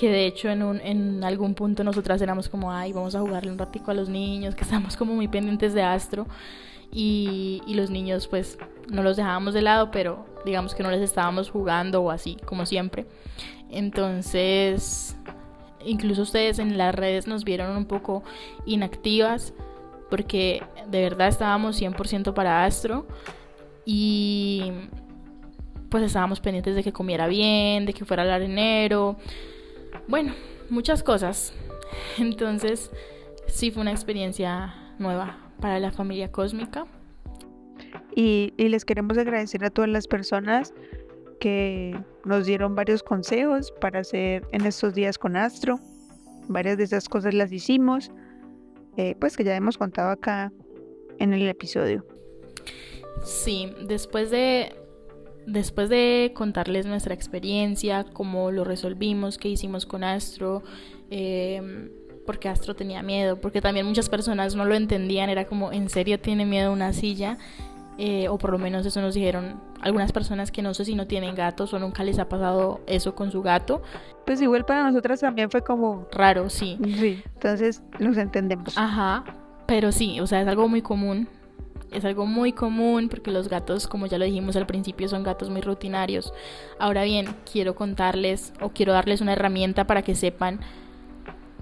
que 0.00 0.08
de 0.10 0.24
hecho 0.24 0.48
en, 0.48 0.62
un, 0.62 0.80
en 0.80 1.22
algún 1.24 1.54
punto 1.54 1.84
nosotras 1.84 2.22
éramos 2.22 2.48
como, 2.48 2.72
ay, 2.72 2.90
vamos 2.94 3.14
a 3.14 3.20
jugarle 3.20 3.52
un 3.52 3.58
ratico 3.58 3.90
a 3.90 3.94
los 3.94 4.08
niños, 4.08 4.54
que 4.54 4.64
estamos 4.64 4.96
como 4.96 5.14
muy 5.14 5.28
pendientes 5.28 5.74
de 5.74 5.82
Astro 5.82 6.26
y, 6.90 7.60
y 7.66 7.74
los 7.74 7.90
niños 7.90 8.26
pues 8.26 8.56
no 8.88 9.02
los 9.02 9.18
dejábamos 9.18 9.52
de 9.52 9.60
lado, 9.60 9.90
pero 9.90 10.24
digamos 10.46 10.74
que 10.74 10.82
no 10.82 10.90
les 10.90 11.02
estábamos 11.02 11.50
jugando 11.50 12.00
o 12.00 12.10
así, 12.10 12.38
como 12.46 12.64
siempre. 12.64 13.04
Entonces, 13.68 15.18
incluso 15.84 16.22
ustedes 16.22 16.58
en 16.60 16.78
las 16.78 16.94
redes 16.94 17.26
nos 17.26 17.44
vieron 17.44 17.76
un 17.76 17.84
poco 17.84 18.22
inactivas 18.64 19.52
porque 20.08 20.62
de 20.88 21.02
verdad 21.02 21.28
estábamos 21.28 21.78
100% 21.78 22.32
para 22.32 22.64
Astro 22.64 23.06
y 23.84 24.72
pues 25.90 26.04
estábamos 26.04 26.40
pendientes 26.40 26.74
de 26.74 26.82
que 26.82 26.90
comiera 26.90 27.26
bien, 27.26 27.84
de 27.84 27.92
que 27.92 28.06
fuera 28.06 28.22
al 28.22 28.30
arenero, 28.30 29.18
bueno, 30.10 30.34
muchas 30.68 31.02
cosas. 31.02 31.54
Entonces, 32.18 32.90
sí 33.46 33.70
fue 33.70 33.82
una 33.82 33.92
experiencia 33.92 34.74
nueva 34.98 35.38
para 35.60 35.78
la 35.78 35.92
familia 35.92 36.30
cósmica. 36.32 36.86
Y, 38.14 38.52
les 38.58 38.84
queremos 38.84 39.16
agradecer 39.16 39.64
a 39.64 39.70
todas 39.70 39.88
las 39.88 40.06
personas 40.06 40.74
que 41.38 41.98
nos 42.24 42.44
dieron 42.44 42.74
varios 42.74 43.02
consejos 43.02 43.72
para 43.80 44.00
hacer 44.00 44.46
en 44.52 44.66
estos 44.66 44.94
días 44.94 45.16
con 45.16 45.36
Astro. 45.36 45.78
Varias 46.48 46.76
de 46.76 46.84
esas 46.84 47.08
cosas 47.08 47.32
las 47.32 47.52
hicimos, 47.52 48.10
eh, 48.96 49.14
pues 49.20 49.36
que 49.36 49.44
ya 49.44 49.54
hemos 49.54 49.78
contado 49.78 50.10
acá 50.10 50.52
en 51.18 51.32
el 51.32 51.46
episodio. 51.48 52.04
Sí, 53.24 53.72
después 53.86 54.30
de, 54.30 54.74
después 55.46 55.88
de 55.88 56.32
contarles 56.34 56.86
nuestra 56.86 57.14
experiencia, 57.14 58.04
cómo 58.04 58.50
lo 58.50 58.64
resolvimos, 58.64 59.38
qué 59.38 59.48
hicimos 59.48 59.86
con 59.86 60.04
Astro, 60.04 60.62
eh, 61.10 61.90
porque 62.26 62.48
Astro 62.48 62.74
tenía 62.74 63.02
miedo, 63.02 63.40
porque 63.40 63.60
también 63.60 63.86
muchas 63.86 64.08
personas 64.08 64.54
no 64.54 64.64
lo 64.64 64.74
entendían, 64.74 65.30
era 65.30 65.46
como, 65.46 65.72
¿en 65.72 65.88
serio 65.88 66.20
tiene 66.20 66.46
miedo 66.46 66.72
una 66.72 66.92
silla? 66.92 67.38
Eh, 67.98 68.28
o 68.28 68.38
por 68.38 68.50
lo 68.50 68.58
menos 68.58 68.86
eso 68.86 69.02
nos 69.02 69.14
dijeron 69.14 69.60
algunas 69.82 70.10
personas 70.10 70.50
que 70.50 70.62
no 70.62 70.72
sé 70.72 70.86
si 70.86 70.94
no 70.94 71.06
tienen 71.06 71.34
gatos 71.34 71.74
o 71.74 71.78
nunca 71.78 72.02
les 72.02 72.18
ha 72.18 72.30
pasado 72.30 72.80
eso 72.86 73.14
con 73.14 73.30
su 73.30 73.42
gato. 73.42 73.82
Pues 74.24 74.40
igual 74.40 74.64
para 74.64 74.84
nosotras 74.84 75.20
también 75.20 75.50
fue 75.50 75.62
como 75.62 76.06
raro, 76.10 76.48
sí. 76.48 76.78
Sí, 76.82 77.22
entonces 77.34 77.82
los 77.98 78.16
entendemos. 78.16 78.78
Ajá, 78.78 79.24
pero 79.66 79.92
sí, 79.92 80.18
o 80.20 80.26
sea, 80.26 80.40
es 80.40 80.48
algo 80.48 80.66
muy 80.66 80.80
común. 80.80 81.28
Es 81.92 82.04
algo 82.04 82.24
muy 82.24 82.52
común 82.52 83.08
porque 83.08 83.30
los 83.30 83.48
gatos, 83.48 83.88
como 83.88 84.06
ya 84.06 84.18
lo 84.18 84.24
dijimos 84.24 84.56
al 84.56 84.66
principio, 84.66 85.08
son 85.08 85.22
gatos 85.22 85.50
muy 85.50 85.60
rutinarios. 85.60 86.32
Ahora 86.78 87.02
bien, 87.02 87.26
quiero 87.50 87.74
contarles 87.74 88.52
o 88.60 88.70
quiero 88.70 88.92
darles 88.92 89.20
una 89.20 89.32
herramienta 89.32 89.86
para 89.86 90.02
que 90.02 90.14
sepan 90.14 90.60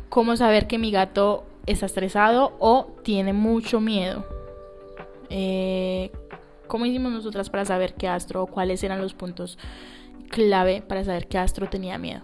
cómo 0.09 0.37
saber 0.37 0.66
que 0.66 0.79
mi 0.79 0.91
gato 0.91 1.45
está 1.66 1.87
estresado 1.87 2.57
o 2.59 2.95
tiene 3.03 3.33
mucho 3.33 3.81
miedo. 3.81 4.24
Eh, 5.31 6.11
¿Cómo 6.66 6.85
hicimos 6.85 7.12
nosotras 7.12 7.49
para 7.49 7.64
saber 7.64 7.95
que 7.95 8.09
Astro 8.09 8.43
o 8.43 8.47
cuáles 8.47 8.83
eran 8.85 9.01
los 9.01 9.14
puntos 9.14 9.59
clave 10.29 10.83
para 10.87 11.05
saber 11.05 11.26
que 11.26 11.39
Astro 11.39 11.68
tenía 11.68 11.97
miedo? 11.97 12.22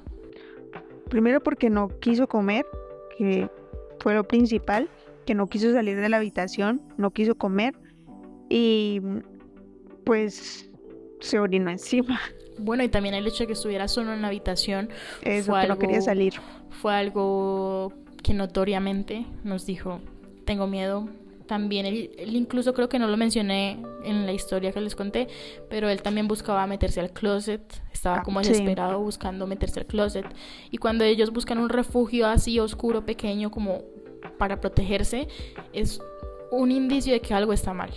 Primero 1.09 1.42
porque 1.42 1.70
no 1.70 1.88
quiso 2.00 2.26
comer, 2.28 2.66
que 3.16 3.48
fue 4.00 4.14
lo 4.14 4.24
principal. 4.24 4.88
que 5.24 5.34
no 5.34 5.46
quiso 5.46 5.72
salir 5.72 5.98
de 5.98 6.11
la 6.11 6.18
habitación, 6.18 6.82
no 6.98 7.11
quiso 7.11 7.34
comer 7.36 7.74
y 8.55 9.00
pues 10.05 10.70
se 11.20 11.38
orinó 11.38 11.70
encima. 11.70 12.20
Bueno, 12.57 12.84
y 12.84 12.88
también 12.88 13.16
el 13.16 13.26
hecho 13.26 13.42
de 13.42 13.48
que 13.48 13.55
estuviera 13.55 13.88
solo 13.88 14.12
en 14.12 14.22
la 14.22 14.28
habitación. 14.28 14.88
Eso, 15.22 15.55
que 15.61 15.66
no 15.66 15.76
quería 15.76 16.00
salir. 16.00 16.34
Fue 16.70 16.94
algo 16.94 17.92
que 18.22 18.32
notoriamente 18.32 19.26
nos 19.42 19.66
dijo, 19.66 19.98
tengo 20.44 20.68
miedo. 20.68 21.09
También 21.48 21.84
él, 21.84 22.12
incluso 22.32 22.72
creo 22.72 22.88
que 22.88 23.00
no 23.00 23.09
lo 23.09 23.16
mencioné 23.16 23.82
en 24.05 24.24
la 24.24 24.32
historia 24.32 24.70
que 24.70 24.80
les 24.80 24.94
conté, 24.94 25.26
pero 25.68 25.88
él 25.88 26.00
también 26.00 26.28
buscaba 26.28 26.64
meterse 26.68 27.00
al 27.00 27.11
closet, 27.11 27.61
estaba 27.92 28.18
ah, 28.18 28.22
como 28.22 28.38
desesperado 28.38 29.00
buscando 29.00 29.48
meterse 29.48 29.80
al 29.80 29.86
closet. 29.86 30.26
Y 30.70 30.78
cuando 30.78 31.02
ellos 31.02 31.32
buscan 31.32 31.59
un 31.59 31.70
refugio 31.70 32.28
así 32.28 32.61
oscuro, 32.61 33.05
pequeño, 33.05 33.50
como 33.50 33.82
para 34.38 34.61
protegerse, 34.61 35.26
es 35.72 36.00
un 36.52 36.70
indicio 36.70 37.12
de 37.12 37.20
que 37.20 37.34
algo 37.34 37.52
está 37.52 37.74
mal, 37.74 37.90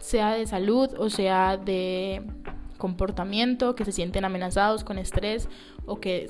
sea 0.00 0.34
de 0.34 0.46
salud 0.46 0.90
o 0.98 1.08
sea 1.10 1.56
de 1.56 2.22
comportamiento, 2.80 3.76
que 3.76 3.84
se 3.84 3.92
sienten 3.92 4.24
amenazados 4.24 4.82
con 4.82 4.98
estrés 4.98 5.48
o 5.86 6.00
que 6.00 6.28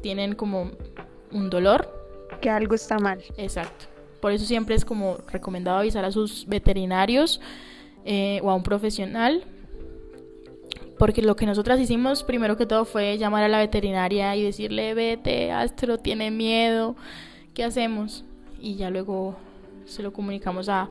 tienen 0.00 0.34
como 0.34 0.70
un 1.30 1.50
dolor. 1.50 1.94
Que 2.40 2.48
algo 2.48 2.74
está 2.74 2.98
mal. 2.98 3.22
Exacto. 3.36 3.86
Por 4.20 4.32
eso 4.32 4.46
siempre 4.46 4.74
es 4.74 4.84
como 4.84 5.18
recomendado 5.30 5.78
avisar 5.78 6.04
a 6.04 6.12
sus 6.12 6.46
veterinarios 6.46 7.40
eh, 8.04 8.40
o 8.42 8.50
a 8.50 8.54
un 8.54 8.62
profesional. 8.62 9.44
Porque 10.98 11.22
lo 11.22 11.36
que 11.36 11.46
nosotras 11.46 11.78
hicimos 11.78 12.24
primero 12.24 12.56
que 12.56 12.66
todo 12.66 12.84
fue 12.84 13.18
llamar 13.18 13.44
a 13.44 13.48
la 13.48 13.58
veterinaria 13.58 14.34
y 14.34 14.42
decirle, 14.42 14.94
vete, 14.94 15.52
Astro 15.52 15.98
tiene 15.98 16.30
miedo, 16.30 16.96
¿qué 17.54 17.62
hacemos? 17.62 18.24
Y 18.60 18.74
ya 18.74 18.90
luego 18.90 19.36
se 19.88 20.02
lo 20.02 20.12
comunicamos 20.12 20.68
a 20.68 20.88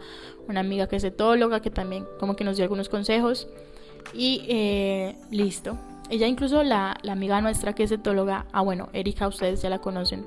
una 0.48 0.60
amiga 0.60 0.88
que 0.88 0.98
es 0.98 1.04
etóloga, 1.04 1.62
que 1.62 1.70
también 1.70 2.06
como 2.20 2.36
que 2.36 2.44
nos 2.44 2.58
dio 2.58 2.64
algunos 2.64 2.90
consejos. 2.90 3.48
Y 4.14 4.46
eh, 4.48 5.16
listo. 5.32 5.78
Ella 6.10 6.28
incluso 6.28 6.64
la, 6.64 6.98
la, 7.02 7.12
amiga 7.12 7.42
nuestra 7.42 7.74
que 7.74 7.84
es 7.84 7.92
etóloga, 7.92 8.46
ah 8.54 8.62
bueno, 8.62 8.90
Erika, 8.94 9.28
ustedes 9.28 9.62
ya 9.62 9.70
la 9.70 9.80
conocen, 9.80 10.26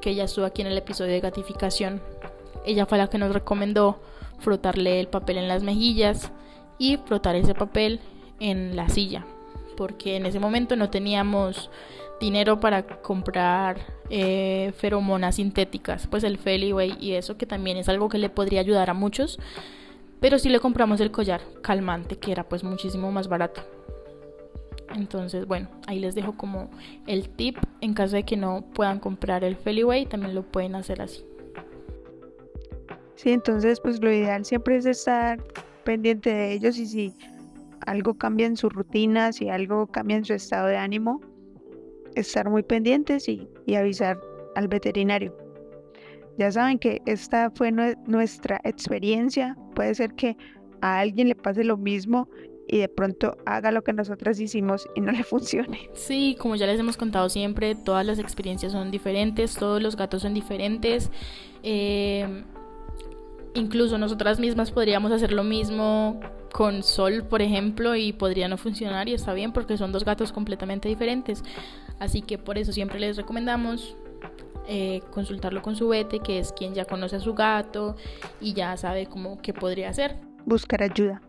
que 0.00 0.10
ella 0.10 0.24
estuvo 0.24 0.44
aquí 0.44 0.62
en 0.62 0.68
el 0.68 0.78
episodio 0.78 1.12
de 1.12 1.20
gatificación. 1.20 2.02
Ella 2.66 2.86
fue 2.86 2.98
la 2.98 3.08
que 3.08 3.18
nos 3.18 3.32
recomendó 3.32 4.00
frotarle 4.40 4.98
el 4.98 5.06
papel 5.06 5.38
en 5.38 5.48
las 5.48 5.62
mejillas 5.62 6.32
y 6.78 6.96
frotar 6.96 7.36
ese 7.36 7.54
papel 7.54 8.00
en 8.40 8.74
la 8.74 8.88
silla, 8.88 9.24
porque 9.76 10.16
en 10.16 10.26
ese 10.26 10.40
momento 10.40 10.74
no 10.74 10.90
teníamos 10.90 11.70
dinero 12.20 12.58
para 12.58 12.86
comprar 13.00 13.99
eh, 14.10 14.72
feromonas 14.76 15.36
sintéticas, 15.36 16.06
pues 16.06 16.24
el 16.24 16.36
Feliway 16.36 16.96
y 17.00 17.12
eso 17.12 17.36
que 17.36 17.46
también 17.46 17.76
es 17.76 17.88
algo 17.88 18.08
que 18.08 18.18
le 18.18 18.28
podría 18.28 18.60
ayudar 18.60 18.90
a 18.90 18.94
muchos 18.94 19.38
pero 20.20 20.38
sí 20.38 20.50
le 20.50 20.60
compramos 20.60 21.00
el 21.00 21.10
collar 21.10 21.40
calmante, 21.62 22.16
que 22.16 22.30
era 22.30 22.44
pues 22.44 22.62
muchísimo 22.62 23.10
más 23.10 23.28
barato. 23.28 23.62
Entonces, 24.94 25.46
bueno, 25.46 25.68
ahí 25.86 25.98
les 25.98 26.14
dejo 26.14 26.36
como 26.36 26.70
el 27.06 27.30
tip. 27.30 27.56
En 27.80 27.94
caso 27.94 28.16
de 28.16 28.24
que 28.24 28.36
no 28.36 28.64
puedan 28.74 29.00
comprar 29.00 29.44
el 29.44 29.56
Feliway, 29.56 30.06
también 30.06 30.34
lo 30.34 30.42
pueden 30.42 30.74
hacer 30.74 31.00
así. 31.00 31.24
Sí, 33.14 33.30
entonces 33.30 33.80
pues 33.80 34.00
lo 34.02 34.12
ideal 34.12 34.44
siempre 34.44 34.76
es 34.76 34.86
estar 34.86 35.42
pendiente 35.84 36.30
de 36.30 36.52
ellos 36.52 36.78
y 36.78 36.86
si 36.86 37.14
algo 37.86 38.14
cambia 38.14 38.46
en 38.46 38.56
su 38.56 38.68
rutina, 38.68 39.32
si 39.32 39.48
algo 39.48 39.86
cambia 39.86 40.16
en 40.16 40.24
su 40.24 40.34
estado 40.34 40.68
de 40.68 40.76
ánimo, 40.76 41.20
estar 42.14 42.48
muy 42.48 42.62
pendientes 42.62 43.28
y, 43.28 43.48
avisar 43.76 44.20
al 44.56 44.68
veterinario. 44.68 45.36
Ya 46.38 46.50
saben 46.50 46.78
que 46.78 47.02
esta 47.06 47.50
fue 47.50 47.70
nuestra 47.70 48.60
experiencia. 48.64 49.56
Puede 49.74 49.94
ser 49.94 50.14
que 50.14 50.36
a 50.80 50.98
alguien 51.00 51.28
le 51.28 51.34
pase 51.34 51.64
lo 51.64 51.76
mismo 51.76 52.28
y 52.66 52.78
de 52.78 52.88
pronto 52.88 53.36
haga 53.46 53.72
lo 53.72 53.82
que 53.82 53.92
nosotras 53.92 54.40
hicimos 54.40 54.88
y 54.94 55.00
no 55.00 55.12
le 55.12 55.22
funcione. 55.24 55.90
Sí, 55.92 56.36
como 56.38 56.56
ya 56.56 56.66
les 56.66 56.78
hemos 56.78 56.96
contado 56.96 57.28
siempre, 57.28 57.74
todas 57.74 58.06
las 58.06 58.18
experiencias 58.18 58.72
son 58.72 58.90
diferentes, 58.90 59.54
todos 59.54 59.82
los 59.82 59.96
gatos 59.96 60.22
son 60.22 60.34
diferentes. 60.34 61.10
Eh, 61.62 62.44
incluso 63.54 63.98
nosotras 63.98 64.38
mismas 64.38 64.70
podríamos 64.70 65.12
hacer 65.12 65.32
lo 65.32 65.44
mismo 65.44 66.20
con 66.52 66.82
Sol, 66.82 67.24
por 67.28 67.42
ejemplo, 67.42 67.96
y 67.96 68.12
podría 68.12 68.48
no 68.48 68.56
funcionar 68.56 69.08
y 69.08 69.14
está 69.14 69.32
bien 69.32 69.52
porque 69.52 69.76
son 69.76 69.92
dos 69.92 70.04
gatos 70.04 70.32
completamente 70.32 70.88
diferentes. 70.88 71.42
Así 72.00 72.22
que 72.22 72.38
por 72.38 72.58
eso 72.58 72.72
siempre 72.72 72.98
les 72.98 73.16
recomendamos 73.16 73.96
eh, 74.66 75.02
consultarlo 75.10 75.62
con 75.62 75.76
su 75.76 75.88
vete, 75.88 76.20
que 76.20 76.38
es 76.38 76.52
quien 76.52 76.74
ya 76.74 76.84
conoce 76.84 77.16
a 77.16 77.20
su 77.20 77.34
gato 77.34 77.96
y 78.40 78.54
ya 78.54 78.76
sabe 78.76 79.06
cómo 79.06 79.40
qué 79.40 79.52
podría 79.52 79.90
hacer. 79.90 80.16
Buscar 80.46 80.82
ayuda. 80.82 81.20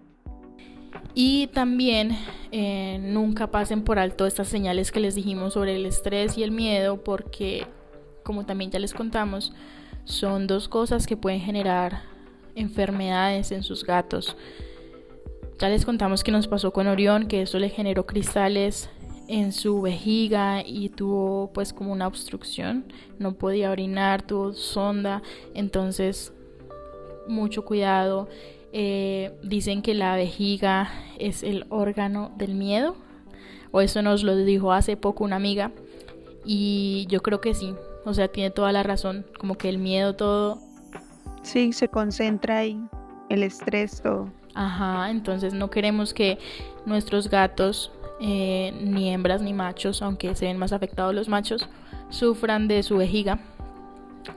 Y 1.13 1.47
también 1.47 2.17
eh, 2.51 2.99
nunca 3.01 3.51
pasen 3.51 3.83
por 3.83 3.99
alto 3.99 4.25
estas 4.25 4.47
señales 4.47 4.91
que 4.91 4.99
les 4.99 5.15
dijimos 5.15 5.53
sobre 5.53 5.75
el 5.75 5.85
estrés 5.85 6.37
y 6.37 6.43
el 6.43 6.51
miedo, 6.51 7.03
porque 7.03 7.67
como 8.23 8.45
también 8.45 8.71
ya 8.71 8.79
les 8.79 8.93
contamos, 8.93 9.53
son 10.05 10.47
dos 10.47 10.67
cosas 10.67 11.05
que 11.05 11.17
pueden 11.17 11.41
generar 11.41 12.03
enfermedades 12.55 13.51
en 13.51 13.63
sus 13.63 13.83
gatos. 13.83 14.37
Ya 15.59 15.69
les 15.69 15.85
contamos 15.85 16.23
que 16.23 16.31
nos 16.31 16.47
pasó 16.47 16.71
con 16.71 16.87
Orión, 16.87 17.27
que 17.27 17.41
eso 17.41 17.59
le 17.59 17.69
generó 17.69 18.05
cristales 18.05 18.89
en 19.31 19.53
su 19.53 19.79
vejiga 19.79 20.61
y 20.61 20.89
tuvo 20.89 21.51
pues 21.53 21.71
como 21.71 21.93
una 21.93 22.05
obstrucción, 22.05 22.83
no 23.17 23.33
podía 23.35 23.71
orinar, 23.71 24.21
tuvo 24.23 24.51
sonda, 24.51 25.23
entonces 25.53 26.33
mucho 27.29 27.63
cuidado. 27.63 28.27
Eh, 28.73 29.31
dicen 29.41 29.83
que 29.83 29.93
la 29.93 30.17
vejiga 30.17 30.91
es 31.17 31.43
el 31.43 31.65
órgano 31.69 32.33
del 32.37 32.55
miedo, 32.55 32.97
o 33.71 33.79
eso 33.79 34.01
nos 34.01 34.23
lo 34.23 34.35
dijo 34.35 34.73
hace 34.73 34.97
poco 34.97 35.23
una 35.23 35.37
amiga, 35.37 35.71
y 36.43 37.07
yo 37.09 37.21
creo 37.21 37.39
que 37.39 37.53
sí, 37.53 37.73
o 38.03 38.13
sea, 38.13 38.27
tiene 38.27 38.49
toda 38.49 38.73
la 38.73 38.83
razón, 38.83 39.25
como 39.39 39.55
que 39.55 39.69
el 39.69 39.77
miedo 39.77 40.13
todo... 40.13 40.59
Sí, 41.41 41.71
se 41.71 41.87
concentra 41.87 42.59
ahí, 42.59 42.79
el 43.29 43.43
estrés 43.43 44.01
todo. 44.01 44.29
Ajá, 44.53 45.09
entonces 45.09 45.53
no 45.53 45.69
queremos 45.69 46.13
que 46.13 46.37
nuestros 46.85 47.29
gatos 47.29 47.91
eh, 48.21 48.71
ni 48.79 49.11
hembras 49.11 49.41
ni 49.41 49.51
machos, 49.51 50.01
aunque 50.03 50.35
se 50.35 50.45
ven 50.45 50.57
más 50.57 50.73
afectados 50.73 51.15
los 51.15 51.27
machos, 51.27 51.67
sufran 52.09 52.67
de 52.67 52.83
su 52.83 52.97
vejiga. 52.97 53.39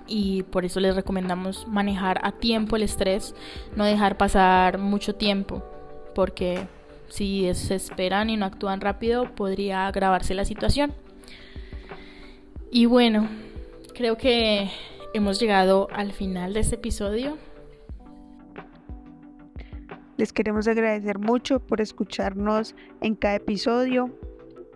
Y 0.07 0.45
por 0.45 0.64
eso 0.64 0.80
les 0.80 0.97
recomendamos 0.97 1.68
manejar 1.68 2.18
a 2.22 2.32
tiempo 2.32 2.76
el 2.76 2.82
estrés, 2.82 3.35
no 3.76 3.85
dejar 3.85 4.16
pasar 4.16 4.78
mucho 4.78 5.14
tiempo, 5.14 5.62
porque 6.14 6.66
si 7.09 7.53
se 7.53 7.74
esperan 7.74 8.30
y 8.30 8.39
no 8.39 8.47
actúan 8.47 8.80
rápido, 8.80 9.35
podría 9.35 9.87
agravarse 9.87 10.35
la 10.35 10.47
situación. 10.47 10.95
Y 12.70 12.87
bueno, 12.87 13.28
creo 13.95 14.16
que 14.16 14.70
hemos 15.12 15.39
llegado 15.39 15.89
al 15.93 16.12
final 16.12 16.55
de 16.55 16.61
este 16.61 16.76
episodio. 16.76 17.37
Les 20.16 20.32
queremos 20.32 20.68
agradecer 20.68 21.18
mucho 21.18 21.58
por 21.58 21.80
escucharnos 21.80 22.74
en 23.00 23.16
cada 23.16 23.36
episodio. 23.36 24.16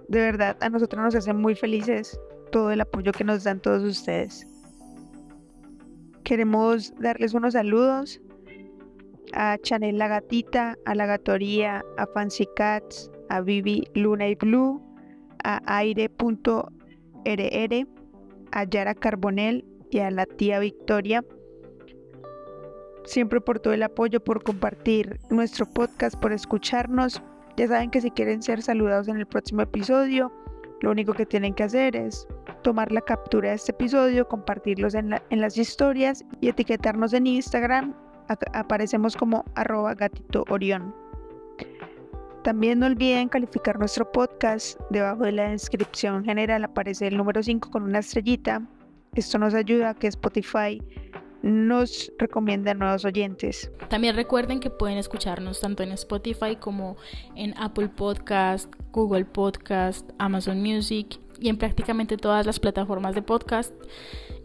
De 0.08 0.20
verdad, 0.20 0.56
a 0.60 0.68
nosotros 0.68 1.02
nos 1.02 1.14
hace 1.14 1.32
muy 1.32 1.54
felices 1.54 2.18
todo 2.50 2.72
el 2.72 2.80
apoyo 2.80 3.12
que 3.12 3.24
nos 3.24 3.44
dan 3.44 3.60
todos 3.60 3.84
ustedes. 3.84 4.46
Queremos 6.24 6.92
darles 6.98 7.34
unos 7.34 7.52
saludos 7.52 8.20
a 9.32 9.58
Chanel 9.58 9.98
la 9.98 10.08
Gatita, 10.08 10.76
a 10.84 10.94
la 10.94 11.06
Gatoría, 11.06 11.84
a 11.96 12.06
Fancy 12.06 12.48
Cats, 12.56 13.10
a 13.28 13.40
Vivi 13.40 13.86
Luna 13.94 14.28
y 14.28 14.34
Blue, 14.34 14.82
a 15.44 15.60
Aire.rr, 15.66 16.68
a 18.52 18.64
Yara 18.64 18.94
Carbonel 18.94 19.64
y 19.90 19.98
a 19.98 20.10
la 20.10 20.26
tía 20.26 20.58
Victoria 20.58 21.24
siempre 23.08 23.40
por 23.40 23.58
todo 23.58 23.74
el 23.74 23.82
apoyo, 23.82 24.20
por 24.22 24.42
compartir 24.42 25.18
nuestro 25.30 25.66
podcast, 25.66 26.16
por 26.16 26.32
escucharnos. 26.32 27.22
Ya 27.56 27.66
saben 27.66 27.90
que 27.90 28.00
si 28.00 28.10
quieren 28.10 28.42
ser 28.42 28.62
saludados 28.62 29.08
en 29.08 29.16
el 29.16 29.26
próximo 29.26 29.62
episodio, 29.62 30.32
lo 30.80 30.92
único 30.92 31.12
que 31.12 31.26
tienen 31.26 31.54
que 31.54 31.64
hacer 31.64 31.96
es 31.96 32.28
tomar 32.62 32.92
la 32.92 33.00
captura 33.00 33.50
de 33.50 33.56
este 33.56 33.72
episodio, 33.72 34.28
compartirlos 34.28 34.94
en, 34.94 35.10
las 35.30 35.58
historias 35.58 36.24
y 36.40 36.48
etiquetarnos 36.48 37.12
en 37.14 37.26
Instagram. 37.26 37.94
aparecemos 38.52 39.16
como 39.16 39.44
arroba 39.54 39.94
gatito 39.94 40.44
orión. 40.48 40.94
También 42.44 42.78
no 42.78 42.86
olviden 42.86 43.28
calificar 43.28 43.78
nuestro 43.78 44.10
podcast. 44.10 44.80
Debajo 44.90 45.24
de 45.24 45.32
la 45.32 45.50
descripción 45.50 46.24
general 46.24 46.64
aparece 46.64 47.08
el 47.08 47.16
número 47.16 47.42
5 47.42 47.70
con 47.70 47.82
una 47.82 47.98
estrellita. 47.98 48.62
Esto 49.14 49.38
nos 49.38 49.54
ayuda 49.54 49.90
a 49.90 49.94
que 49.94 50.06
Spotify 50.06 50.80
nos 51.42 52.12
recomienda 52.18 52.72
a 52.72 52.74
nuevos 52.74 53.04
oyentes. 53.04 53.70
También 53.88 54.16
recuerden 54.16 54.60
que 54.60 54.70
pueden 54.70 54.98
escucharnos 54.98 55.60
tanto 55.60 55.82
en 55.82 55.92
Spotify 55.92 56.56
como 56.58 56.96
en 57.36 57.54
Apple 57.58 57.88
Podcast, 57.88 58.72
Google 58.92 59.24
Podcast, 59.24 60.08
Amazon 60.18 60.60
Music 60.60 61.18
y 61.40 61.48
en 61.48 61.56
prácticamente 61.56 62.16
todas 62.16 62.44
las 62.46 62.58
plataformas 62.58 63.14
de 63.14 63.22
podcast. 63.22 63.72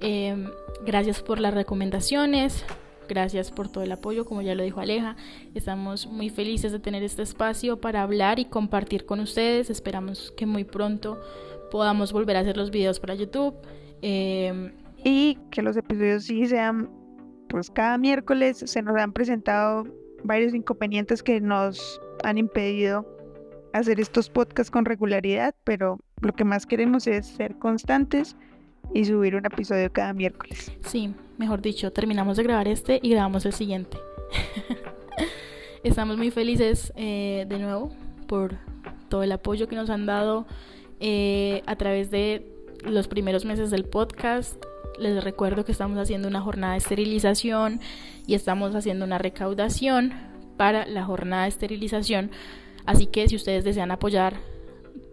Em, 0.01 0.49
gracias 0.85 1.21
por 1.21 1.39
las 1.39 1.53
recomendaciones. 1.53 2.63
Gracias 3.09 3.51
por 3.51 3.69
todo 3.69 3.83
el 3.83 3.91
apoyo, 3.91 4.25
como 4.25 4.41
ya 4.41 4.55
lo 4.55 4.63
dijo 4.63 4.79
Aleja. 4.79 5.15
Estamos 5.53 6.07
muy 6.07 6.29
felices 6.29 6.71
de 6.71 6.79
tener 6.79 7.03
este 7.03 7.21
espacio 7.21 7.81
para 7.81 8.01
hablar 8.01 8.39
y 8.39 8.45
compartir 8.45 9.05
con 9.05 9.19
ustedes. 9.19 9.69
Esperamos 9.69 10.31
que 10.37 10.45
muy 10.45 10.63
pronto 10.63 11.19
podamos 11.69 12.13
volver 12.13 12.37
a 12.37 12.39
hacer 12.41 12.55
los 12.55 12.71
videos 12.71 12.99
para 12.99 13.15
YouTube. 13.15 13.55
Em, 14.01 14.71
y 15.04 15.38
que 15.51 15.62
los 15.62 15.78
episodios 15.78 16.26
sí 16.26 16.45
sean, 16.47 16.89
pues 17.49 17.70
cada 17.70 17.97
miércoles 17.97 18.64
se 18.66 18.82
nos 18.82 18.95
han 18.97 19.14
presentado 19.14 19.86
varios 20.24 20.54
inconvenientes 20.54 21.22
que 21.22 21.41
nos 21.41 22.01
han 22.24 22.38
impedido 22.38 23.06
hacer 23.74 23.99
estos 23.99 24.30
podcasts 24.30 24.72
con 24.72 24.86
regularidad, 24.86 25.56
pero 25.64 25.99
lo 26.22 26.34
que 26.34 26.45
más 26.45 26.66
queremos 26.66 27.08
es 27.08 27.28
ser 27.28 27.58
constantes 27.58 28.36
y 28.93 29.06
subir 29.06 29.36
un 29.36 29.45
episodio 29.45 29.91
cada 29.91 30.14
miércoles. 30.14 30.72
Sí, 30.86 31.14
mejor 31.38 31.62
dicho, 31.62 31.91
terminamos 31.91 32.38
de 32.38 32.43
grabar 32.43 32.68
este 32.68 32.99
y 33.01 33.10
grabamos 33.10 33.45
el 33.45 33.54
siguiente. 33.54 33.97
Estamos 35.84 36.18
muy 36.18 36.32
felices 36.32 36.93
eh, 36.95 37.45
de 37.49 37.60
nuevo 37.60 37.91
por 38.28 38.56
todo 39.10 39.24
el 39.24 39.32
apoyo 39.32 39.68
que 39.68 39.76
nos 39.76 39.89
han 39.89 40.06
dado 40.06 40.45
eh, 40.99 41.62
a 41.66 41.76
través 41.76 42.10
de 42.10 42.47
los 42.86 43.08
primeros 43.08 43.43
meses 43.43 43.70
del 43.70 43.86
podcast. 43.86 44.64
Les 44.99 45.23
recuerdo 45.23 45.65
que 45.65 45.71
estamos 45.71 45.97
haciendo 45.97 46.27
una 46.27 46.41
jornada 46.41 46.73
de 46.73 46.79
esterilización 46.79 47.79
y 48.27 48.35
estamos 48.35 48.75
haciendo 48.75 49.05
una 49.05 49.17
recaudación 49.17 50.13
para 50.57 50.85
la 50.85 51.03
jornada 51.03 51.43
de 51.43 51.49
esterilización. 51.49 52.31
Así 52.85 53.07
que 53.07 53.27
si 53.27 53.35
ustedes 53.35 53.63
desean 53.63 53.91
apoyar 53.91 54.35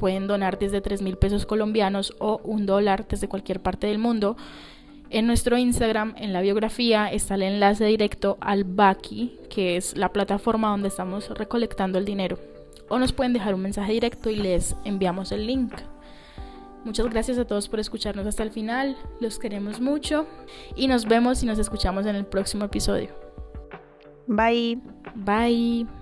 pueden 0.01 0.27
donar 0.27 0.59
desde 0.59 0.81
3 0.81 1.03
mil 1.03 1.17
pesos 1.17 1.45
colombianos 1.45 2.15
o 2.19 2.41
un 2.43 2.65
dólar 2.65 3.07
desde 3.07 3.29
cualquier 3.29 3.61
parte 3.61 3.87
del 3.87 3.99
mundo. 3.99 4.37
En 5.11 5.27
nuestro 5.27 5.59
Instagram, 5.59 6.15
en 6.17 6.33
la 6.33 6.41
biografía, 6.41 7.09
está 7.13 7.35
el 7.35 7.43
enlace 7.43 7.85
directo 7.85 8.39
al 8.41 8.65
Baki, 8.65 9.39
que 9.51 9.77
es 9.77 9.97
la 9.97 10.13
plataforma 10.13 10.71
donde 10.71 10.89
estamos 10.89 11.29
recolectando 11.31 11.99
el 11.99 12.07
dinero. 12.07 12.39
O 12.89 12.99
nos 12.99 13.13
pueden 13.13 13.35
dejar 13.35 13.55
un 13.55 13.61
mensaje 13.61 13.93
directo 13.93 14.31
y 14.31 14.37
les 14.37 14.75
enviamos 14.85 15.33
el 15.33 15.47
link. 15.47 15.75
Muchas 16.85 17.09
gracias 17.11 17.39
a 17.39 17.47
todos 17.47 17.69
por 17.69 17.81
escucharnos 17.81 18.27
hasta 18.27 18.43
el 18.43 18.51
final. 18.51 18.97
Los 19.21 19.39
queremos 19.39 19.81
mucho 19.81 20.27
y 20.77 20.89
nos 20.89 21.07
vemos 21.07 21.43
y 21.43 21.47
nos 21.47 21.59
escuchamos 21.59 22.07
en 22.07 22.17
el 22.17 22.25
próximo 22.25 22.65
episodio. 22.65 23.11
Bye. 24.27 24.81
Bye. 25.15 26.00